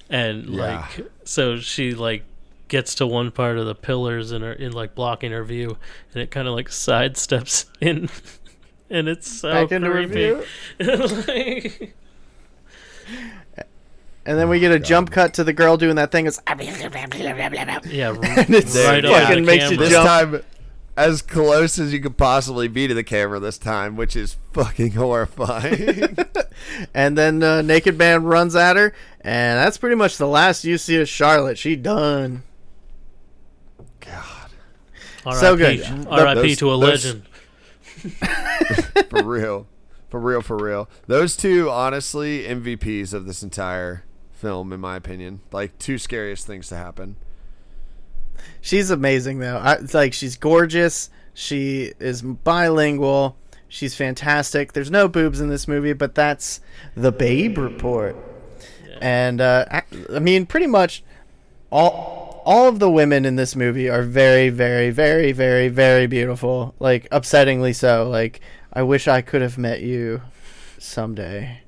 And 0.09 0.47
Yeah. 0.49 0.87
like 0.97 1.07
so 1.25 1.59
she 1.59 1.95
like 1.95 2.23
gets 2.69 2.95
to 2.97 3.07
one 3.07 3.31
part 3.33 3.59
of 3.59 3.67
the 3.67 3.75
pillars 3.75 4.31
and 4.31 4.45
are 4.45 4.53
in 4.53 4.73
like 4.73 4.95
blocking 4.95 5.33
her 5.33 5.43
view, 5.43 5.77
and 6.15 6.23
it 6.23 6.31
kind 6.31 6.47
of 6.47 6.55
like 6.55 6.69
sidesteps 6.69 7.65
in, 7.81 8.09
and 8.89 9.09
it's 9.09 9.29
so 9.41 9.67
back 9.67 9.83
creepy. 9.83 10.37
view 14.29 14.35
Like- 14.37 14.39
and 14.39 14.39
then 14.39 14.49
we 14.49 14.61
get 14.61 14.73
a 14.73 14.79
jump 14.79 15.11
cut 15.11 15.35
to 15.35 15.45
the 15.45 15.53
girl 15.53 15.77
doing 15.77 15.97
that 15.97 16.11
thing 16.13 16.27
it's 16.27 16.41
yeah, 17.87 18.09
and 18.15 18.19
right 18.19 18.49
it's 18.51 18.77
on 18.77 19.03
fucking 19.03 19.35
the 19.37 19.41
makes 19.43 19.71
you 19.71 19.77
this 19.77 19.91
jump. 19.91 20.07
time 20.07 20.43
as 20.97 21.23
close 21.23 21.79
as 21.79 21.93
you 21.93 22.01
could 22.01 22.17
possibly 22.17 22.67
be 22.67 22.89
to 22.89 22.95
the 22.95 23.05
camera 23.05 23.39
this 23.39 23.57
time 23.59 23.95
which 23.97 24.17
is 24.17 24.37
fucking 24.53 24.93
horrifying 24.93 26.17
and 26.95 27.17
then 27.17 27.41
uh, 27.43 27.63
naked 27.63 27.97
man 27.97 28.25
runs 28.25 28.57
at 28.57 28.77
her 28.77 28.93
and 29.21 29.59
that's 29.65 29.79
pretty 29.79 29.95
much 29.97 30.17
the 30.17 30.27
last 30.27 30.65
you 30.65 30.77
see 30.77 31.01
of 31.01 31.09
charlotte 31.09 31.57
she 31.57 31.77
done 31.77 32.43
god 34.01 34.51
So 35.35 35.53
R.I.P. 35.57 35.77
good. 35.79 36.07
R.I.P. 36.09 36.57
To 36.57 36.71
a 36.73 36.79
those- 36.79 37.05
legend. 37.05 37.23
for 39.11 39.23
real 39.25 39.67
for 40.09 40.21
real 40.21 40.41
for 40.43 40.57
real 40.57 40.89
those 41.07 41.37
two 41.37 41.69
honestly 41.71 42.43
mvps 42.45 43.13
of 43.13 43.27
this 43.27 43.43
entire 43.43 44.05
film 44.39 44.73
in 44.73 44.81
my 44.81 44.97
opinion 44.97 45.41
like 45.53 45.77
two 45.79 45.99
scariest 45.99 46.47
things 46.47 46.69
to 46.69 46.77
happen 46.77 47.17
She's 48.61 48.91
amazing 48.91 49.39
though. 49.39 49.57
I, 49.57 49.75
it's 49.75 49.95
like 49.95 50.13
she's 50.13 50.37
gorgeous. 50.37 51.11
She 51.35 51.93
is 51.99 52.23
bilingual. 52.23 53.37
She's 53.69 53.95
fantastic. 53.95 54.73
There's 54.73 54.91
no 54.91 55.09
boobs 55.09 55.41
in 55.41 55.49
this 55.49 55.69
movie, 55.69 55.93
but 55.93 56.15
that's 56.15 56.61
the 56.95 57.13
Babe 57.13 57.59
Report. 57.59 58.17
And 59.01 59.41
uh, 59.41 59.67
I, 59.71 59.83
I 60.15 60.19
mean, 60.19 60.47
pretty 60.47 60.67
much 60.67 61.05
all 61.71 62.43
all 62.45 62.69
of 62.69 62.79
the 62.79 62.91
women 62.91 63.27
in 63.27 63.37
this 63.37 63.55
movie 63.55 63.91
are 63.91 64.03
very, 64.03 64.49
very, 64.49 64.91
very, 64.91 65.33
very, 65.33 65.69
very 65.69 66.07
beautiful. 66.07 66.75
Like 66.79 67.09
upsettingly 67.11 67.75
so. 67.75 68.09
Like 68.09 68.41
I 68.73 68.83
wish 68.83 69.07
I 69.07 69.21
could 69.21 69.43
have 69.43 69.59
met 69.59 69.83
you 69.83 70.23
someday. 70.79 71.61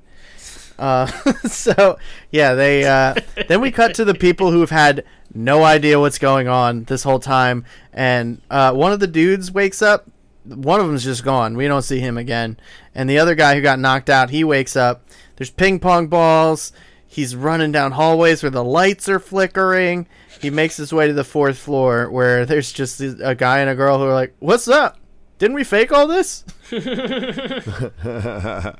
Uh, 0.81 1.05
so 1.47 1.99
yeah, 2.31 2.55
they 2.55 2.83
uh, 2.83 3.13
then 3.47 3.61
we 3.61 3.71
cut 3.71 3.93
to 3.95 4.03
the 4.03 4.15
people 4.15 4.51
who've 4.51 4.71
had 4.71 5.05
no 5.33 5.63
idea 5.63 5.99
what's 5.99 6.17
going 6.17 6.47
on 6.47 6.85
this 6.85 7.03
whole 7.03 7.19
time, 7.19 7.63
and 7.93 8.41
uh, 8.49 8.73
one 8.73 8.91
of 8.91 8.99
the 8.99 9.07
dudes 9.07 9.51
wakes 9.51 9.83
up. 9.83 10.09
One 10.43 10.79
of 10.79 10.87
them's 10.87 11.03
just 11.03 11.23
gone. 11.23 11.55
We 11.55 11.67
don't 11.67 11.83
see 11.83 11.99
him 11.99 12.17
again, 12.17 12.57
and 12.95 13.07
the 13.07 13.19
other 13.19 13.35
guy 13.35 13.53
who 13.53 13.61
got 13.61 13.79
knocked 13.79 14.09
out, 14.09 14.31
he 14.31 14.43
wakes 14.43 14.75
up. 14.75 15.05
There's 15.35 15.51
ping 15.51 15.79
pong 15.79 16.07
balls. 16.07 16.73
He's 17.05 17.35
running 17.35 17.71
down 17.71 17.91
hallways 17.91 18.41
where 18.41 18.49
the 18.49 18.63
lights 18.63 19.07
are 19.07 19.19
flickering. 19.19 20.07
He 20.41 20.49
makes 20.49 20.77
his 20.77 20.91
way 20.91 21.05
to 21.05 21.13
the 21.13 21.23
fourth 21.23 21.59
floor 21.59 22.09
where 22.09 22.43
there's 22.43 22.71
just 22.71 22.99
a 23.01 23.35
guy 23.35 23.59
and 23.59 23.69
a 23.69 23.75
girl 23.75 23.99
who 23.99 24.05
are 24.05 24.13
like, 24.13 24.35
"What's 24.39 24.67
up?" 24.67 24.97
Didn't 25.37 25.55
we 25.55 25.63
fake 25.63 25.91
all 25.91 26.07
this? 26.07 26.43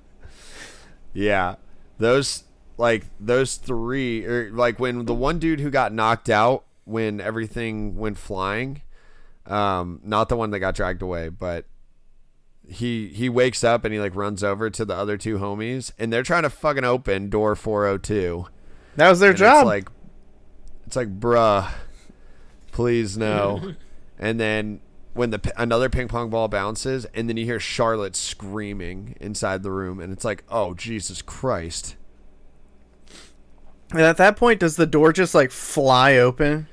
yeah, 1.13 1.55
those 2.01 2.43
like 2.77 3.05
those 3.19 3.55
three, 3.55 4.25
or 4.25 4.51
like 4.51 4.79
when 4.79 5.05
the 5.05 5.13
one 5.13 5.39
dude 5.39 5.59
who 5.59 5.69
got 5.69 5.93
knocked 5.93 6.29
out 6.29 6.65
when 6.83 7.21
everything 7.21 7.95
went 7.95 8.17
flying, 8.17 8.81
um, 9.45 10.01
not 10.03 10.29
the 10.29 10.35
one 10.35 10.49
that 10.51 10.59
got 10.59 10.75
dragged 10.75 11.01
away, 11.01 11.29
but 11.29 11.65
he 12.67 13.07
he 13.09 13.29
wakes 13.29 13.63
up 13.63 13.85
and 13.85 13.93
he 13.93 13.99
like 13.99 14.15
runs 14.15 14.43
over 14.43 14.69
to 14.69 14.85
the 14.85 14.95
other 14.95 15.17
two 15.17 15.37
homies, 15.37 15.91
and 15.97 16.11
they're 16.11 16.23
trying 16.23 16.43
to 16.43 16.49
fucking 16.49 16.83
open 16.83 17.29
door 17.29 17.55
four 17.55 17.85
hundred 17.85 18.03
two. 18.03 18.47
That 18.95 19.09
was 19.09 19.19
their 19.19 19.29
And 19.29 19.39
job. 19.39 19.61
It's 19.61 19.65
like, 19.65 19.89
it's 20.87 20.95
like, 20.95 21.19
bruh, 21.19 21.71
please 22.71 23.17
no. 23.17 23.73
and 24.19 24.39
then 24.39 24.81
when 25.13 25.31
the 25.31 25.53
another 25.57 25.89
ping 25.89 26.07
pong 26.07 26.29
ball 26.29 26.47
bounces, 26.47 27.05
and 27.13 27.27
then 27.27 27.37
you 27.37 27.45
hear 27.45 27.59
Charlotte 27.59 28.15
screaming 28.15 29.15
inside 29.19 29.63
the 29.63 29.71
room, 29.71 29.99
and 29.99 30.11
it's 30.13 30.25
like, 30.25 30.43
oh 30.49 30.73
Jesus 30.73 31.21
Christ! 31.21 31.95
and 33.91 34.01
at 34.01 34.17
that 34.17 34.37
point, 34.37 34.59
does 34.59 34.75
the 34.75 34.85
door 34.85 35.11
just 35.13 35.35
like 35.35 35.51
fly 35.51 36.17
open? 36.17 36.67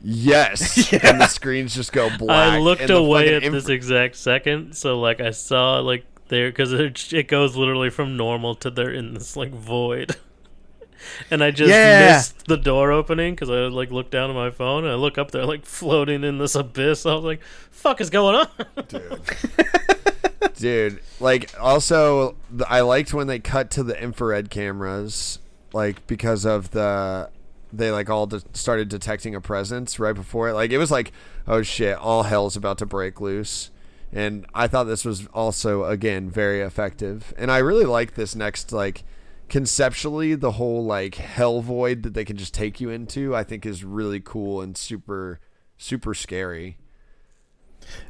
Yes, 0.00 0.92
and 0.92 1.20
the 1.20 1.26
screens 1.26 1.74
just 1.74 1.92
go 1.92 2.14
black. 2.16 2.54
I 2.54 2.58
looked 2.58 2.90
away 2.90 3.34
at 3.34 3.42
inf- 3.42 3.52
this 3.52 3.68
exact 3.68 4.16
second, 4.16 4.76
so 4.76 5.00
like 5.00 5.20
I 5.20 5.30
saw 5.30 5.78
like 5.80 6.04
there 6.28 6.50
because 6.50 6.72
it, 6.72 7.12
it 7.12 7.28
goes 7.28 7.56
literally 7.56 7.90
from 7.90 8.16
normal 8.16 8.54
to 8.56 8.70
they're 8.70 8.92
in 8.92 9.14
this 9.14 9.36
like 9.36 9.50
void, 9.50 10.16
and 11.30 11.42
I 11.42 11.50
just 11.50 11.70
Yeah. 11.70 12.12
missed 12.16 12.46
the 12.46 12.56
door 12.56 12.92
opening 12.92 13.34
because 13.34 13.50
I 13.50 13.66
like 13.66 13.90
looked 13.90 14.10
down 14.10 14.30
at 14.30 14.34
my 14.36 14.50
phone 14.50 14.84
and 14.84 14.92
I 14.92 14.96
look 14.96 15.18
up 15.18 15.30
there 15.30 15.44
like 15.46 15.64
floating 15.66 16.24
in 16.24 16.38
this 16.38 16.54
abyss. 16.54 17.06
I 17.06 17.14
was 17.14 17.24
like, 17.24 17.40
"Fuck 17.70 18.00
is 18.00 18.10
going 18.10 18.36
on?" 18.36 18.48
dude. 18.88 19.20
Dude, 20.56 21.00
Like, 21.20 21.50
also, 21.60 22.36
I 22.68 22.80
liked 22.80 23.12
when 23.12 23.26
they 23.26 23.38
cut 23.40 23.70
to 23.72 23.82
the 23.82 24.00
infrared 24.00 24.50
cameras, 24.50 25.38
like 25.72 26.06
because 26.06 26.44
of 26.44 26.70
the 26.70 27.30
they 27.72 27.90
like 27.90 28.08
all 28.08 28.26
de- 28.26 28.40
started 28.52 28.88
detecting 28.88 29.34
a 29.34 29.40
presence 29.40 29.98
right 29.98 30.14
before 30.14 30.48
it. 30.48 30.54
Like, 30.54 30.70
it 30.70 30.78
was 30.78 30.92
like, 30.92 31.10
oh 31.48 31.62
shit, 31.62 31.96
all 31.98 32.22
hell's 32.22 32.56
about 32.56 32.78
to 32.78 32.86
break 32.86 33.20
loose. 33.20 33.70
And 34.12 34.46
I 34.54 34.68
thought 34.68 34.84
this 34.84 35.04
was 35.04 35.26
also 35.34 35.84
again 35.84 36.30
very 36.30 36.60
effective. 36.60 37.34
And 37.36 37.50
I 37.50 37.58
really 37.58 37.84
like 37.84 38.14
this 38.14 38.36
next 38.36 38.70
like 38.70 39.02
conceptually 39.48 40.34
the 40.34 40.52
whole 40.52 40.84
like 40.84 41.16
hell 41.16 41.60
void 41.60 42.02
that 42.02 42.14
they 42.14 42.24
can 42.24 42.36
just 42.36 42.54
take 42.54 42.80
you 42.80 42.90
into. 42.90 43.34
I 43.34 43.44
think 43.44 43.64
is 43.66 43.84
really 43.84 44.20
cool 44.20 44.60
and 44.60 44.76
super 44.76 45.40
super 45.76 46.14
scary. 46.14 46.76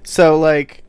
So 0.04 0.38
like, 0.38 0.84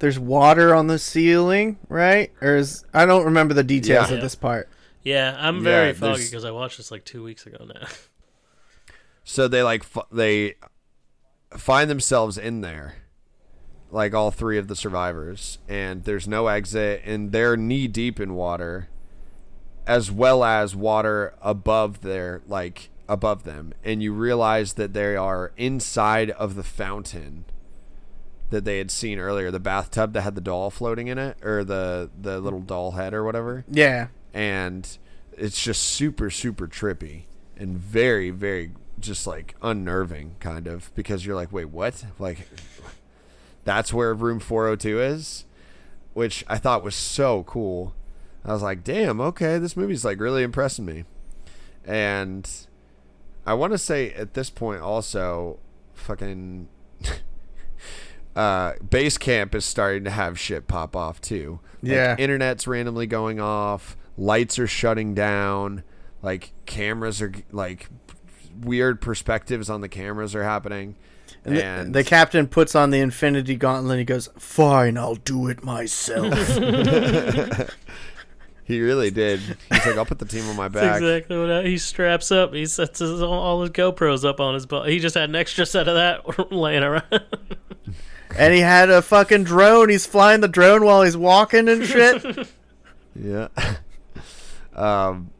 there's 0.00 0.18
water 0.18 0.74
on 0.74 0.86
the 0.88 0.98
ceiling, 0.98 1.78
right? 1.88 2.32
Or 2.40 2.56
is 2.56 2.84
I 2.92 3.06
don't 3.06 3.24
remember 3.26 3.54
the 3.54 3.62
details 3.64 4.08
Yeah. 4.10 4.16
of 4.16 4.20
this 4.20 4.34
part. 4.34 4.68
yeah, 5.02 5.36
I'm 5.38 5.56
Yeah, 5.58 5.62
very 5.62 5.92
foggy 5.94 6.24
because 6.24 6.44
I 6.44 6.50
watched 6.50 6.78
this 6.78 6.90
like 6.90 7.04
two 7.04 7.22
weeks 7.22 7.46
ago 7.46 7.64
now. 7.72 7.86
So 9.26 9.48
they 9.48 9.62
like 9.62 9.80
f- 9.82 10.06
they 10.12 10.56
find 11.56 11.88
themselves 11.88 12.36
in 12.36 12.60
there, 12.60 12.96
like 13.90 14.12
all 14.12 14.30
three 14.30 14.58
of 14.58 14.68
the 14.68 14.76
survivors, 14.76 15.58
and 15.66 16.04
there's 16.04 16.28
no 16.28 16.48
exit, 16.48 17.00
and 17.06 17.32
they're 17.32 17.56
knee 17.56 17.88
deep 17.88 18.20
in 18.20 18.34
water, 18.34 18.90
as 19.86 20.10
well 20.10 20.44
as 20.44 20.74
water 20.74 21.34
above 21.42 22.00
their 22.02 22.42
like 22.46 22.90
above 23.08 23.44
them, 23.44 23.72
and 23.84 24.02
you 24.02 24.12
realize 24.12 24.74
that 24.74 24.92
they 24.94 25.14
are 25.16 25.52
inside 25.56 26.30
of 26.30 26.54
the 26.54 26.62
fountain 26.62 27.44
that 28.50 28.64
they 28.64 28.78
had 28.78 28.90
seen 28.90 29.18
earlier, 29.18 29.50
the 29.50 29.58
bathtub 29.60 30.12
that 30.12 30.20
had 30.22 30.34
the 30.34 30.40
doll 30.40 30.70
floating 30.70 31.08
in 31.08 31.18
it, 31.18 31.36
or 31.42 31.64
the 31.64 32.10
the 32.20 32.40
little 32.40 32.60
doll 32.60 32.92
head 32.92 33.12
or 33.14 33.24
whatever. 33.24 33.64
Yeah. 33.70 34.08
and 34.32 34.98
it's 35.36 35.60
just 35.60 35.82
super 35.82 36.30
super 36.30 36.68
trippy 36.68 37.22
and 37.56 37.76
very 37.76 38.30
very 38.30 38.70
just 39.00 39.26
like 39.26 39.56
unnerving 39.62 40.36
kind 40.38 40.68
of 40.68 40.92
because 40.94 41.26
you're 41.26 41.34
like 41.34 41.52
wait 41.52 41.68
what? 41.70 42.04
Like 42.20 42.46
that's 43.64 43.92
where 43.92 44.14
room 44.14 44.38
402 44.38 45.00
is 45.00 45.44
which 46.12 46.44
i 46.48 46.56
thought 46.58 46.84
was 46.84 46.94
so 46.94 47.42
cool 47.44 47.94
i 48.44 48.52
was 48.52 48.62
like 48.62 48.84
damn 48.84 49.20
okay 49.20 49.58
this 49.58 49.76
movie's 49.76 50.04
like 50.04 50.20
really 50.20 50.42
impressing 50.42 50.84
me 50.84 51.04
and 51.84 52.48
i 53.46 53.52
want 53.54 53.72
to 53.72 53.78
say 53.78 54.12
at 54.12 54.34
this 54.34 54.50
point 54.50 54.80
also 54.82 55.58
fucking 55.94 56.68
uh 58.36 58.72
base 58.88 59.16
camp 59.18 59.54
is 59.54 59.64
starting 59.64 60.04
to 60.04 60.10
have 60.10 60.38
shit 60.38 60.66
pop 60.66 60.96
off 60.96 61.20
too 61.20 61.60
Like, 61.82 61.92
Yeah. 61.92 62.16
internet's 62.18 62.66
randomly 62.66 63.06
going 63.06 63.40
off 63.40 63.96
lights 64.16 64.58
are 64.58 64.66
shutting 64.66 65.14
down 65.14 65.82
like 66.22 66.52
cameras 66.66 67.22
are 67.22 67.32
like 67.52 67.88
weird 68.60 69.00
perspectives 69.00 69.68
on 69.70 69.80
the 69.80 69.88
cameras 69.88 70.34
are 70.34 70.42
happening 70.44 70.96
And, 71.44 71.56
and, 71.58 71.88
the, 71.94 72.02
the 72.02 72.04
captain 72.04 72.46
puts 72.48 72.74
on 72.74 72.90
the 72.90 72.98
Infinity 73.00 73.56
Gauntlet. 73.56 73.92
and 73.92 73.98
He 73.98 74.04
goes, 74.06 74.30
"Fine, 74.38 74.96
I'll 74.96 75.16
do 75.16 75.48
it 75.48 75.62
myself." 75.62 76.32
he 78.64 78.80
really 78.80 79.10
did 79.10 79.40
he's 79.40 79.86
like 79.86 79.96
i'll 79.96 80.06
put 80.06 80.18
the 80.18 80.24
team 80.24 80.48
on 80.48 80.56
my 80.56 80.68
That's 80.68 80.86
back 80.86 81.02
exactly 81.02 81.38
what 81.38 81.50
I, 81.50 81.62
he 81.64 81.78
straps 81.78 82.30
up. 82.30 82.54
He 82.54 82.66
sets 82.66 82.98
his, 82.98 83.22
all 83.22 83.62
his 83.62 83.70
GoPros 83.70 84.24
up 84.24 84.40
on 84.40 84.54
his 84.54 84.66
butt. 84.66 84.88
He 84.88 84.98
just 84.98 85.14
had 85.14 85.28
an 85.28 85.36
extra 85.36 85.66
set 85.66 85.88
of 85.88 85.94
that 85.94 86.52
laying 86.52 86.82
around. 86.82 87.04
and 88.36 88.54
he 88.54 88.60
had 88.60 88.90
a 88.90 89.02
fucking 89.02 89.44
drone. 89.44 89.88
He's 89.88 90.06
flying 90.06 90.40
the 90.40 90.48
drone 90.48 90.84
while 90.84 91.02
he's 91.02 91.16
walking 91.16 91.68
and 91.68 91.84
shit. 91.84 92.48
Yeah. 93.14 93.48
um, 94.74 95.30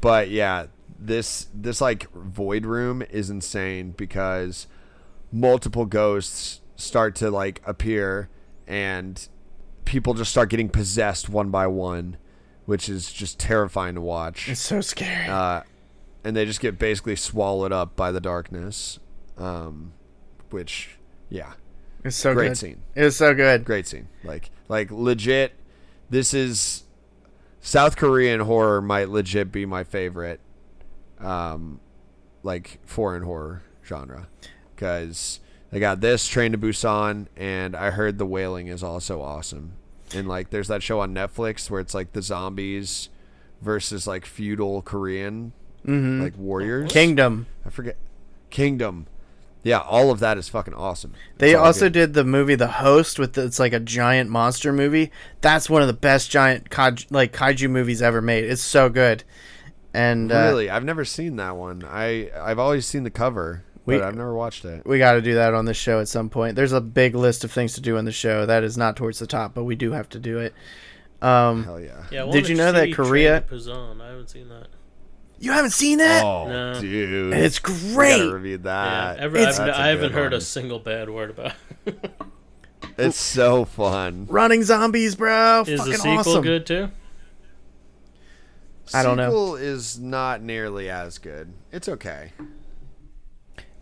but 0.00 0.30
yeah, 0.30 0.66
this 0.98 1.48
this 1.54 1.80
like 1.80 2.10
void 2.12 2.66
room 2.66 3.02
is 3.02 3.30
insane 3.30 3.92
because 3.96 4.66
multiple 5.32 5.86
ghosts 5.86 6.60
start 6.76 7.14
to 7.16 7.30
like 7.30 7.62
appear 7.66 8.28
and 8.66 9.28
people 9.84 10.14
just 10.14 10.30
start 10.30 10.48
getting 10.48 10.68
possessed 10.68 11.28
one 11.28 11.50
by 11.50 11.66
one, 11.66 12.16
which 12.66 12.88
is 12.88 13.12
just 13.12 13.38
terrifying 13.38 13.94
to 13.94 14.00
watch. 14.00 14.48
it's 14.48 14.60
so 14.60 14.80
scary. 14.80 15.26
Uh, 15.28 15.62
and 16.24 16.34
they 16.36 16.46
just 16.46 16.60
get 16.60 16.78
basically 16.78 17.16
swallowed 17.16 17.72
up 17.72 17.94
by 17.96 18.10
the 18.10 18.20
darkness. 18.20 18.98
Um, 19.36 19.92
which 20.50 20.96
yeah, 21.28 21.54
it's 22.04 22.16
so 22.16 22.32
great 22.34 22.48
good. 22.50 22.58
scene 22.58 22.82
It 22.94 23.02
was 23.04 23.16
so 23.16 23.34
good. 23.34 23.64
great 23.64 23.86
scene. 23.86 24.08
Like 24.22 24.50
like 24.68 24.90
legit 24.90 25.52
this 26.08 26.32
is 26.32 26.84
South 27.60 27.96
Korean 27.96 28.40
horror 28.40 28.80
might 28.80 29.08
legit 29.08 29.50
be 29.50 29.66
my 29.66 29.82
favorite 29.84 30.40
um 31.18 31.80
like 32.42 32.78
foreign 32.84 33.22
horror 33.24 33.62
genre 33.84 34.28
cuz 34.76 35.40
they 35.70 35.80
got 35.80 36.00
this 36.00 36.28
Train 36.28 36.52
to 36.52 36.58
Busan 36.58 37.26
and 37.36 37.74
I 37.74 37.90
heard 37.90 38.18
The 38.18 38.26
Wailing 38.26 38.68
is 38.68 38.82
also 38.84 39.20
awesome. 39.20 39.72
And 40.14 40.28
like 40.28 40.50
there's 40.50 40.68
that 40.68 40.82
show 40.82 41.00
on 41.00 41.14
Netflix 41.14 41.70
where 41.70 41.80
it's 41.80 41.94
like 41.94 42.12
the 42.12 42.22
zombies 42.22 43.08
versus 43.60 44.06
like 44.06 44.26
feudal 44.26 44.82
Korean 44.82 45.52
hmm 45.84 46.22
like 46.22 46.36
warriors. 46.38 46.90
Kingdom. 46.92 47.46
I 47.66 47.70
forget 47.70 47.96
Kingdom. 48.50 49.06
Yeah, 49.62 49.78
all 49.78 50.10
of 50.10 50.20
that 50.20 50.36
is 50.36 50.48
fucking 50.50 50.74
awesome. 50.74 51.14
They 51.38 51.54
also 51.54 51.86
good. 51.86 51.92
did 51.94 52.14
the 52.14 52.24
movie 52.24 52.54
The 52.54 52.68
Host 52.68 53.18
with 53.18 53.32
the, 53.32 53.44
it's 53.44 53.58
like 53.58 53.72
a 53.72 53.80
giant 53.80 54.28
monster 54.28 54.74
movie. 54.74 55.10
That's 55.40 55.70
one 55.70 55.80
of 55.80 55.88
the 55.88 55.94
best 55.94 56.30
giant 56.30 56.68
kaj, 56.68 57.06
like 57.10 57.32
kaiju 57.32 57.70
movies 57.70 58.02
ever 58.02 58.20
made. 58.20 58.44
It's 58.44 58.60
so 58.60 58.90
good. 58.90 59.24
And 59.94 60.30
uh, 60.30 60.34
Really, 60.34 60.68
I've 60.68 60.84
never 60.84 61.04
seen 61.06 61.36
that 61.36 61.56
one. 61.56 61.82
I 61.88 62.30
I've 62.38 62.58
always 62.58 62.86
seen 62.86 63.04
the 63.04 63.10
cover, 63.10 63.64
We- 63.86 63.98
but 63.98 64.04
I've 64.04 64.14
never 64.16 64.34
watched 64.34 64.64
it. 64.64 64.86
we 64.86 64.98
got 64.98 65.12
to 65.12 65.20
do 65.22 65.34
that 65.34 65.52
on 65.54 65.64
the 65.66 65.74
show 65.74 66.00
at 66.00 66.08
some 66.08 66.30
point. 66.30 66.56
There's 66.56 66.72
a 66.72 66.80
big 66.80 67.14
list 67.14 67.44
of 67.44 67.52
things 67.52 67.74
to 67.74 67.80
do 67.80 67.96
on 67.98 68.04
the 68.06 68.12
show. 68.12 68.46
That 68.46 68.64
is 68.64 68.76
not 68.78 68.96
towards 68.96 69.18
the 69.18 69.26
top, 69.26 69.54
but 69.54 69.64
we 69.64 69.76
do 69.76 69.92
have 69.92 70.08
to 70.10 70.18
do 70.18 70.38
it. 70.38 70.54
Um, 71.20 71.64
Hell 71.64 71.80
yeah! 71.80 72.04
Yeah, 72.10 72.24
I 72.26 72.30
Did 72.30 72.48
you 72.48 72.54
know 72.56 72.72
that 72.72 72.92
Korea- 72.92 73.40
Train. 73.42 74.00
I 74.00 74.08
haven't 74.08 74.28
seen 74.30 74.48
that. 74.48 74.66
you 75.38 75.52
haven't 75.52 75.70
seen 75.72 75.98
that? 75.98 76.22
Oh, 76.24 76.48
No. 76.48 76.80
dude, 76.80 77.32
It's 77.34 77.58
great. 77.58 78.18
gotta 78.18 78.34
review 78.34 78.58
that. 78.58 79.16
yeah, 79.18 79.22
ever, 79.24 79.36
it's- 79.36 79.58
I've, 79.58 79.66
That's 79.66 79.78
a 79.78 79.82
I 79.82 79.86
haven't 79.88 80.12
heard 80.12 80.32
one. 80.32 80.38
a 80.38 80.40
single 80.40 80.78
bad 80.78 81.08
word 81.10 81.30
about. 81.30 81.52
it. 81.86 82.10
It's 82.96 83.18
so 83.18 83.64
fun. 83.64 84.26
Running 84.30 84.62
zombies, 84.62 85.16
bro. 85.16 85.62
Is 85.66 85.78
Fucking 85.80 85.92
the 85.94 85.98
sequel 85.98 86.18
awesome. 86.18 86.42
good 86.42 86.64
too? 86.66 86.90
I 88.92 89.02
don't 89.02 89.16
know. 89.16 89.28
Sequel 89.30 89.56
is 89.56 89.98
not 89.98 90.42
nearly 90.42 90.90
as 90.90 91.18
good. 91.18 91.52
It's 91.72 91.88
okay. 91.88 92.32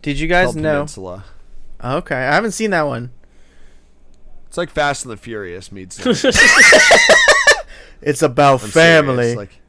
Did 0.02 0.18
you 0.18 0.28
guys 0.28 0.54
know? 0.54 0.74
Peninsula. 0.74 1.24
Okay, 1.82 2.14
I 2.16 2.34
haven't 2.34 2.52
seen 2.52 2.70
that 2.70 2.86
one. 2.86 3.10
It's 4.46 4.56
like 4.58 4.70
Fast 4.70 5.04
and 5.04 5.12
the 5.12 5.16
Furious 5.16 5.72
meets. 5.72 5.98
It's 8.02 8.20
about 8.22 8.62
I'm 8.64 8.70
family. 8.70 9.16
serious, 9.22 9.36
Like 9.36 9.60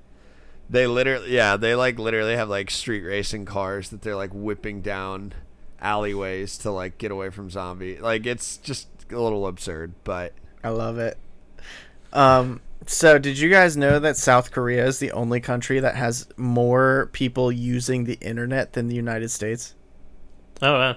they 0.69 0.87
literally, 0.87 1.33
yeah, 1.35 1.55
they 1.55 1.75
like 1.75 1.99
literally 1.99 2.35
have 2.35 2.49
like 2.49 2.71
street 2.71 3.03
racing 3.03 3.45
cars 3.45 3.89
that 3.89 4.01
they're 4.01 4.15
like 4.15 4.31
whipping 4.33 4.81
down 4.81 5.33
alleyways 5.79 6.57
to 6.59 6.71
like 6.71 6.97
get 6.97 7.11
away 7.11 7.29
from 7.29 7.51
zombie. 7.51 7.97
Like 7.97 8.25
it's 8.25 8.57
just 8.57 8.87
a 9.11 9.19
little 9.19 9.45
absurd, 9.47 9.93
but 10.03 10.33
I 10.63 10.69
love 10.69 10.97
it. 10.97 11.17
Um, 12.11 12.61
so 12.87 13.19
did 13.19 13.37
you 13.37 13.49
guys 13.51 13.77
know 13.77 13.99
that 13.99 14.17
South 14.17 14.51
Korea 14.51 14.85
is 14.87 14.97
the 14.97 15.11
only 15.11 15.39
country 15.39 15.79
that 15.79 15.95
has 15.95 16.27
more 16.35 17.09
people 17.13 17.51
using 17.51 18.05
the 18.05 18.17
internet 18.19 18.73
than 18.73 18.87
the 18.87 18.95
United 18.95 19.29
States? 19.29 19.75
Oh 20.63 20.73
wow. 20.73 20.95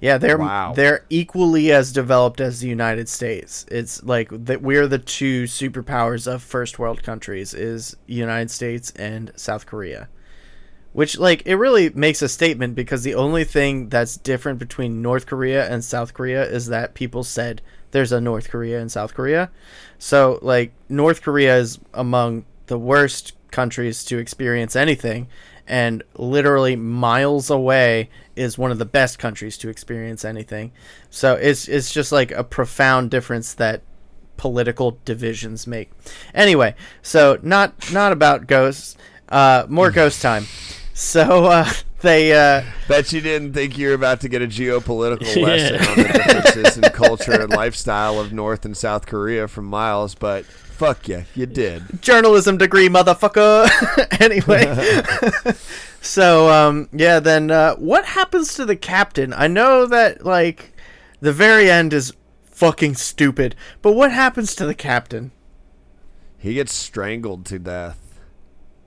Yeah, 0.00 0.16
they're 0.18 0.38
Wow. 0.38 0.72
they're 0.74 1.04
equally 1.10 1.72
as 1.72 1.92
developed 1.92 2.40
as 2.40 2.60
the 2.60 2.68
United 2.68 3.08
States. 3.08 3.66
It's 3.70 4.02
like 4.02 4.28
that 4.30 4.62
we're 4.62 4.86
the 4.86 4.98
two 4.98 5.44
superpowers 5.44 6.26
of 6.32 6.42
first 6.42 6.78
world 6.78 7.02
countries 7.02 7.52
is 7.54 7.96
United 8.06 8.50
States 8.50 8.92
and 8.96 9.32
South 9.36 9.66
Korea. 9.66 10.08
Which 10.92 11.18
like 11.18 11.42
it 11.46 11.54
really 11.56 11.90
makes 11.90 12.20
a 12.22 12.28
statement 12.28 12.74
because 12.74 13.02
the 13.02 13.14
only 13.14 13.44
thing 13.44 13.88
that's 13.88 14.16
different 14.16 14.58
between 14.58 15.02
North 15.02 15.26
Korea 15.26 15.70
and 15.70 15.84
South 15.84 16.12
Korea 16.14 16.44
is 16.44 16.66
that 16.66 16.94
people 16.94 17.24
said 17.24 17.62
there's 17.92 18.12
a 18.12 18.20
North 18.20 18.50
Korea 18.50 18.80
and 18.80 18.90
South 18.90 19.14
Korea. 19.14 19.50
So 19.98 20.38
like 20.42 20.72
North 20.88 21.22
Korea 21.22 21.56
is 21.58 21.78
among 21.94 22.44
the 22.66 22.78
worst 22.78 23.34
countries 23.50 24.04
to 24.04 24.18
experience 24.18 24.76
anything 24.76 25.28
and 25.70 26.02
literally 26.16 26.74
miles 26.74 27.48
away 27.48 28.10
is 28.34 28.58
one 28.58 28.72
of 28.72 28.78
the 28.78 28.84
best 28.84 29.18
countries 29.20 29.56
to 29.58 29.68
experience 29.68 30.24
anything. 30.24 30.72
So 31.10 31.34
it's 31.34 31.68
it's 31.68 31.92
just 31.92 32.10
like 32.10 32.32
a 32.32 32.42
profound 32.44 33.10
difference 33.10 33.54
that 33.54 33.82
political 34.36 34.98
divisions 35.04 35.66
make. 35.68 35.90
Anyway, 36.34 36.74
so 37.02 37.38
not 37.42 37.92
not 37.92 38.10
about 38.12 38.48
ghosts, 38.48 38.96
uh, 39.28 39.64
more 39.68 39.90
ghost 39.92 40.20
time. 40.20 40.44
So 40.92 41.44
uh, 41.44 41.70
they 42.00 42.32
uh, 42.32 42.64
bet 42.88 43.12
you 43.12 43.20
didn't 43.20 43.52
think 43.52 43.78
you 43.78 43.88
were 43.88 43.94
about 43.94 44.20
to 44.22 44.28
get 44.28 44.42
a 44.42 44.48
geopolitical 44.48 45.36
Yeah. 45.36 45.46
lesson 45.46 45.76
on 45.88 45.96
the 45.98 46.12
differences 46.12 46.76
in 46.78 46.82
culture 46.90 47.40
and 47.40 47.50
lifestyle 47.50 48.18
of 48.18 48.32
North 48.32 48.64
and 48.64 48.76
South 48.76 49.06
Korea 49.06 49.46
from 49.46 49.66
Miles, 49.66 50.16
but 50.16 50.44
fuck 50.80 51.06
yeah, 51.08 51.24
you 51.34 51.44
did. 51.44 52.00
journalism 52.00 52.56
degree, 52.56 52.88
motherfucker. 52.88 53.68
anyway, 54.20 55.54
so 56.00 56.48
um, 56.48 56.88
yeah, 56.90 57.20
then 57.20 57.50
uh, 57.50 57.74
what 57.74 58.06
happens 58.06 58.54
to 58.54 58.64
the 58.64 58.76
captain? 58.76 59.34
I 59.34 59.46
know 59.46 59.84
that 59.84 60.24
like 60.24 60.72
the 61.20 61.34
very 61.34 61.70
end 61.70 61.92
is 61.92 62.14
fucking 62.44 62.94
stupid, 62.94 63.54
but 63.82 63.92
what 63.92 64.10
happens 64.10 64.54
to 64.54 64.64
the 64.64 64.74
captain? 64.74 65.32
He 66.38 66.54
gets 66.54 66.72
strangled 66.72 67.44
to 67.46 67.58
death. 67.58 68.18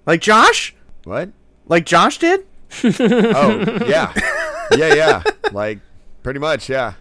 Like 0.07 0.21
Josh? 0.21 0.73
What? 1.03 1.29
Like 1.67 1.85
Josh 1.85 2.17
did? 2.17 2.43
Oh, 2.83 3.85
yeah. 3.87 4.11
Yeah, 4.75 4.95
yeah. 4.95 5.23
Like 5.51 5.77
pretty 6.23 6.39
much, 6.39 6.69
yeah. 6.69 6.95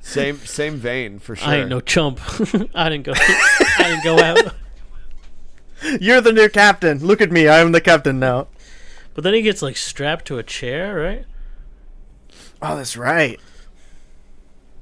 Same 0.00 0.38
same 0.38 0.76
vein 0.76 1.18
for 1.18 1.36
sure. 1.36 1.48
I 1.48 1.56
ain't 1.56 1.68
no 1.68 1.80
chump. 1.80 2.20
I 2.74 2.88
didn't 2.88 3.04
go. 3.04 3.12
I 3.14 3.74
didn't 3.78 4.04
go 4.04 4.18
out. 4.18 4.54
You're 6.00 6.20
the 6.20 6.32
new 6.32 6.48
captain. 6.48 6.98
Look 6.98 7.20
at 7.20 7.30
me. 7.30 7.48
I'm 7.48 7.72
the 7.72 7.80
captain 7.80 8.18
now. 8.18 8.48
But 9.14 9.24
then 9.24 9.34
he 9.34 9.42
gets 9.42 9.62
like 9.62 9.76
strapped 9.76 10.26
to 10.26 10.38
a 10.38 10.42
chair, 10.42 10.96
right? 10.96 11.24
Oh, 12.62 12.76
that's 12.76 12.96
right. 12.96 13.38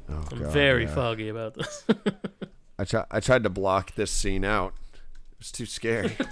Oh, 0.09 0.25
I'm 0.33 0.43
God, 0.43 0.53
very 0.53 0.85
yeah. 0.85 0.95
foggy 0.95 1.29
about 1.29 1.55
this. 1.55 1.85
I 2.79 2.85
try, 2.85 3.05
I 3.11 3.21
tried 3.21 3.43
to 3.43 3.51
block 3.51 3.95
this 3.95 4.11
scene 4.11 4.45
out. 4.45 4.75
It 4.95 5.39
was 5.39 5.53
too 5.53 5.67
scary. 5.67 6.17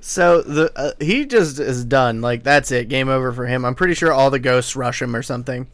So 0.00 0.42
the 0.42 0.72
uh, 0.76 0.92
he 1.00 1.26
just 1.26 1.58
is 1.58 1.84
done. 1.84 2.20
Like 2.20 2.42
that's 2.42 2.70
it. 2.70 2.88
Game 2.88 3.08
over 3.08 3.32
for 3.32 3.46
him. 3.46 3.64
I'm 3.64 3.74
pretty 3.74 3.94
sure 3.94 4.12
all 4.12 4.30
the 4.30 4.38
ghosts 4.38 4.76
rush 4.76 5.02
him 5.02 5.14
or 5.16 5.22
something. 5.22 5.68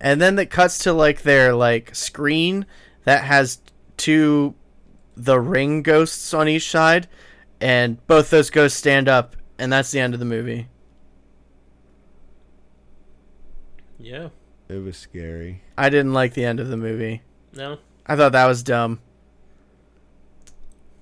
And 0.00 0.20
then 0.20 0.38
it 0.38 0.50
cuts 0.50 0.78
to 0.84 0.92
like 0.92 1.22
their 1.22 1.54
like 1.54 1.94
screen 1.94 2.66
that 3.04 3.24
has 3.24 3.60
two 3.96 4.54
the 5.16 5.38
ring 5.38 5.82
ghosts 5.82 6.32
on 6.32 6.48
each 6.48 6.70
side 6.70 7.06
and 7.60 8.04
both 8.06 8.30
those 8.30 8.48
ghosts 8.48 8.78
stand 8.78 9.08
up 9.08 9.36
and 9.58 9.70
that's 9.72 9.90
the 9.90 10.00
end 10.00 10.14
of 10.14 10.20
the 10.20 10.26
movie. 10.26 10.68
yeah. 13.98 14.28
it 14.68 14.82
was 14.82 14.96
scary. 14.96 15.62
I 15.76 15.90
didn't 15.90 16.14
like 16.14 16.32
the 16.34 16.44
end 16.44 16.60
of 16.60 16.68
the 16.68 16.76
movie. 16.76 17.22
No. 17.52 17.78
I 18.06 18.16
thought 18.16 18.32
that 18.32 18.46
was 18.46 18.62
dumb. 18.62 19.00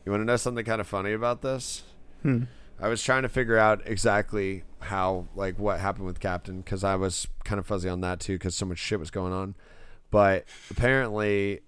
You 0.05 0.11
want 0.13 0.23
to 0.23 0.25
know 0.25 0.37
something 0.37 0.65
kind 0.65 0.81
of 0.81 0.87
funny 0.87 1.13
about 1.13 1.43
this? 1.43 1.83
Hmm. 2.23 2.45
I 2.81 2.89
was 2.89 3.03
trying 3.03 3.23
to 3.23 3.29
figure 3.29 3.59
out 3.59 3.83
exactly 3.87 4.63
how, 4.81 5.27
like, 5.35 5.59
what 5.59 5.81
happened 5.81 6.07
with 6.07 6.21
Captain 6.21 6.61
because 6.61 6.85
I 6.85 6.95
was 6.95 7.27
kind 7.45 7.59
of 7.59 7.67
fuzzy 7.67 7.89
on 7.89 8.01
that 8.03 8.21
too 8.21 8.35
because 8.35 8.55
so 8.55 8.67
much 8.67 8.79
shit 8.79 9.01
was 9.01 9.11
going 9.11 9.33
on. 9.33 9.55
But 10.11 10.45
apparently, 10.71 11.61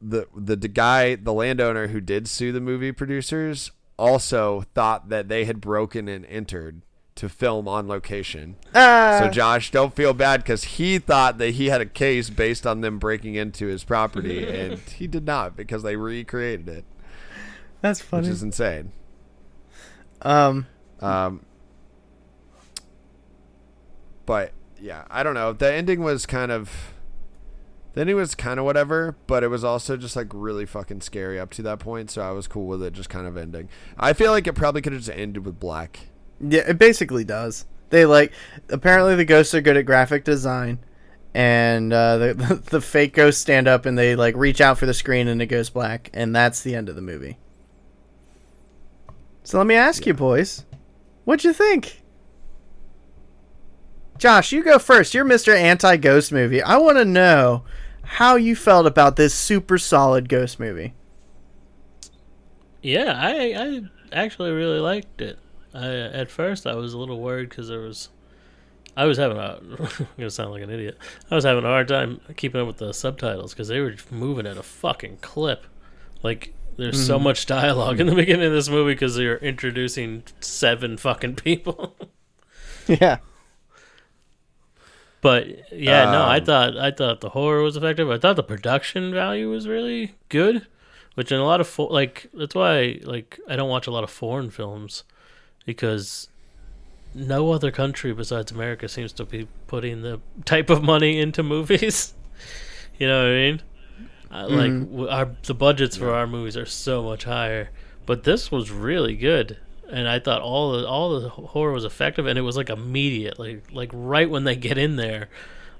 the 0.00 0.26
the 0.34 0.68
guy, 0.68 1.14
the 1.16 1.32
landowner 1.32 1.88
who 1.88 2.00
did 2.00 2.28
sue 2.28 2.52
the 2.52 2.60
movie 2.60 2.92
producers, 2.92 3.70
also 3.98 4.64
thought 4.74 5.08
that 5.10 5.28
they 5.28 5.44
had 5.44 5.60
broken 5.60 6.08
and 6.08 6.24
entered 6.26 6.82
to 7.16 7.28
film 7.28 7.68
on 7.68 7.86
location. 7.86 8.56
Ah, 8.74 9.18
So 9.20 9.28
Josh, 9.28 9.70
don't 9.72 9.94
feel 9.94 10.14
bad 10.14 10.42
because 10.42 10.64
he 10.64 10.98
thought 10.98 11.36
that 11.38 11.50
he 11.50 11.66
had 11.66 11.80
a 11.82 11.86
case 11.86 12.30
based 12.30 12.66
on 12.66 12.80
them 12.80 12.98
breaking 12.98 13.34
into 13.34 13.66
his 13.66 13.84
property, 13.84 14.46
and 14.60 14.78
he 14.78 15.06
did 15.06 15.26
not 15.26 15.54
because 15.56 15.82
they 15.82 15.96
recreated 15.96 16.68
it, 16.68 16.84
that's 17.82 18.00
funny. 18.00 18.22
which 18.22 18.30
is 18.32 18.42
insane. 18.42 18.92
Um 20.22 20.66
Um, 21.00 21.44
but 24.26 24.52
yeah, 24.80 25.04
I 25.10 25.22
don't 25.22 25.34
know. 25.34 25.52
The 25.52 25.72
ending 25.72 26.02
was 26.02 26.26
kind 26.26 26.52
of, 26.52 26.92
the 27.94 28.02
ending 28.02 28.16
was 28.16 28.34
kind 28.34 28.58
of 28.58 28.64
whatever, 28.64 29.16
but 29.26 29.42
it 29.42 29.48
was 29.48 29.64
also 29.64 29.96
just 29.96 30.16
like 30.16 30.28
really 30.32 30.66
fucking 30.66 31.00
scary 31.00 31.38
up 31.38 31.50
to 31.50 31.62
that 31.62 31.78
point. 31.78 32.10
So 32.10 32.22
I 32.22 32.30
was 32.30 32.46
cool 32.46 32.66
with 32.66 32.82
it 32.82 32.92
just 32.92 33.08
kind 33.10 33.26
of 33.26 33.36
ending. 33.36 33.68
I 33.98 34.12
feel 34.12 34.30
like 34.30 34.46
it 34.46 34.54
probably 34.54 34.82
could 34.82 34.92
have 34.92 35.02
just 35.02 35.16
ended 35.16 35.44
with 35.44 35.58
black. 35.58 36.08
Yeah, 36.40 36.62
it 36.68 36.78
basically 36.78 37.24
does. 37.24 37.66
They 37.90 38.06
like 38.06 38.32
apparently 38.68 39.16
the 39.16 39.24
ghosts 39.24 39.52
are 39.54 39.60
good 39.60 39.76
at 39.76 39.84
graphic 39.84 40.24
design, 40.24 40.78
and 41.34 41.92
uh, 41.92 42.16
the, 42.18 42.34
the 42.34 42.54
the 42.70 42.80
fake 42.80 43.14
ghosts 43.14 43.40
stand 43.42 43.66
up 43.66 43.84
and 43.84 43.98
they 43.98 44.14
like 44.14 44.36
reach 44.36 44.60
out 44.60 44.78
for 44.78 44.86
the 44.86 44.94
screen 44.94 45.26
and 45.28 45.42
it 45.42 45.46
goes 45.46 45.70
black, 45.70 46.08
and 46.14 46.34
that's 46.34 46.62
the 46.62 46.74
end 46.76 46.88
of 46.88 46.94
the 46.94 47.02
movie. 47.02 47.36
So 49.42 49.58
let 49.58 49.66
me 49.66 49.74
ask 49.74 50.06
you, 50.06 50.14
boys, 50.14 50.64
what'd 51.24 51.44
you 51.44 51.52
think? 51.52 52.02
Josh, 54.18 54.52
you 54.52 54.62
go 54.62 54.78
first. 54.78 55.14
You're 55.14 55.24
Mr. 55.24 55.54
Anti 55.54 55.96
Ghost 55.96 56.30
movie. 56.30 56.62
I 56.62 56.76
want 56.76 56.98
to 56.98 57.04
know 57.04 57.64
how 58.02 58.36
you 58.36 58.54
felt 58.54 58.86
about 58.86 59.16
this 59.16 59.34
super 59.34 59.78
solid 59.78 60.28
ghost 60.28 60.60
movie. 60.60 60.94
Yeah, 62.82 63.14
I 63.16 63.54
I 63.56 63.82
actually 64.12 64.50
really 64.50 64.78
liked 64.78 65.20
it. 65.20 65.38
I, 65.72 65.86
at 65.86 66.30
first, 66.30 66.66
I 66.66 66.74
was 66.74 66.92
a 66.92 66.98
little 66.98 67.20
worried 67.20 67.48
because 67.48 67.68
there 67.68 67.80
was, 67.80 68.08
I 68.96 69.04
was 69.04 69.16
having 69.18 69.36
a, 69.36 69.60
I'm 70.00 70.06
gonna 70.18 70.30
sound 70.30 70.50
like 70.50 70.62
an 70.62 70.70
idiot. 70.70 70.98
I 71.30 71.34
was 71.34 71.44
having 71.44 71.64
a 71.64 71.68
hard 71.68 71.88
time 71.88 72.20
keeping 72.36 72.60
up 72.60 72.66
with 72.66 72.78
the 72.78 72.92
subtitles 72.92 73.52
because 73.52 73.68
they 73.68 73.80
were 73.80 73.94
moving 74.10 74.46
at 74.46 74.58
a 74.58 74.62
fucking 74.62 75.18
clip. 75.18 75.66
Like, 76.22 76.52
there's 76.80 77.04
so 77.04 77.18
much 77.18 77.46
dialogue 77.46 78.00
in 78.00 78.06
the 78.06 78.14
beginning 78.22 78.46
of 78.46 78.52
this 78.52 78.68
movie 78.68 78.94
because 78.94 79.16
they're 79.16 79.38
introducing 79.38 80.22
seven 80.40 80.96
fucking 80.96 81.36
people. 81.36 81.96
Yeah. 82.88 83.18
But 85.20 85.70
yeah, 85.72 86.10
no, 86.10 86.22
I 86.22 86.38
Um, 86.38 86.44
thought 86.44 86.76
I 86.78 86.90
thought 86.90 87.20
the 87.20 87.30
horror 87.30 87.62
was 87.62 87.76
effective. 87.76 88.10
I 88.10 88.18
thought 88.18 88.36
the 88.36 88.42
production 88.42 89.12
value 89.12 89.50
was 89.50 89.68
really 89.68 90.14
good, 90.28 90.66
which 91.14 91.30
in 91.30 91.38
a 91.38 91.44
lot 91.44 91.60
of 91.60 91.68
fo- 91.68 91.88
like 91.88 92.28
that's 92.32 92.54
why 92.54 93.00
like 93.02 93.38
I 93.46 93.56
don't 93.56 93.68
watch 93.68 93.86
a 93.86 93.90
lot 93.90 94.02
of 94.04 94.10
foreign 94.10 94.50
films 94.50 95.04
because 95.66 96.28
no 97.14 97.52
other 97.52 97.70
country 97.70 98.12
besides 98.14 98.50
America 98.52 98.88
seems 98.88 99.12
to 99.14 99.24
be 99.26 99.46
putting 99.66 100.02
the 100.02 100.20
type 100.46 100.70
of 100.70 100.82
money 100.82 101.20
into 101.20 101.42
movies. 101.42 102.14
you 102.98 103.06
know 103.06 103.22
what 103.24 103.30
I 103.30 103.34
mean? 103.34 103.62
Uh, 104.32 104.46
like 104.48 104.70
Mhm. 104.70 104.90
w- 104.92 105.08
our 105.08 105.30
the 105.44 105.54
budgets 105.54 105.96
for 105.96 106.14
our 106.14 106.26
movies 106.26 106.56
are 106.56 106.66
so 106.66 107.02
much 107.02 107.24
higher, 107.24 107.70
but 108.06 108.22
this 108.24 108.50
was 108.52 108.70
really 108.70 109.16
good. 109.16 109.56
And 109.90 110.06
I 110.08 110.20
thought 110.20 110.40
all 110.40 110.72
the 110.72 110.86
all 110.86 111.18
the 111.20 111.28
horror 111.28 111.72
was 111.72 111.84
effective, 111.84 112.26
and 112.26 112.38
it 112.38 112.42
was 112.42 112.56
like 112.56 112.70
immediate, 112.70 113.38
like 113.40 113.64
like 113.72 113.90
right 113.92 114.30
when 114.30 114.44
they 114.44 114.54
get 114.54 114.78
in 114.78 114.94
there, 114.96 115.28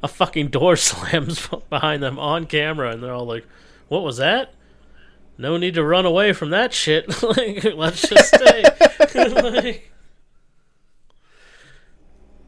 a 0.03 0.09
fucking 0.09 0.49
door 0.49 0.75
slams 0.89 1.49
behind 1.71 2.03
them 2.03 2.19
on 2.19 2.47
camera, 2.47 2.91
and 2.91 3.03
they're 3.03 3.13
all 3.15 3.27
like, 3.27 3.47
"What 3.89 4.03
was 4.03 4.17
that?" 4.17 4.53
No 5.39 5.57
need 5.57 5.75
to 5.75 5.85
run 5.85 6.05
away 6.05 6.33
from 6.33 6.51
that 6.51 6.75
shit. 6.75 7.23
like, 7.23 7.65
let's 7.77 8.03
just 8.07 8.35
stay. 8.35 8.65
Like, 9.15 9.91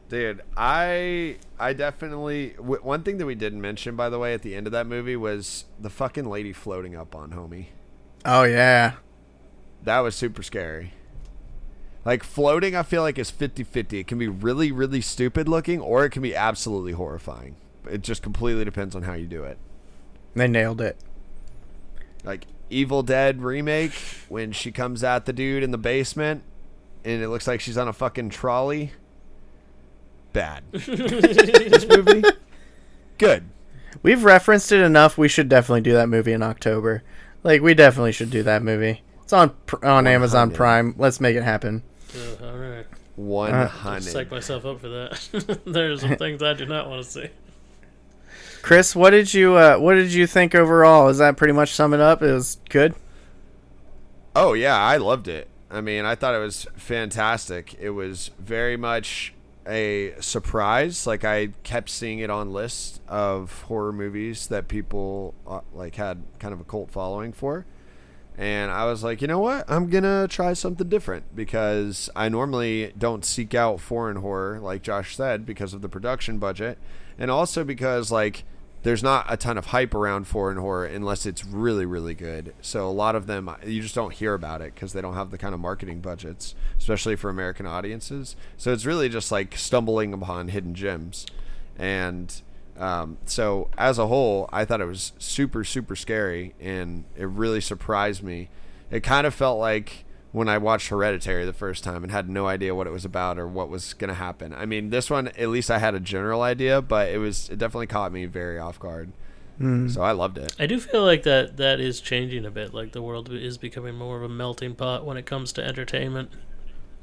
Dude, 0.09 0.41
I 0.55 1.37
I 1.59 1.73
definitely 1.73 2.49
w- 2.57 2.81
one 2.81 3.03
thing 3.03 3.17
that 3.17 3.25
we 3.25 3.35
didn't 3.35 3.61
mention 3.61 3.95
by 3.95 4.09
the 4.09 4.19
way 4.19 4.33
at 4.33 4.41
the 4.41 4.55
end 4.55 4.67
of 4.67 4.73
that 4.73 4.85
movie 4.85 5.15
was 5.15 5.65
the 5.79 5.89
fucking 5.89 6.25
lady 6.25 6.53
floating 6.53 6.95
up 6.95 7.15
on 7.15 7.31
homie. 7.31 7.67
Oh 8.25 8.43
yeah. 8.43 8.93
That 9.83 9.99
was 9.99 10.15
super 10.15 10.43
scary. 10.43 10.93
Like 12.05 12.23
floating 12.23 12.75
I 12.75 12.83
feel 12.83 13.01
like 13.01 13.17
is 13.17 13.31
50-50. 13.31 13.93
It 14.01 14.07
can 14.07 14.17
be 14.17 14.27
really 14.27 14.71
really 14.71 15.01
stupid 15.01 15.47
looking 15.47 15.79
or 15.79 16.05
it 16.05 16.11
can 16.11 16.21
be 16.21 16.35
absolutely 16.35 16.91
horrifying. 16.91 17.55
It 17.89 18.01
just 18.01 18.21
completely 18.21 18.65
depends 18.65 18.95
on 18.95 19.03
how 19.03 19.13
you 19.13 19.25
do 19.25 19.43
it. 19.43 19.57
They 20.35 20.47
nailed 20.47 20.81
it. 20.81 20.97
Like 22.23 22.45
Evil 22.69 23.03
Dead 23.03 23.41
remake 23.41 23.93
when 24.29 24.51
she 24.51 24.71
comes 24.71 25.03
at 25.03 25.25
the 25.25 25.33
dude 25.33 25.63
in 25.63 25.71
the 25.71 25.77
basement 25.77 26.43
and 27.03 27.21
it 27.21 27.29
looks 27.29 27.47
like 27.47 27.61
she's 27.61 27.77
on 27.77 27.87
a 27.87 27.93
fucking 27.93 28.29
trolley. 28.29 28.91
Bad. 30.33 30.63
this 30.71 31.85
movie, 31.87 32.23
good. 33.17 33.43
We've 34.01 34.23
referenced 34.23 34.71
it 34.71 34.81
enough. 34.81 35.17
We 35.17 35.27
should 35.27 35.47
definitely 35.47 35.81
do 35.81 35.93
that 35.93 36.09
movie 36.09 36.33
in 36.33 36.41
October. 36.43 37.03
Like 37.43 37.61
we 37.61 37.73
definitely 37.73 38.11
should 38.13 38.31
do 38.31 38.43
that 38.43 38.63
movie. 38.63 39.01
It's 39.23 39.33
on 39.33 39.51
pr- 39.67 39.85
on 39.85 40.07
Amazon 40.07 40.51
Prime. 40.51 40.95
Let's 40.97 41.19
make 41.21 41.35
it 41.35 41.43
happen. 41.43 41.83
Uh, 42.15 42.45
all 42.47 42.57
right. 42.57 42.85
One 43.15 43.53
Uh, 43.53 43.67
hundred. 43.67 44.03
Psych 44.11 44.31
myself 44.31 44.65
up 44.65 44.81
for 44.81 44.89
that. 44.89 45.61
There's 45.65 46.01
some 46.01 46.15
things 46.15 46.41
I 46.41 46.53
do 46.53 46.65
not 46.65 46.89
want 46.89 47.03
to 47.05 47.09
see. 47.09 47.29
Chris, 48.63 48.95
what 48.95 49.11
did 49.11 49.33
you 49.33 49.53
uh, 49.55 49.77
what 49.77 49.93
did 49.95 50.11
you 50.13 50.25
think 50.25 50.55
overall? 50.55 51.09
Is 51.09 51.19
that 51.19 51.37
pretty 51.37 51.53
much 51.53 51.73
sum 51.73 51.93
it 51.93 51.99
up? 51.99 52.21
It 52.23 52.31
was 52.33 52.57
good. 52.69 52.95
Oh 54.35 54.53
yeah, 54.53 54.75
I 54.77 54.97
loved 54.97 55.27
it. 55.27 55.47
I 55.69 55.81
mean, 55.81 56.05
I 56.05 56.15
thought 56.15 56.33
it 56.35 56.39
was 56.39 56.65
fantastic. 56.75 57.75
It 57.79 57.91
was 57.91 58.31
very 58.39 58.77
much 58.77 59.32
a 59.67 60.13
surprise. 60.19 61.07
Like 61.07 61.23
I 61.23 61.49
kept 61.63 61.89
seeing 61.89 62.19
it 62.19 62.29
on 62.29 62.51
lists 62.51 62.99
of 63.07 63.63
horror 63.63 63.93
movies 63.93 64.47
that 64.47 64.67
people 64.67 65.33
uh, 65.47 65.61
like 65.73 65.95
had 65.95 66.23
kind 66.39 66.53
of 66.53 66.59
a 66.59 66.63
cult 66.63 66.91
following 66.91 67.33
for. 67.33 67.65
And 68.35 68.71
I 68.71 68.85
was 68.85 69.03
like, 69.03 69.21
you 69.21 69.27
know 69.27 69.39
what? 69.39 69.69
I'm 69.69 69.89
going 69.89 70.03
to 70.03 70.27
try 70.27 70.53
something 70.53 70.89
different 70.89 71.35
because 71.35 72.09
I 72.15 72.29
normally 72.29 72.91
don't 72.97 73.23
seek 73.23 73.53
out 73.53 73.79
foreign 73.79 74.17
horror 74.17 74.59
like 74.59 74.81
Josh 74.81 75.15
said 75.15 75.45
because 75.45 75.73
of 75.73 75.81
the 75.81 75.89
production 75.89 76.39
budget 76.39 76.79
and 77.17 77.29
also 77.29 77.63
because 77.63 78.11
like 78.11 78.43
there's 78.83 79.01
not 79.01 79.25
a 79.29 79.37
ton 79.37 79.57
of 79.57 79.67
hype 79.67 79.93
around 79.93 80.27
foreign 80.27 80.57
horror 80.57 80.85
unless 80.85 81.25
it's 81.25 81.43
really 81.45 81.85
really 81.85 82.13
good. 82.13 82.53
So 82.61 82.87
a 82.87 82.91
lot 82.91 83.15
of 83.15 83.27
them 83.27 83.49
you 83.65 83.81
just 83.81 83.95
don't 83.95 84.13
hear 84.13 84.33
about 84.33 84.61
it 84.61 84.75
because 84.75 84.93
they 84.93 85.01
don't 85.01 85.15
have 85.15 85.31
the 85.31 85.37
kind 85.37 85.53
of 85.53 85.59
marketing 85.59 86.01
budgets 86.01 86.53
especially 86.77 87.15
for 87.15 87.29
american 87.29 87.65
audiences. 87.65 88.35
So 88.57 88.71
it's 88.71 88.85
really 88.85 89.09
just 89.09 89.31
like 89.31 89.57
stumbling 89.57 90.13
upon 90.13 90.49
hidden 90.49 90.75
gems. 90.75 91.25
And 91.77 92.33
um, 92.77 93.17
so 93.25 93.69
as 93.77 93.99
a 93.99 94.07
whole 94.07 94.49
i 94.51 94.65
thought 94.65 94.81
it 94.81 94.87
was 94.87 95.13
super 95.19 95.63
super 95.63 95.95
scary 95.95 96.55
and 96.59 97.05
it 97.17 97.27
really 97.27 97.61
surprised 97.61 98.21
me. 98.21 98.49
It 98.91 99.01
kind 99.01 99.25
of 99.25 99.33
felt 99.33 99.59
like 99.59 100.02
when 100.33 100.49
I 100.49 100.57
watched 100.57 100.89
Hereditary 100.89 101.45
the 101.45 101.53
first 101.53 101.83
time 101.83 102.03
and 102.03 102.11
had 102.11 102.27
no 102.27 102.47
idea 102.47 102.73
what 102.73 102.87
it 102.87 102.89
was 102.89 103.05
about 103.05 103.37
or 103.37 103.47
what 103.47 103.69
was 103.69 103.93
going 103.93 104.09
to 104.09 104.15
happen. 104.15 104.53
I 104.53 104.65
mean, 104.65 104.89
this 104.89 105.09
one 105.09 105.27
at 105.29 105.47
least 105.47 105.71
I 105.71 105.77
had 105.77 105.93
a 105.93 105.99
general 105.99 106.41
idea, 106.41 106.81
but 106.81 107.09
it 107.09 107.19
was 107.19 107.49
it 107.49 107.59
definitely 107.59 107.87
caught 107.87 108.11
me 108.11 108.25
very 108.25 108.57
off 108.59 108.79
guard. 108.79 109.13
Hmm. 109.59 109.87
So 109.87 110.01
I 110.01 110.11
loved 110.11 110.39
it. 110.39 110.55
I 110.59 110.65
do 110.65 110.79
feel 110.79 111.05
like 111.05 111.21
that 111.23 111.57
that 111.57 111.79
is 111.79 112.01
changing 112.01 112.45
a 112.45 112.51
bit. 112.51 112.73
Like 112.73 112.93
the 112.93 113.01
world 113.01 113.31
is 113.31 113.59
becoming 113.59 113.95
more 113.95 114.17
of 114.17 114.23
a 114.23 114.29
melting 114.29 114.73
pot 114.73 115.05
when 115.05 115.17
it 115.17 115.27
comes 115.27 115.53
to 115.53 115.63
entertainment, 115.63 116.31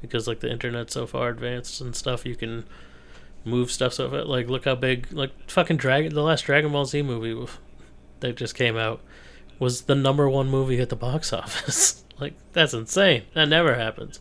because 0.01 0.27
like 0.27 0.41
the 0.41 0.51
internet's 0.51 0.93
so 0.93 1.07
far 1.07 1.29
advanced 1.29 1.79
and 1.79 1.95
stuff, 1.95 2.25
you 2.25 2.35
can 2.35 2.65
move 3.45 3.71
stuff 3.71 3.93
so 3.93 4.09
fa- 4.09 4.23
like 4.25 4.49
look 4.49 4.65
how 4.65 4.75
big 4.75 5.11
like 5.13 5.31
fucking 5.49 5.77
Dragon 5.77 6.13
the 6.13 6.21
last 6.21 6.41
Dragon 6.41 6.73
Ball 6.73 6.85
Z 6.85 7.01
movie 7.01 7.49
that 8.19 8.35
just 8.35 8.55
came 8.55 8.75
out 8.75 9.01
was 9.57 9.83
the 9.83 9.95
number 9.95 10.29
one 10.29 10.49
movie 10.49 10.81
at 10.81 10.89
the 10.89 10.95
box 10.97 11.31
office. 11.33 12.03
Like 12.21 12.35
that's 12.53 12.73
insane. 12.73 13.23
That 13.33 13.49
never 13.49 13.75
happens. 13.75 14.19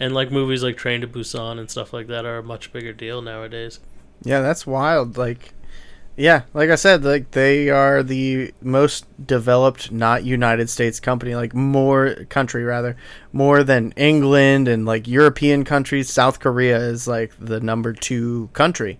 And 0.00 0.14
like 0.14 0.30
movies 0.30 0.62
like 0.62 0.76
Train 0.76 1.00
to 1.02 1.06
Busan 1.06 1.58
and 1.58 1.70
stuff 1.70 1.92
like 1.92 2.06
that 2.06 2.24
are 2.24 2.38
a 2.38 2.42
much 2.42 2.72
bigger 2.72 2.92
deal 2.92 3.20
nowadays. 3.20 3.80
Yeah, 4.22 4.40
that's 4.40 4.66
wild. 4.66 5.16
Like, 5.16 5.52
yeah, 6.16 6.42
like 6.54 6.70
I 6.70 6.76
said, 6.76 7.04
like 7.04 7.32
they 7.32 7.68
are 7.68 8.02
the 8.02 8.52
most 8.60 9.04
developed, 9.26 9.90
not 9.92 10.24
United 10.24 10.70
States 10.70 11.00
company, 11.00 11.34
like 11.34 11.54
more 11.54 12.24
country 12.28 12.64
rather, 12.64 12.96
more 13.32 13.62
than 13.64 13.92
England 13.96 14.68
and 14.68 14.86
like 14.86 15.06
European 15.06 15.64
countries. 15.64 16.08
South 16.08 16.40
Korea 16.40 16.78
is 16.78 17.06
like 17.08 17.32
the 17.38 17.60
number 17.60 17.92
two 17.92 18.48
country, 18.52 18.98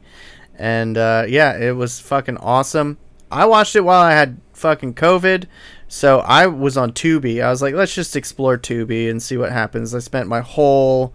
and 0.57 0.99
uh, 0.99 1.25
yeah, 1.29 1.57
it 1.57 1.77
was 1.77 2.01
fucking 2.01 2.39
awesome. 2.39 2.99
I 3.31 3.47
watched 3.47 3.77
it 3.77 3.85
while 3.85 4.03
I 4.03 4.13
had 4.13 4.41
fucking 4.53 4.95
COVID. 4.95 5.47
So 5.93 6.21
I 6.21 6.47
was 6.47 6.79
on 6.79 6.93
Tubi. 6.93 7.45
I 7.45 7.51
was 7.51 7.61
like, 7.61 7.75
let's 7.75 7.95
just 7.95 8.17
explore 8.17 8.57
Tubi 8.57 9.11
and 9.11 9.23
see 9.23 9.37
what 9.37 9.53
happens. 9.53 9.95
I 9.95 9.99
spent 9.99 10.27
my 10.27 10.41
whole 10.41 11.13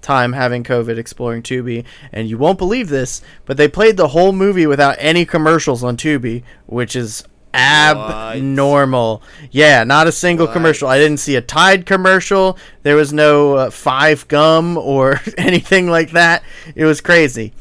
time 0.00 0.32
having 0.32 0.64
COVID 0.64 0.96
exploring 0.96 1.42
Tubi, 1.42 1.84
and 2.10 2.26
you 2.26 2.38
won't 2.38 2.56
believe 2.56 2.88
this, 2.88 3.20
but 3.44 3.58
they 3.58 3.68
played 3.68 3.98
the 3.98 4.08
whole 4.08 4.32
movie 4.32 4.66
without 4.66 4.96
any 4.98 5.26
commercials 5.26 5.84
on 5.84 5.98
Tubi, 5.98 6.42
which 6.64 6.96
is 6.96 7.22
abnormal. 7.52 9.22
Yeah, 9.50 9.84
not 9.84 10.06
a 10.06 10.12
single 10.12 10.46
What? 10.46 10.54
commercial. 10.54 10.88
I 10.88 10.96
didn't 10.98 11.18
see 11.18 11.36
a 11.36 11.42
Tide 11.42 11.84
commercial. 11.84 12.56
There 12.82 12.96
was 12.96 13.12
no 13.12 13.54
uh, 13.56 13.70
Five 13.70 14.26
Gum 14.28 14.78
or 14.78 15.20
anything 15.36 15.86
like 15.90 16.12
that. 16.12 16.42
It 16.74 16.86
was 16.86 17.02
crazy. 17.02 17.52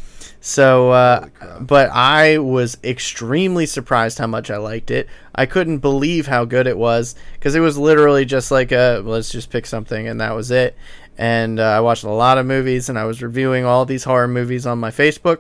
So, 0.46 0.92
uh, 0.92 1.30
but 1.62 1.90
I 1.94 2.38
was 2.38 2.78
extremely 2.84 3.66
surprised 3.66 4.18
how 4.18 4.28
much 4.28 4.52
I 4.52 4.58
liked 4.58 4.92
it. 4.92 5.08
I 5.34 5.46
couldn't 5.46 5.78
believe 5.78 6.28
how 6.28 6.44
good 6.44 6.68
it 6.68 6.78
was 6.78 7.16
because 7.36 7.56
it 7.56 7.62
was 7.62 7.78
literally 7.78 8.26
just 8.26 8.52
like 8.52 8.74
a 8.74 9.02
let's 9.06 9.32
just 9.32 9.50
pick 9.50 9.66
something 9.66 10.06
and 10.06 10.20
that 10.20 10.36
was 10.36 10.52
it. 10.52 10.76
And 11.18 11.62
uh, 11.62 11.64
I 11.64 11.80
watched 11.80 12.04
a 12.04 12.12
lot 12.12 12.38
of 12.38 12.46
movies 12.46 12.90
and 12.90 13.00
I 13.00 13.06
was 13.06 13.24
reviewing 13.24 13.64
all 13.64 13.86
these 13.86 14.04
horror 14.04 14.28
movies 14.28 14.66
on 14.66 14.80
my 14.80 14.92
Facebook, 14.92 15.40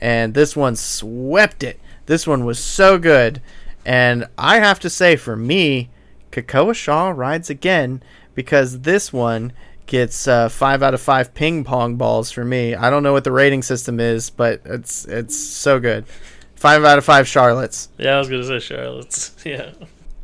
and 0.00 0.32
this 0.32 0.56
one 0.56 0.76
swept 0.76 1.62
it. 1.62 1.78
This 2.06 2.26
one 2.26 2.46
was 2.46 2.58
so 2.58 2.96
good, 2.96 3.42
and 3.84 4.28
I 4.38 4.60
have 4.60 4.80
to 4.80 4.88
say, 4.88 5.16
for 5.16 5.36
me, 5.36 5.90
Kakoa 6.32 6.74
Shaw 6.74 7.10
rides 7.10 7.50
again 7.50 8.02
because 8.34 8.80
this 8.80 9.12
one 9.12 9.52
gets 9.88 10.28
uh, 10.28 10.48
five 10.48 10.82
out 10.82 10.94
of 10.94 11.00
five 11.00 11.34
ping 11.34 11.64
pong 11.64 11.96
balls 11.96 12.30
for 12.30 12.44
me. 12.44 12.74
I 12.74 12.88
don't 12.90 13.02
know 13.02 13.12
what 13.12 13.24
the 13.24 13.32
rating 13.32 13.62
system 13.62 13.98
is, 13.98 14.30
but 14.30 14.62
it's 14.64 15.04
it's 15.06 15.36
so 15.36 15.80
good. 15.80 16.06
Five 16.54 16.84
out 16.84 16.98
of 16.98 17.04
five 17.04 17.26
Charlottes. 17.26 17.88
Yeah, 17.98 18.14
I 18.14 18.18
was 18.18 18.28
gonna 18.28 18.44
say 18.44 18.60
Charlotte's. 18.60 19.34
Yeah. 19.44 19.72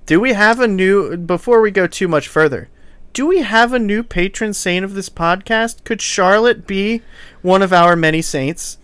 Do 0.07 0.21
we 0.21 0.35
have 0.35 0.61
a 0.61 0.69
new? 0.69 1.17
Before 1.17 1.61
we 1.61 1.71
go 1.71 1.87
too 1.87 2.07
much 2.09 2.29
further, 2.29 2.69
do 3.15 3.27
we 3.27 3.41
have 3.41 3.73
a 3.73 3.79
new 3.79 4.03
patron 4.03 4.53
saint 4.53 4.85
of 4.85 4.95
this 4.95 5.09
podcast? 5.09 5.83
Could 5.85 6.03
Charlotte 6.03 6.67
be 6.67 7.01
one 7.43 7.63
of 7.63 7.73
our 7.73 7.97
many 7.97 8.21
saints? 8.23 8.79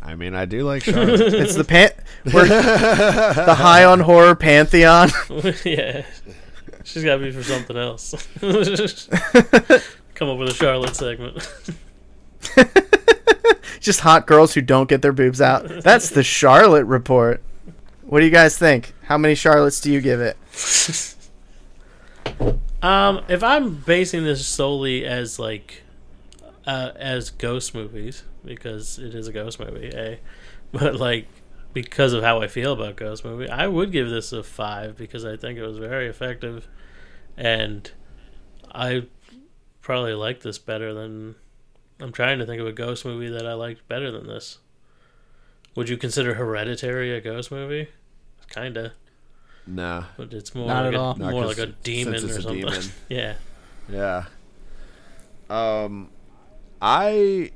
I 0.00 0.16
mean, 0.16 0.34
I 0.34 0.46
do 0.46 0.64
like 0.64 0.82
Charlotte. 0.84 1.20
It's 1.34 1.54
the 1.54 1.64
pan- 1.64 1.92
we're 2.26 2.46
the 2.46 3.54
high 3.56 3.84
on 3.84 4.00
horror 4.00 4.34
pantheon. 4.34 5.10
yeah. 5.64 6.04
She's 6.84 7.04
got 7.04 7.16
to 7.16 7.22
be 7.22 7.30
for 7.30 7.44
something 7.44 7.76
else. 7.76 8.12
Come 10.22 10.30
up 10.30 10.38
with 10.38 10.50
a 10.50 10.54
Charlotte 10.54 10.94
segment. 10.94 11.52
Just 13.80 13.98
hot 13.98 14.24
girls 14.24 14.54
who 14.54 14.60
don't 14.60 14.88
get 14.88 15.02
their 15.02 15.10
boobs 15.12 15.40
out. 15.40 15.68
That's 15.82 16.10
the 16.10 16.22
Charlotte 16.22 16.84
report. 16.84 17.42
What 18.02 18.20
do 18.20 18.26
you 18.26 18.30
guys 18.30 18.56
think? 18.56 18.94
How 19.02 19.18
many 19.18 19.34
Charlottes 19.34 19.82
do 19.82 19.90
you 19.90 20.00
give 20.00 20.20
it? 20.20 20.36
Um, 22.82 23.24
if 23.28 23.42
I'm 23.42 23.74
basing 23.74 24.22
this 24.24 24.46
solely 24.46 25.04
as 25.04 25.40
like, 25.40 25.82
uh, 26.66 26.90
as 26.96 27.30
ghost 27.30 27.74
movies 27.74 28.22
because 28.44 28.98
it 28.98 29.14
is 29.14 29.26
a 29.28 29.32
ghost 29.32 29.58
movie, 29.60 29.92
eh? 29.92 30.16
But 30.70 30.96
like, 30.96 31.26
because 31.72 32.12
of 32.12 32.22
how 32.22 32.42
I 32.42 32.48
feel 32.48 32.72
about 32.72 32.94
ghost 32.96 33.24
movie, 33.24 33.48
I 33.48 33.66
would 33.66 33.90
give 33.92 34.08
this 34.08 34.32
a 34.32 34.42
five 34.42 34.96
because 34.96 35.24
I 35.24 35.36
think 35.36 35.58
it 35.58 35.62
was 35.64 35.78
very 35.78 36.08
effective, 36.08 36.66
and 37.36 37.88
I 38.72 39.06
probably 39.82 40.14
like 40.14 40.40
this 40.40 40.58
better 40.58 40.94
than. 40.94 41.34
I'm 42.00 42.10
trying 42.12 42.38
to 42.38 42.46
think 42.46 42.60
of 42.60 42.66
a 42.66 42.72
ghost 42.72 43.04
movie 43.04 43.28
that 43.28 43.46
I 43.46 43.52
liked 43.52 43.86
better 43.88 44.10
than 44.10 44.26
this. 44.26 44.58
Would 45.76 45.88
you 45.88 45.96
consider 45.96 46.34
Hereditary 46.34 47.14
a 47.14 47.20
ghost 47.20 47.50
movie? 47.52 47.88
Kinda, 48.50 48.92
nah. 49.66 50.04
but 50.16 50.32
it's 50.34 50.54
more 50.54 50.66
Not 50.66 50.84
like 50.84 50.94
at 50.94 50.94
a, 50.94 51.00
all. 51.00 51.14
Nah, 51.16 51.30
more 51.30 51.42
'cause 51.44 51.58
like 51.58 51.68
a 51.68 51.72
demon 51.82 52.14
or 52.16 52.18
something. 52.28 52.56
demon. 52.56 52.82
yeah. 53.08 53.34
Yeah. 53.88 54.24
Um, 55.48 56.10
I 56.80 57.50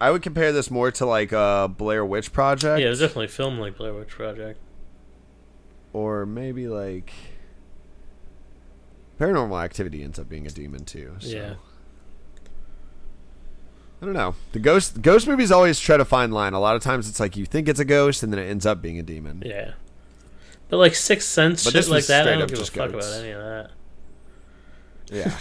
I 0.00 0.10
would 0.10 0.22
compare 0.22 0.52
this 0.52 0.70
more 0.70 0.90
to 0.92 1.04
like 1.06 1.32
a 1.32 1.70
Blair 1.76 2.04
Witch 2.04 2.32
Project. 2.32 2.80
Yeah, 2.80 2.86
it 2.86 2.90
was 2.90 3.00
definitely 3.00 3.28
filmed 3.28 3.58
like 3.58 3.76
Blair 3.76 3.92
Witch 3.94 4.08
Project. 4.10 4.58
or 5.92 6.24
maybe 6.24 6.68
like 6.68 7.12
Paranormal 9.20 9.62
Activity 9.62 10.02
ends 10.02 10.18
up 10.18 10.30
being 10.30 10.46
a 10.46 10.50
demon 10.50 10.86
too. 10.86 11.14
So. 11.18 11.28
Yeah. 11.28 11.54
I 14.00 14.06
don't 14.06 14.14
know. 14.14 14.34
The 14.52 14.58
ghost 14.58 15.02
ghost 15.02 15.28
movies 15.28 15.52
always 15.52 15.78
try 15.78 15.98
to 15.98 16.06
find 16.06 16.32
line. 16.32 16.54
A 16.54 16.60
lot 16.60 16.74
of 16.74 16.82
times 16.82 17.06
it's 17.06 17.20
like 17.20 17.36
you 17.36 17.44
think 17.44 17.68
it's 17.68 17.78
a 17.78 17.84
ghost 17.84 18.22
and 18.22 18.32
then 18.32 18.40
it 18.40 18.48
ends 18.48 18.64
up 18.64 18.80
being 18.80 18.98
a 18.98 19.02
demon. 19.02 19.42
Yeah. 19.44 19.72
But 20.70 20.78
like 20.78 20.94
Sixth 20.94 21.28
Sense 21.28 21.64
But 21.64 21.74
shit 21.74 21.88
like 21.88 22.06
that, 22.06 22.26
I 22.26 22.36
don't 22.36 22.48
give 22.48 22.60
a 22.60 22.64
fuck 22.64 22.90
goats. 22.92 23.06
about 23.06 23.20
any 23.20 23.32
of 23.32 23.42
that. 23.42 23.70
Yeah. 25.12 25.36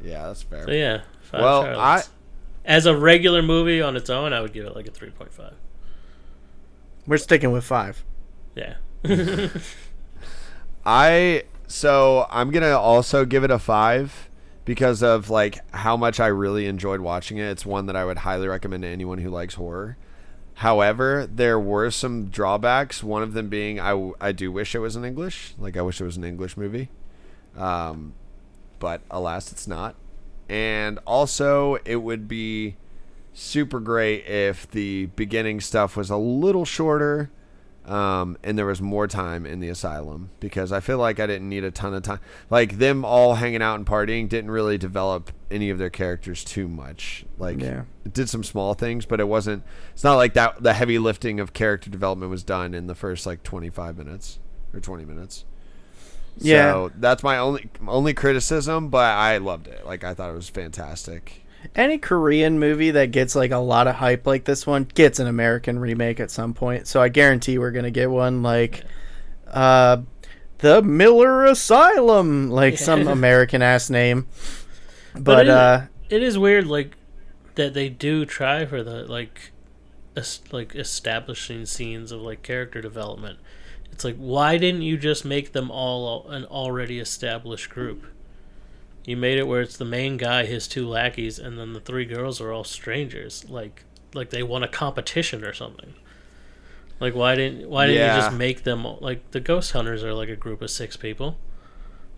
yeah, 0.00 0.26
that's 0.28 0.42
fair. 0.42 0.64
So 0.64 0.70
yeah. 0.70 1.00
Five 1.22 1.40
Well, 1.40 1.64
Charlottes. 1.64 2.08
As 2.64 2.86
a 2.86 2.96
regular 2.96 3.42
movie 3.42 3.82
on 3.82 3.96
its 3.96 4.10
own, 4.10 4.32
I 4.32 4.40
would 4.40 4.52
give 4.52 4.64
it 4.64 4.76
like 4.76 4.86
a 4.86 4.92
three 4.92 5.10
point 5.10 5.32
five. 5.32 5.54
We're 7.04 7.16
sticking 7.16 7.50
with 7.50 7.64
five. 7.64 8.04
Yeah. 8.54 8.76
I 10.88 11.42
so 11.66 12.26
I'm 12.30 12.50
gonna 12.50 12.78
also 12.78 13.26
give 13.26 13.44
it 13.44 13.50
a 13.50 13.58
five 13.58 14.30
because 14.64 15.02
of 15.02 15.28
like 15.28 15.58
how 15.74 15.98
much 15.98 16.18
I 16.18 16.28
really 16.28 16.66
enjoyed 16.66 17.00
watching 17.00 17.36
it. 17.36 17.50
It's 17.50 17.66
one 17.66 17.84
that 17.86 17.96
I 17.96 18.06
would 18.06 18.16
highly 18.16 18.48
recommend 18.48 18.84
to 18.84 18.88
anyone 18.88 19.18
who 19.18 19.28
likes 19.28 19.54
horror. 19.54 19.98
However, 20.54 21.28
there 21.30 21.60
were 21.60 21.90
some 21.90 22.30
drawbacks. 22.30 23.02
One 23.02 23.22
of 23.22 23.34
them 23.34 23.50
being 23.50 23.78
I, 23.78 24.12
I 24.18 24.32
do 24.32 24.50
wish 24.50 24.74
it 24.74 24.78
was 24.78 24.96
in 24.96 25.04
English. 25.04 25.52
Like 25.58 25.76
I 25.76 25.82
wish 25.82 26.00
it 26.00 26.04
was 26.04 26.16
an 26.16 26.24
English 26.24 26.56
movie, 26.56 26.88
um, 27.54 28.14
but 28.78 29.02
alas, 29.10 29.52
it's 29.52 29.68
not. 29.68 29.94
And 30.48 31.00
also, 31.06 31.76
it 31.84 31.96
would 31.96 32.26
be 32.26 32.76
super 33.34 33.78
great 33.78 34.24
if 34.24 34.70
the 34.70 35.06
beginning 35.16 35.60
stuff 35.60 35.98
was 35.98 36.08
a 36.08 36.16
little 36.16 36.64
shorter 36.64 37.30
um, 37.88 38.36
and 38.44 38.58
there 38.58 38.66
was 38.66 38.80
more 38.82 39.06
time 39.06 39.46
in 39.46 39.60
the 39.60 39.68
asylum 39.68 40.30
because 40.40 40.72
I 40.72 40.80
feel 40.80 40.98
like 40.98 41.18
I 41.18 41.26
didn't 41.26 41.48
need 41.48 41.64
a 41.64 41.70
ton 41.70 41.94
of 41.94 42.02
time. 42.02 42.20
Like 42.50 42.78
them 42.78 43.04
all 43.04 43.34
hanging 43.36 43.62
out 43.62 43.76
and 43.76 43.86
partying 43.86 44.28
didn't 44.28 44.50
really 44.50 44.76
develop 44.78 45.30
any 45.50 45.70
of 45.70 45.78
their 45.78 45.88
characters 45.90 46.44
too 46.44 46.68
much. 46.68 47.24
Like 47.38 47.60
Yeah. 47.60 47.84
it 48.04 48.12
did 48.12 48.28
some 48.28 48.44
small 48.44 48.74
things, 48.74 49.06
but 49.06 49.20
it 49.20 49.28
wasn't. 49.28 49.62
It's 49.94 50.04
not 50.04 50.16
like 50.16 50.34
that. 50.34 50.62
The 50.62 50.74
heavy 50.74 50.98
lifting 50.98 51.40
of 51.40 51.52
character 51.52 51.88
development 51.90 52.30
was 52.30 52.42
done 52.44 52.74
in 52.74 52.86
the 52.86 52.94
first 52.94 53.26
like 53.26 53.42
twenty 53.42 53.70
five 53.70 53.96
minutes 53.96 54.38
or 54.74 54.80
twenty 54.80 55.04
minutes. 55.04 55.44
Yeah. 56.36 56.72
So 56.72 56.90
that's 56.96 57.22
my 57.22 57.38
only 57.38 57.68
only 57.86 58.14
criticism, 58.14 58.90
but 58.90 59.12
I 59.14 59.38
loved 59.38 59.66
it. 59.66 59.84
Like 59.86 60.04
I 60.04 60.14
thought 60.14 60.30
it 60.30 60.34
was 60.34 60.48
fantastic. 60.48 61.44
Any 61.74 61.98
Korean 61.98 62.58
movie 62.58 62.90
that 62.92 63.10
gets 63.10 63.34
like 63.34 63.50
a 63.50 63.58
lot 63.58 63.86
of 63.86 63.96
hype 63.96 64.26
like 64.26 64.44
this 64.44 64.66
one 64.66 64.84
gets 64.94 65.18
an 65.18 65.26
American 65.26 65.78
remake 65.78 66.20
at 66.20 66.30
some 66.30 66.54
point. 66.54 66.86
So 66.86 67.00
I 67.02 67.08
guarantee 67.08 67.58
we're 67.58 67.70
gonna 67.72 67.90
get 67.90 68.10
one 68.10 68.42
like 68.42 68.84
uh 69.48 69.98
the 70.58 70.82
Miller 70.82 71.44
Asylum, 71.44 72.50
like 72.50 72.74
Yeah. 72.74 72.80
some 72.80 73.08
American 73.08 73.62
ass 73.62 73.90
name. 73.90 74.26
But, 75.14 75.22
But 75.24 75.46
it- 75.46 75.50
uh 75.50 75.80
it 76.10 76.22
is 76.22 76.38
weird, 76.38 76.66
like 76.66 76.96
that 77.56 77.74
they 77.74 77.88
do 77.88 78.24
try 78.24 78.64
for 78.64 78.82
the 78.82 79.04
like, 79.04 79.50
es- 80.16 80.40
like 80.52 80.74
establishing 80.74 81.66
scenes 81.66 82.12
of 82.12 82.20
like 82.22 82.42
character 82.42 82.80
development. 82.80 83.38
It's 83.92 84.04
like, 84.04 84.16
why 84.16 84.56
didn't 84.58 84.82
you 84.82 84.96
just 84.96 85.24
make 85.24 85.52
them 85.52 85.70
all 85.70 86.28
an 86.30 86.44
already 86.46 86.98
established 86.98 87.68
group? 87.68 88.06
You 89.08 89.16
made 89.16 89.38
it 89.38 89.48
where 89.48 89.62
it's 89.62 89.78
the 89.78 89.86
main 89.86 90.18
guy, 90.18 90.44
his 90.44 90.68
two 90.68 90.86
lackeys, 90.86 91.38
and 91.38 91.58
then 91.58 91.72
the 91.72 91.80
three 91.80 92.04
girls 92.04 92.42
are 92.42 92.52
all 92.52 92.62
strangers. 92.62 93.48
Like, 93.48 93.84
like 94.12 94.28
they 94.28 94.42
won 94.42 94.62
a 94.62 94.68
competition 94.68 95.44
or 95.44 95.54
something. 95.54 95.94
Like, 97.00 97.14
why 97.14 97.34
didn't 97.34 97.70
why 97.70 97.86
didn't 97.86 98.02
you 98.02 98.20
just 98.20 98.36
make 98.36 98.64
them 98.64 98.86
like 99.00 99.30
the 99.30 99.40
ghost 99.40 99.72
hunters 99.72 100.04
are 100.04 100.12
like 100.12 100.28
a 100.28 100.36
group 100.36 100.60
of 100.60 100.70
six 100.70 100.94
people? 100.98 101.38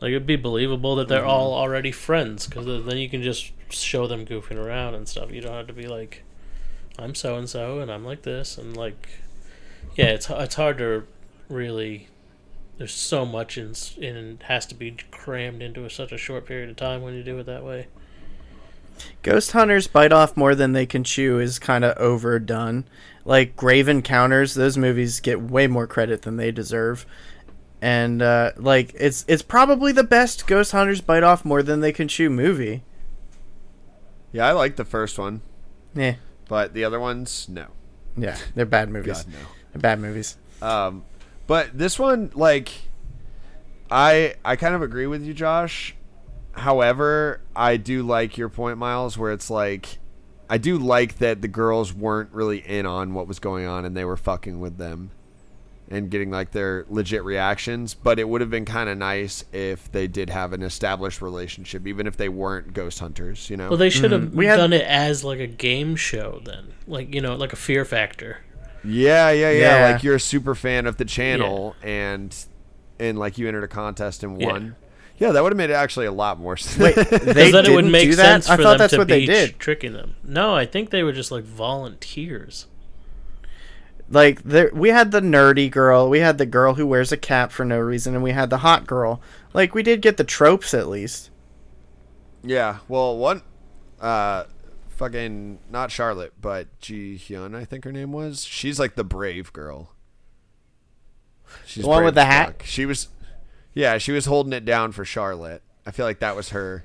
Like 0.00 0.08
it'd 0.08 0.26
be 0.26 0.34
believable 0.34 0.96
that 0.96 1.06
they're 1.06 1.20
mm-hmm. 1.20 1.30
all 1.30 1.54
already 1.54 1.92
friends 1.92 2.48
because 2.48 2.66
then 2.84 2.96
you 2.96 3.08
can 3.08 3.22
just 3.22 3.52
show 3.68 4.08
them 4.08 4.26
goofing 4.26 4.58
around 4.58 4.96
and 4.96 5.06
stuff. 5.08 5.30
You 5.30 5.42
don't 5.42 5.54
have 5.54 5.68
to 5.68 5.72
be 5.72 5.86
like, 5.86 6.24
I'm 6.98 7.14
so 7.14 7.36
and 7.36 7.48
so 7.48 7.78
and 7.78 7.88
I'm 7.88 8.04
like 8.04 8.22
this 8.22 8.58
and 8.58 8.76
like, 8.76 9.10
yeah, 9.94 10.06
it's 10.06 10.28
it's 10.28 10.56
hard 10.56 10.78
to 10.78 11.06
really. 11.48 12.08
There's 12.80 12.94
so 12.94 13.26
much 13.26 13.58
in 13.58 13.74
in 13.98 14.16
it 14.16 14.42
has 14.44 14.64
to 14.64 14.74
be 14.74 14.96
crammed 15.10 15.60
into 15.60 15.84
a, 15.84 15.90
such 15.90 16.12
a 16.12 16.16
short 16.16 16.46
period 16.46 16.70
of 16.70 16.76
time 16.76 17.02
when 17.02 17.12
you 17.12 17.22
do 17.22 17.38
it 17.38 17.44
that 17.44 17.62
way. 17.62 17.88
Ghost 19.22 19.52
Hunters 19.52 19.86
bite 19.86 20.14
off 20.14 20.34
more 20.34 20.54
than 20.54 20.72
they 20.72 20.86
can 20.86 21.04
chew 21.04 21.38
is 21.38 21.58
kind 21.58 21.84
of 21.84 21.94
overdone. 21.98 22.86
Like 23.26 23.54
Grave 23.54 23.86
Encounters, 23.86 24.54
those 24.54 24.78
movies 24.78 25.20
get 25.20 25.42
way 25.42 25.66
more 25.66 25.86
credit 25.86 26.22
than 26.22 26.38
they 26.38 26.50
deserve. 26.50 27.04
And 27.82 28.22
uh, 28.22 28.52
like 28.56 28.94
it's 28.98 29.26
it's 29.28 29.42
probably 29.42 29.92
the 29.92 30.02
best 30.02 30.46
Ghost 30.46 30.72
Hunters 30.72 31.02
bite 31.02 31.22
off 31.22 31.44
more 31.44 31.62
than 31.62 31.80
they 31.80 31.92
can 31.92 32.08
chew 32.08 32.30
movie. 32.30 32.82
Yeah, 34.32 34.46
I 34.46 34.52
like 34.52 34.76
the 34.76 34.86
first 34.86 35.18
one, 35.18 35.42
Yeah, 35.94 36.14
but 36.48 36.72
the 36.72 36.84
other 36.84 36.98
ones, 36.98 37.46
no. 37.50 37.66
yeah, 38.16 38.38
they're 38.54 38.64
bad 38.64 38.88
movies. 38.88 39.24
God 39.24 39.34
no. 39.34 39.38
They're 39.74 39.82
bad 39.82 40.00
movies. 40.00 40.38
Um, 40.62 41.04
but 41.50 41.76
this 41.76 41.98
one, 41.98 42.30
like, 42.36 42.70
I 43.90 44.36
I 44.44 44.54
kind 44.54 44.76
of 44.76 44.82
agree 44.82 45.08
with 45.08 45.24
you, 45.24 45.34
Josh. 45.34 45.96
However, 46.52 47.40
I 47.56 47.76
do 47.76 48.04
like 48.04 48.38
your 48.38 48.48
point, 48.48 48.78
Miles, 48.78 49.18
where 49.18 49.32
it's 49.32 49.50
like, 49.50 49.98
I 50.48 50.58
do 50.58 50.78
like 50.78 51.18
that 51.18 51.42
the 51.42 51.48
girls 51.48 51.92
weren't 51.92 52.30
really 52.30 52.58
in 52.58 52.86
on 52.86 53.14
what 53.14 53.26
was 53.26 53.40
going 53.40 53.66
on 53.66 53.84
and 53.84 53.96
they 53.96 54.04
were 54.04 54.16
fucking 54.16 54.60
with 54.60 54.78
them 54.78 55.10
and 55.88 56.08
getting 56.08 56.30
like 56.30 56.52
their 56.52 56.86
legit 56.88 57.24
reactions. 57.24 57.94
But 57.94 58.20
it 58.20 58.28
would 58.28 58.42
have 58.42 58.50
been 58.50 58.64
kind 58.64 58.88
of 58.88 58.96
nice 58.96 59.44
if 59.52 59.90
they 59.90 60.06
did 60.06 60.30
have 60.30 60.52
an 60.52 60.62
established 60.62 61.20
relationship, 61.20 61.84
even 61.84 62.06
if 62.06 62.16
they 62.16 62.28
weren't 62.28 62.74
ghost 62.74 63.00
hunters. 63.00 63.50
You 63.50 63.56
know? 63.56 63.70
Well, 63.70 63.76
they 63.76 63.90
should 63.90 64.12
have 64.12 64.22
mm-hmm. 64.22 64.36
We 64.36 64.46
had- 64.46 64.58
done 64.58 64.72
it 64.72 64.86
as 64.86 65.24
like 65.24 65.40
a 65.40 65.48
game 65.48 65.96
show 65.96 66.42
then, 66.44 66.74
like 66.86 67.12
you 67.12 67.20
know, 67.20 67.34
like 67.34 67.52
a 67.52 67.56
Fear 67.56 67.84
Factor. 67.84 68.38
Yeah, 68.84 69.30
yeah, 69.30 69.50
yeah, 69.50 69.58
Yeah. 69.88 69.92
Like 69.92 70.02
you're 70.02 70.14
a 70.16 70.20
super 70.20 70.54
fan 70.54 70.86
of 70.86 70.96
the 70.96 71.04
channel, 71.04 71.76
and 71.82 72.34
and 72.98 73.18
like 73.18 73.38
you 73.38 73.46
entered 73.48 73.64
a 73.64 73.68
contest 73.68 74.22
and 74.22 74.36
won. 74.36 74.76
Yeah, 75.18 75.32
that 75.32 75.42
would 75.42 75.52
have 75.52 75.56
made 75.58 75.68
it 75.68 75.74
actually 75.74 76.06
a 76.06 76.12
lot 76.12 76.38
more. 76.38 76.56
sense. 76.56 76.78
Wait, 76.78 76.94
they 77.10 77.18
Because 77.18 77.34
then 77.34 77.66
it 77.66 77.70
would 77.74 77.82
didn't 77.82 77.90
make 77.92 78.08
do 78.08 78.12
sense 78.14 78.46
that. 78.46 78.58
I 78.58 78.62
thought 78.62 78.70
them 78.70 78.78
that's 78.78 78.92
to 78.92 78.98
what 79.00 79.06
be 79.06 79.12
they 79.12 79.26
did. 79.26 79.58
tricking 79.58 79.92
them. 79.92 80.14
No, 80.24 80.54
I 80.54 80.64
think 80.64 80.88
they 80.90 81.02
were 81.02 81.12
just 81.12 81.30
like 81.30 81.44
volunteers. 81.44 82.66
Like 84.08 84.42
there, 84.42 84.70
we 84.72 84.88
had 84.88 85.12
the 85.12 85.20
nerdy 85.20 85.70
girl, 85.70 86.08
we 86.08 86.18
had 86.20 86.38
the 86.38 86.46
girl 86.46 86.74
who 86.74 86.86
wears 86.86 87.12
a 87.12 87.16
cap 87.16 87.52
for 87.52 87.64
no 87.64 87.78
reason, 87.78 88.14
and 88.14 88.24
we 88.24 88.32
had 88.32 88.50
the 88.50 88.58
hot 88.58 88.86
girl. 88.86 89.20
Like 89.52 89.74
we 89.74 89.82
did 89.82 90.00
get 90.02 90.16
the 90.16 90.24
tropes 90.24 90.74
at 90.74 90.88
least. 90.88 91.30
yeah. 92.42 92.78
Well, 92.88 93.16
one, 93.18 93.42
uh, 94.00 94.44
fucking 95.00 95.58
not 95.70 95.90
Charlotte, 95.90 96.34
but 96.38 96.78
Ji 96.78 97.16
Hyun, 97.16 97.56
I 97.56 97.64
think 97.64 97.84
her 97.84 97.90
name 97.92 98.12
was. 98.12 98.44
She's 98.44 98.78
like 98.78 98.96
the 98.96 99.02
brave 99.04 99.50
girl. 99.54 99.92
She's 101.64 101.84
The 101.84 101.88
one 101.88 102.04
with 102.04 102.14
the 102.14 102.26
hat? 102.26 102.46
fuck. 102.48 102.62
She 102.64 102.84
was, 102.84 103.08
yeah, 103.72 103.96
she 103.96 104.12
was 104.12 104.26
holding 104.26 104.52
it 104.52 104.66
down 104.66 104.92
for 104.92 105.06
Charlotte. 105.06 105.62
I 105.86 105.90
feel 105.90 106.04
like 106.04 106.20
that 106.20 106.36
was 106.36 106.50
her. 106.50 106.84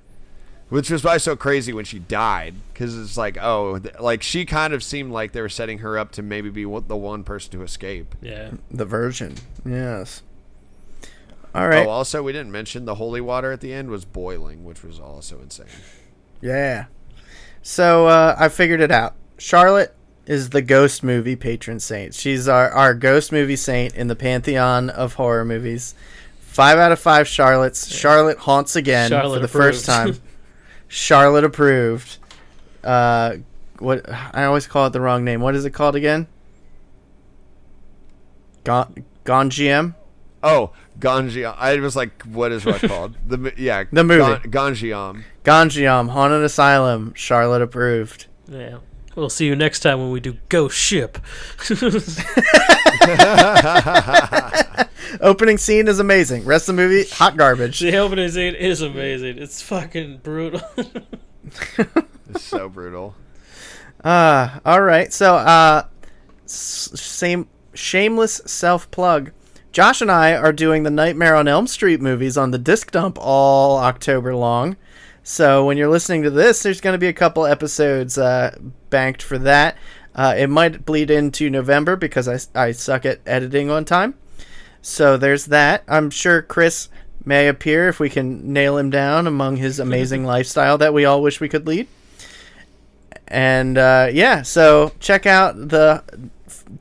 Which 0.70 0.90
was 0.90 1.04
why 1.04 1.18
so 1.18 1.36
crazy 1.36 1.74
when 1.74 1.84
she 1.86 2.00
died, 2.00 2.56
because 2.74 2.98
it's 2.98 3.18
like, 3.18 3.38
oh, 3.40 3.78
th- 3.80 4.00
like 4.00 4.24
she 4.24 4.46
kind 4.46 4.74
of 4.74 4.82
seemed 4.82 5.12
like 5.12 5.34
they 5.34 5.42
were 5.42 5.50
setting 5.50 5.80
her 5.80 5.98
up 5.98 6.12
to 6.14 6.24
maybe 6.24 6.50
be 6.50 6.66
one- 6.66 6.88
the 6.88 6.96
one 6.96 7.24
person 7.26 7.52
to 7.52 7.64
escape. 7.64 8.16
Yeah. 8.22 8.52
The 8.72 8.86
version, 8.86 9.36
yes. 9.66 10.24
All 11.54 11.64
oh, 11.64 11.68
right, 11.68 11.86
Oh, 11.86 11.90
also, 11.90 12.24
we 12.24 12.32
didn't 12.32 12.52
mention 12.52 12.86
the 12.86 12.96
holy 12.96 13.22
water 13.22 13.52
at 13.52 13.60
the 13.62 13.74
end 13.74 13.90
was 13.90 14.06
boiling, 14.06 14.64
which 14.64 14.84
was 14.84 15.00
also 15.00 15.40
insane. 15.42 15.68
yeah. 16.42 16.86
So 17.68 18.06
uh, 18.06 18.36
I 18.38 18.50
figured 18.50 18.80
it 18.80 18.92
out. 18.92 19.16
Charlotte 19.40 19.96
is 20.28 20.52
the 20.52 20.62
ghost 20.62 21.02
movie 21.04 21.36
patron 21.36 21.80
saint. 21.80 22.14
She's 22.14 22.48
our 22.48 22.70
our 22.70 22.94
ghost 22.94 23.32
movie 23.32 23.56
saint 23.56 23.96
in 23.96 24.08
the 24.08 24.16
pantheon 24.16 24.92
of 24.92 25.16
horror 25.16 25.44
movies. 25.44 25.96
Five 26.42 26.78
out 26.78 26.92
of 26.92 27.00
five 27.00 27.26
Charlottes. 27.26 27.92
Charlotte 27.92 28.38
haunts 28.38 28.76
again 28.76 29.10
Charlotte 29.10 29.38
for 29.38 29.40
the 29.40 29.46
approved. 29.46 29.76
first 29.78 29.86
time. 29.88 30.22
Charlotte 30.88 31.44
approved. 31.44 32.20
Uh, 32.84 33.38
what 33.80 34.08
I 34.12 34.44
always 34.44 34.68
call 34.68 34.86
it 34.86 34.92
the 34.92 35.02
wrong 35.02 35.24
name. 35.26 35.42
What 35.42 35.56
is 35.56 35.66
it 35.66 35.72
called 35.72 35.96
again? 35.96 36.28
Gon 38.64 38.94
GM. 39.26 39.96
Oh, 40.44 40.72
Gonjiam. 41.00 41.56
I 41.58 41.80
was 41.80 41.96
like, 41.96 42.24
what 42.24 42.52
is 42.52 42.66
what 42.66 42.82
called? 42.82 43.16
The 43.28 43.38
mo- 43.38 43.52
yeah, 43.58 43.84
The 43.92 44.04
movie. 44.04 44.40
Gan- 44.50 44.74
Gonjiam. 44.74 45.24
Gonjiam 45.44 46.10
Haunted 46.10 46.44
Asylum. 46.44 47.14
Charlotte 47.16 47.62
approved. 47.62 48.28
Yeah. 48.48 48.78
We'll 49.16 49.30
see 49.30 49.46
you 49.46 49.56
next 49.56 49.80
time 49.80 50.00
when 50.00 50.12
we 50.12 50.20
do 50.20 50.38
Ghost 50.50 50.78
Ship. 50.78 51.18
Opening 55.22 55.58
scene 55.58 55.88
is 55.88 56.00
amazing. 56.00 56.44
Rest 56.46 56.68
of 56.68 56.76
the 56.76 56.82
movie, 56.82 57.08
hot 57.10 57.38
garbage. 57.38 57.80
the 57.80 57.96
opening 57.98 58.30
scene 58.30 58.56
is 58.56 58.82
amazing. 58.82 59.38
It's 59.38 59.62
fucking 59.62 60.20
brutal. 60.24 60.62
It's 62.28 62.44
so 62.44 62.68
brutal. 62.68 63.16
Uh, 64.04 64.60
all 64.66 64.82
right. 64.82 65.14
So, 65.14 65.36
uh, 65.36 65.84
s- 66.44 66.90
same 66.96 67.48
shameless 67.76 68.42
self 68.46 68.90
plug. 68.92 69.32
Josh 69.76 70.02
and 70.02 70.10
I 70.10 70.34
are 70.34 70.54
doing 70.54 70.84
the 70.84 70.90
Nightmare 70.90 71.36
on 71.36 71.50
Elm 71.50 71.68
Street 71.68 72.00
movies 72.00 72.38
on 72.38 72.52
the 72.52 72.58
disc 72.58 72.92
dump 72.92 73.18
all 73.20 73.78
October 73.78 74.34
long. 74.34 74.78
So 75.22 75.66
when 75.66 75.76
you're 75.76 75.90
listening 75.90 76.24
to 76.24 76.30
this, 76.30 76.64
there's 76.64 76.80
going 76.80 76.94
to 76.94 76.98
be 76.98 77.10
a 77.10 77.14
couple 77.14 77.46
episodes 77.46 78.18
uh, 78.18 78.58
banked 78.90 79.22
for 79.22 79.38
that. 79.40 79.76
Uh, 80.16 80.34
it 80.38 80.48
might 80.48 80.86
bleed 80.86 81.12
into 81.12 81.50
November 81.50 81.98
because 81.98 82.30
I, 82.30 82.40
I 82.58 82.72
suck 82.72 83.06
at 83.06 83.20
editing 83.26 83.70
on 83.70 83.84
time. 83.84 84.14
So 84.82 85.18
there's 85.18 85.48
that. 85.48 85.84
I'm 85.90 86.10
sure 86.10 86.42
Chris 86.42 86.88
may 87.26 87.50
appear 87.50 87.90
if 87.90 88.00
we 88.00 88.10
can 88.10 88.54
nail 88.54 88.78
him 88.78 88.90
down 88.90 89.28
among 89.28 89.58
his 89.58 89.78
amazing 89.78 90.24
lifestyle 90.24 90.78
that 90.78 90.94
we 90.94 91.04
all 91.04 91.22
wish 91.22 91.42
we 91.42 91.50
could 91.50 91.68
lead. 91.68 91.90
And 93.28 93.78
uh, 93.78 94.08
yeah, 94.10 94.42
so 94.42 94.94
check 95.02 95.26
out 95.26 95.68
the 95.68 96.02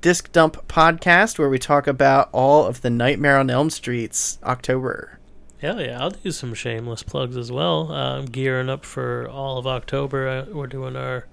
Disc 0.00 0.32
Dump 0.32 0.66
podcast, 0.66 1.38
where 1.38 1.48
we 1.48 1.58
talk 1.58 1.86
about 1.86 2.30
all 2.32 2.66
of 2.66 2.80
the 2.80 2.90
Nightmare 2.90 3.38
on 3.38 3.50
Elm 3.50 3.70
Streets 3.70 4.38
October. 4.42 5.18
Hell 5.58 5.80
yeah, 5.80 6.00
I'll 6.00 6.10
do 6.10 6.30
some 6.30 6.54
shameless 6.54 7.02
plugs 7.02 7.36
as 7.36 7.52
well. 7.52 7.92
Uh, 7.92 8.18
I'm 8.18 8.26
gearing 8.26 8.68
up 8.68 8.84
for 8.84 9.28
all 9.28 9.58
of 9.58 9.66
October. 9.66 10.28
Uh, 10.28 10.44
we're 10.52 10.66
doing 10.66 10.96
our 10.96 11.26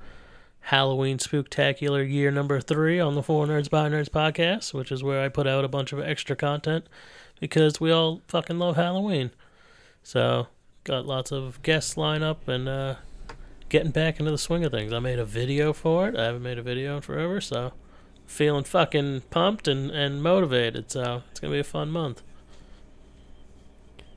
Halloween 0.62 1.18
Spooktacular 1.18 2.10
year 2.10 2.32
number 2.32 2.60
three 2.62 3.00
on 3.00 3.16
the 3.16 3.24
Four 3.24 3.46
Nerds 3.48 3.70
by 3.70 3.90
Nerds 3.90 4.10
podcast, 4.10 4.74
which 4.74 4.92
is 4.92 5.04
where 5.04 5.24
I 5.24 5.30
put 5.30 5.48
out 5.48 5.66
a 5.66 5.70
bunch 5.70 5.92
of 5.92 6.00
extra 6.00 6.36
content 6.36 6.86
because 7.40 7.80
we 7.80 7.92
all 7.92 8.22
fucking 8.28 8.60
love 8.60 8.76
Halloween. 8.76 9.32
So, 10.04 10.48
got 10.84 11.06
lots 11.06 11.32
of 11.32 11.62
guests 11.64 11.98
line 11.98 12.24
up 12.24 12.48
and 12.48 12.70
uh, 12.70 12.96
getting 13.70 13.92
back 13.92 14.20
into 14.20 14.32
the 14.32 14.38
swing 14.38 14.64
of 14.64 14.72
things. 14.72 14.94
I 14.94 15.00
made 15.00 15.20
a 15.20 15.26
video 15.26 15.74
for 15.74 16.08
it. 16.08 16.16
I 16.16 16.26
haven't 16.26 16.44
made 16.44 16.58
a 16.58 16.64
video 16.64 16.96
in 16.96 17.02
forever, 17.02 17.42
so 17.42 17.74
feeling 18.32 18.64
fucking 18.64 19.22
pumped 19.30 19.68
and, 19.68 19.92
and 19.92 20.24
motivated. 20.24 20.90
So, 20.92 21.24
it's 21.32 21.40
going 21.40 21.52
to 21.52 21.56
be 21.56 21.60
a 21.60 21.64
fun 21.64 21.92
month. 21.92 22.24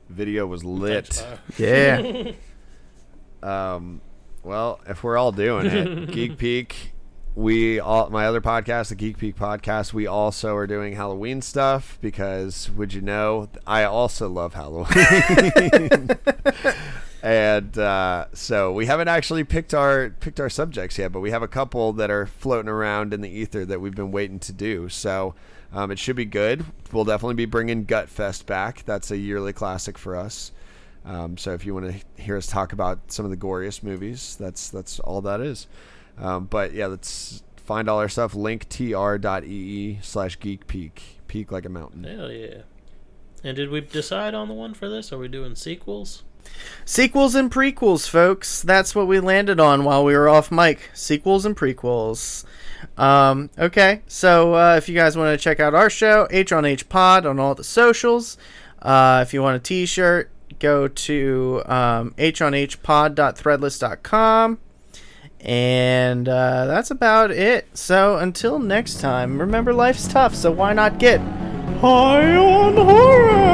Video 0.09 0.45
was 0.45 0.63
lit. 0.63 1.07
Thanks, 1.07 1.41
Yeah. 1.59 2.31
Um, 3.43 4.01
well, 4.43 4.79
if 4.87 5.03
we're 5.03 5.17
all 5.17 5.31
doing 5.31 5.67
it, 5.67 6.11
Geek 6.11 6.39
Peak, 6.39 6.93
we 7.35 7.79
all 7.79 8.09
my 8.09 8.25
other 8.25 8.41
podcast, 8.41 8.89
the 8.89 8.95
Geek 8.95 9.19
Peak 9.19 9.35
podcast, 9.35 9.93
we 9.93 10.07
also 10.07 10.55
are 10.55 10.65
doing 10.65 10.95
Halloween 10.95 11.43
stuff 11.43 11.99
because 12.01 12.71
would 12.71 12.91
you 12.91 13.01
know, 13.01 13.49
I 13.67 13.83
also 13.83 14.27
love 14.27 14.55
Halloween. 14.55 16.09
And 17.25 17.75
uh, 17.79 18.27
so 18.33 18.71
we 18.71 18.85
haven't 18.85 19.07
actually 19.07 19.43
picked 19.43 19.73
our 19.73 20.11
picked 20.19 20.39
our 20.39 20.47
subjects 20.47 20.99
yet, 20.99 21.11
but 21.11 21.21
we 21.21 21.31
have 21.31 21.41
a 21.41 21.47
couple 21.47 21.91
that 21.93 22.11
are 22.11 22.27
floating 22.27 22.69
around 22.69 23.15
in 23.15 23.21
the 23.21 23.29
ether 23.29 23.65
that 23.65 23.81
we've 23.81 23.95
been 23.95 24.11
waiting 24.11 24.37
to 24.41 24.53
do. 24.53 24.89
So 24.89 25.33
um, 25.73 25.89
it 25.89 25.97
should 25.97 26.15
be 26.15 26.25
good. 26.25 26.63
We'll 26.91 27.03
definitely 27.03 27.33
be 27.33 27.45
bringing 27.45 27.85
Gut 27.85 28.09
Fest 28.09 28.45
back. 28.45 28.83
That's 28.85 29.09
a 29.09 29.17
yearly 29.17 29.53
classic 29.53 29.97
for 29.97 30.15
us. 30.15 30.51
Um, 31.03 31.35
so 31.35 31.53
if 31.53 31.65
you 31.65 31.73
want 31.73 31.91
to 31.91 32.21
hear 32.21 32.37
us 32.37 32.45
talk 32.45 32.73
about 32.73 33.11
some 33.11 33.25
of 33.25 33.31
the 33.31 33.37
goriest 33.37 33.81
movies, 33.81 34.37
that's 34.39 34.69
that's 34.69 34.99
all 34.99 35.21
that 35.21 35.41
is. 35.41 35.65
Um, 36.19 36.45
but 36.45 36.73
yeah, 36.73 36.85
let's 36.85 37.41
find 37.57 37.89
all 37.89 37.97
our 37.97 38.09
stuff. 38.09 38.33
linktr.ee 38.33 39.99
slash 40.03 40.39
geek 40.39 40.67
peak. 40.67 41.19
Peak 41.27 41.51
like 41.51 41.65
a 41.65 41.69
mountain. 41.69 42.03
Hell 42.03 42.31
yeah. 42.31 42.61
And 43.43 43.57
did 43.57 43.71
we 43.71 43.81
decide 43.81 44.35
on 44.35 44.47
the 44.47 44.53
one 44.53 44.75
for 44.75 44.87
this? 44.87 45.11
Are 45.11 45.17
we 45.17 45.27
doing 45.27 45.55
sequels? 45.55 46.21
Sequels 46.85 47.35
and 47.35 47.51
prequels, 47.51 48.07
folks. 48.07 48.61
That's 48.61 48.93
what 48.93 49.07
we 49.07 49.19
landed 49.19 49.59
on 49.59 49.83
while 49.83 50.03
we 50.03 50.13
were 50.13 50.29
off 50.29 50.51
mic. 50.51 50.91
Sequels 50.93 51.45
and 51.45 51.55
prequels. 51.55 52.45
Um, 52.97 53.49
okay, 53.57 54.01
so 54.07 54.53
uh, 54.53 54.75
if 54.77 54.87
you 54.87 54.95
guys 54.95 55.17
want 55.17 55.37
to 55.37 55.43
check 55.43 55.59
out 55.59 55.73
our 55.73 55.89
show, 55.89 56.27
H 56.29 56.51
on 56.51 56.65
H 56.65 56.87
Pod 56.87 57.25
on 57.25 57.39
all 57.39 57.55
the 57.55 57.63
socials. 57.63 58.37
Uh, 58.81 59.23
if 59.25 59.33
you 59.33 59.41
want 59.41 59.57
a 59.57 59.59
T-shirt, 59.59 60.29
go 60.59 60.87
to 60.87 61.63
um, 61.65 62.11
honhpod.threadless.com. 62.11 64.59
And 65.41 66.29
uh, 66.29 66.65
that's 66.65 66.91
about 66.91 67.31
it. 67.31 67.77
So 67.77 68.17
until 68.17 68.59
next 68.59 68.99
time, 68.99 69.39
remember 69.39 69.73
life's 69.73 70.07
tough, 70.07 70.33
so 70.33 70.51
why 70.51 70.73
not 70.73 70.97
get 70.97 71.19
high 71.79 72.35
on 72.35 72.75
horror? 72.75 73.44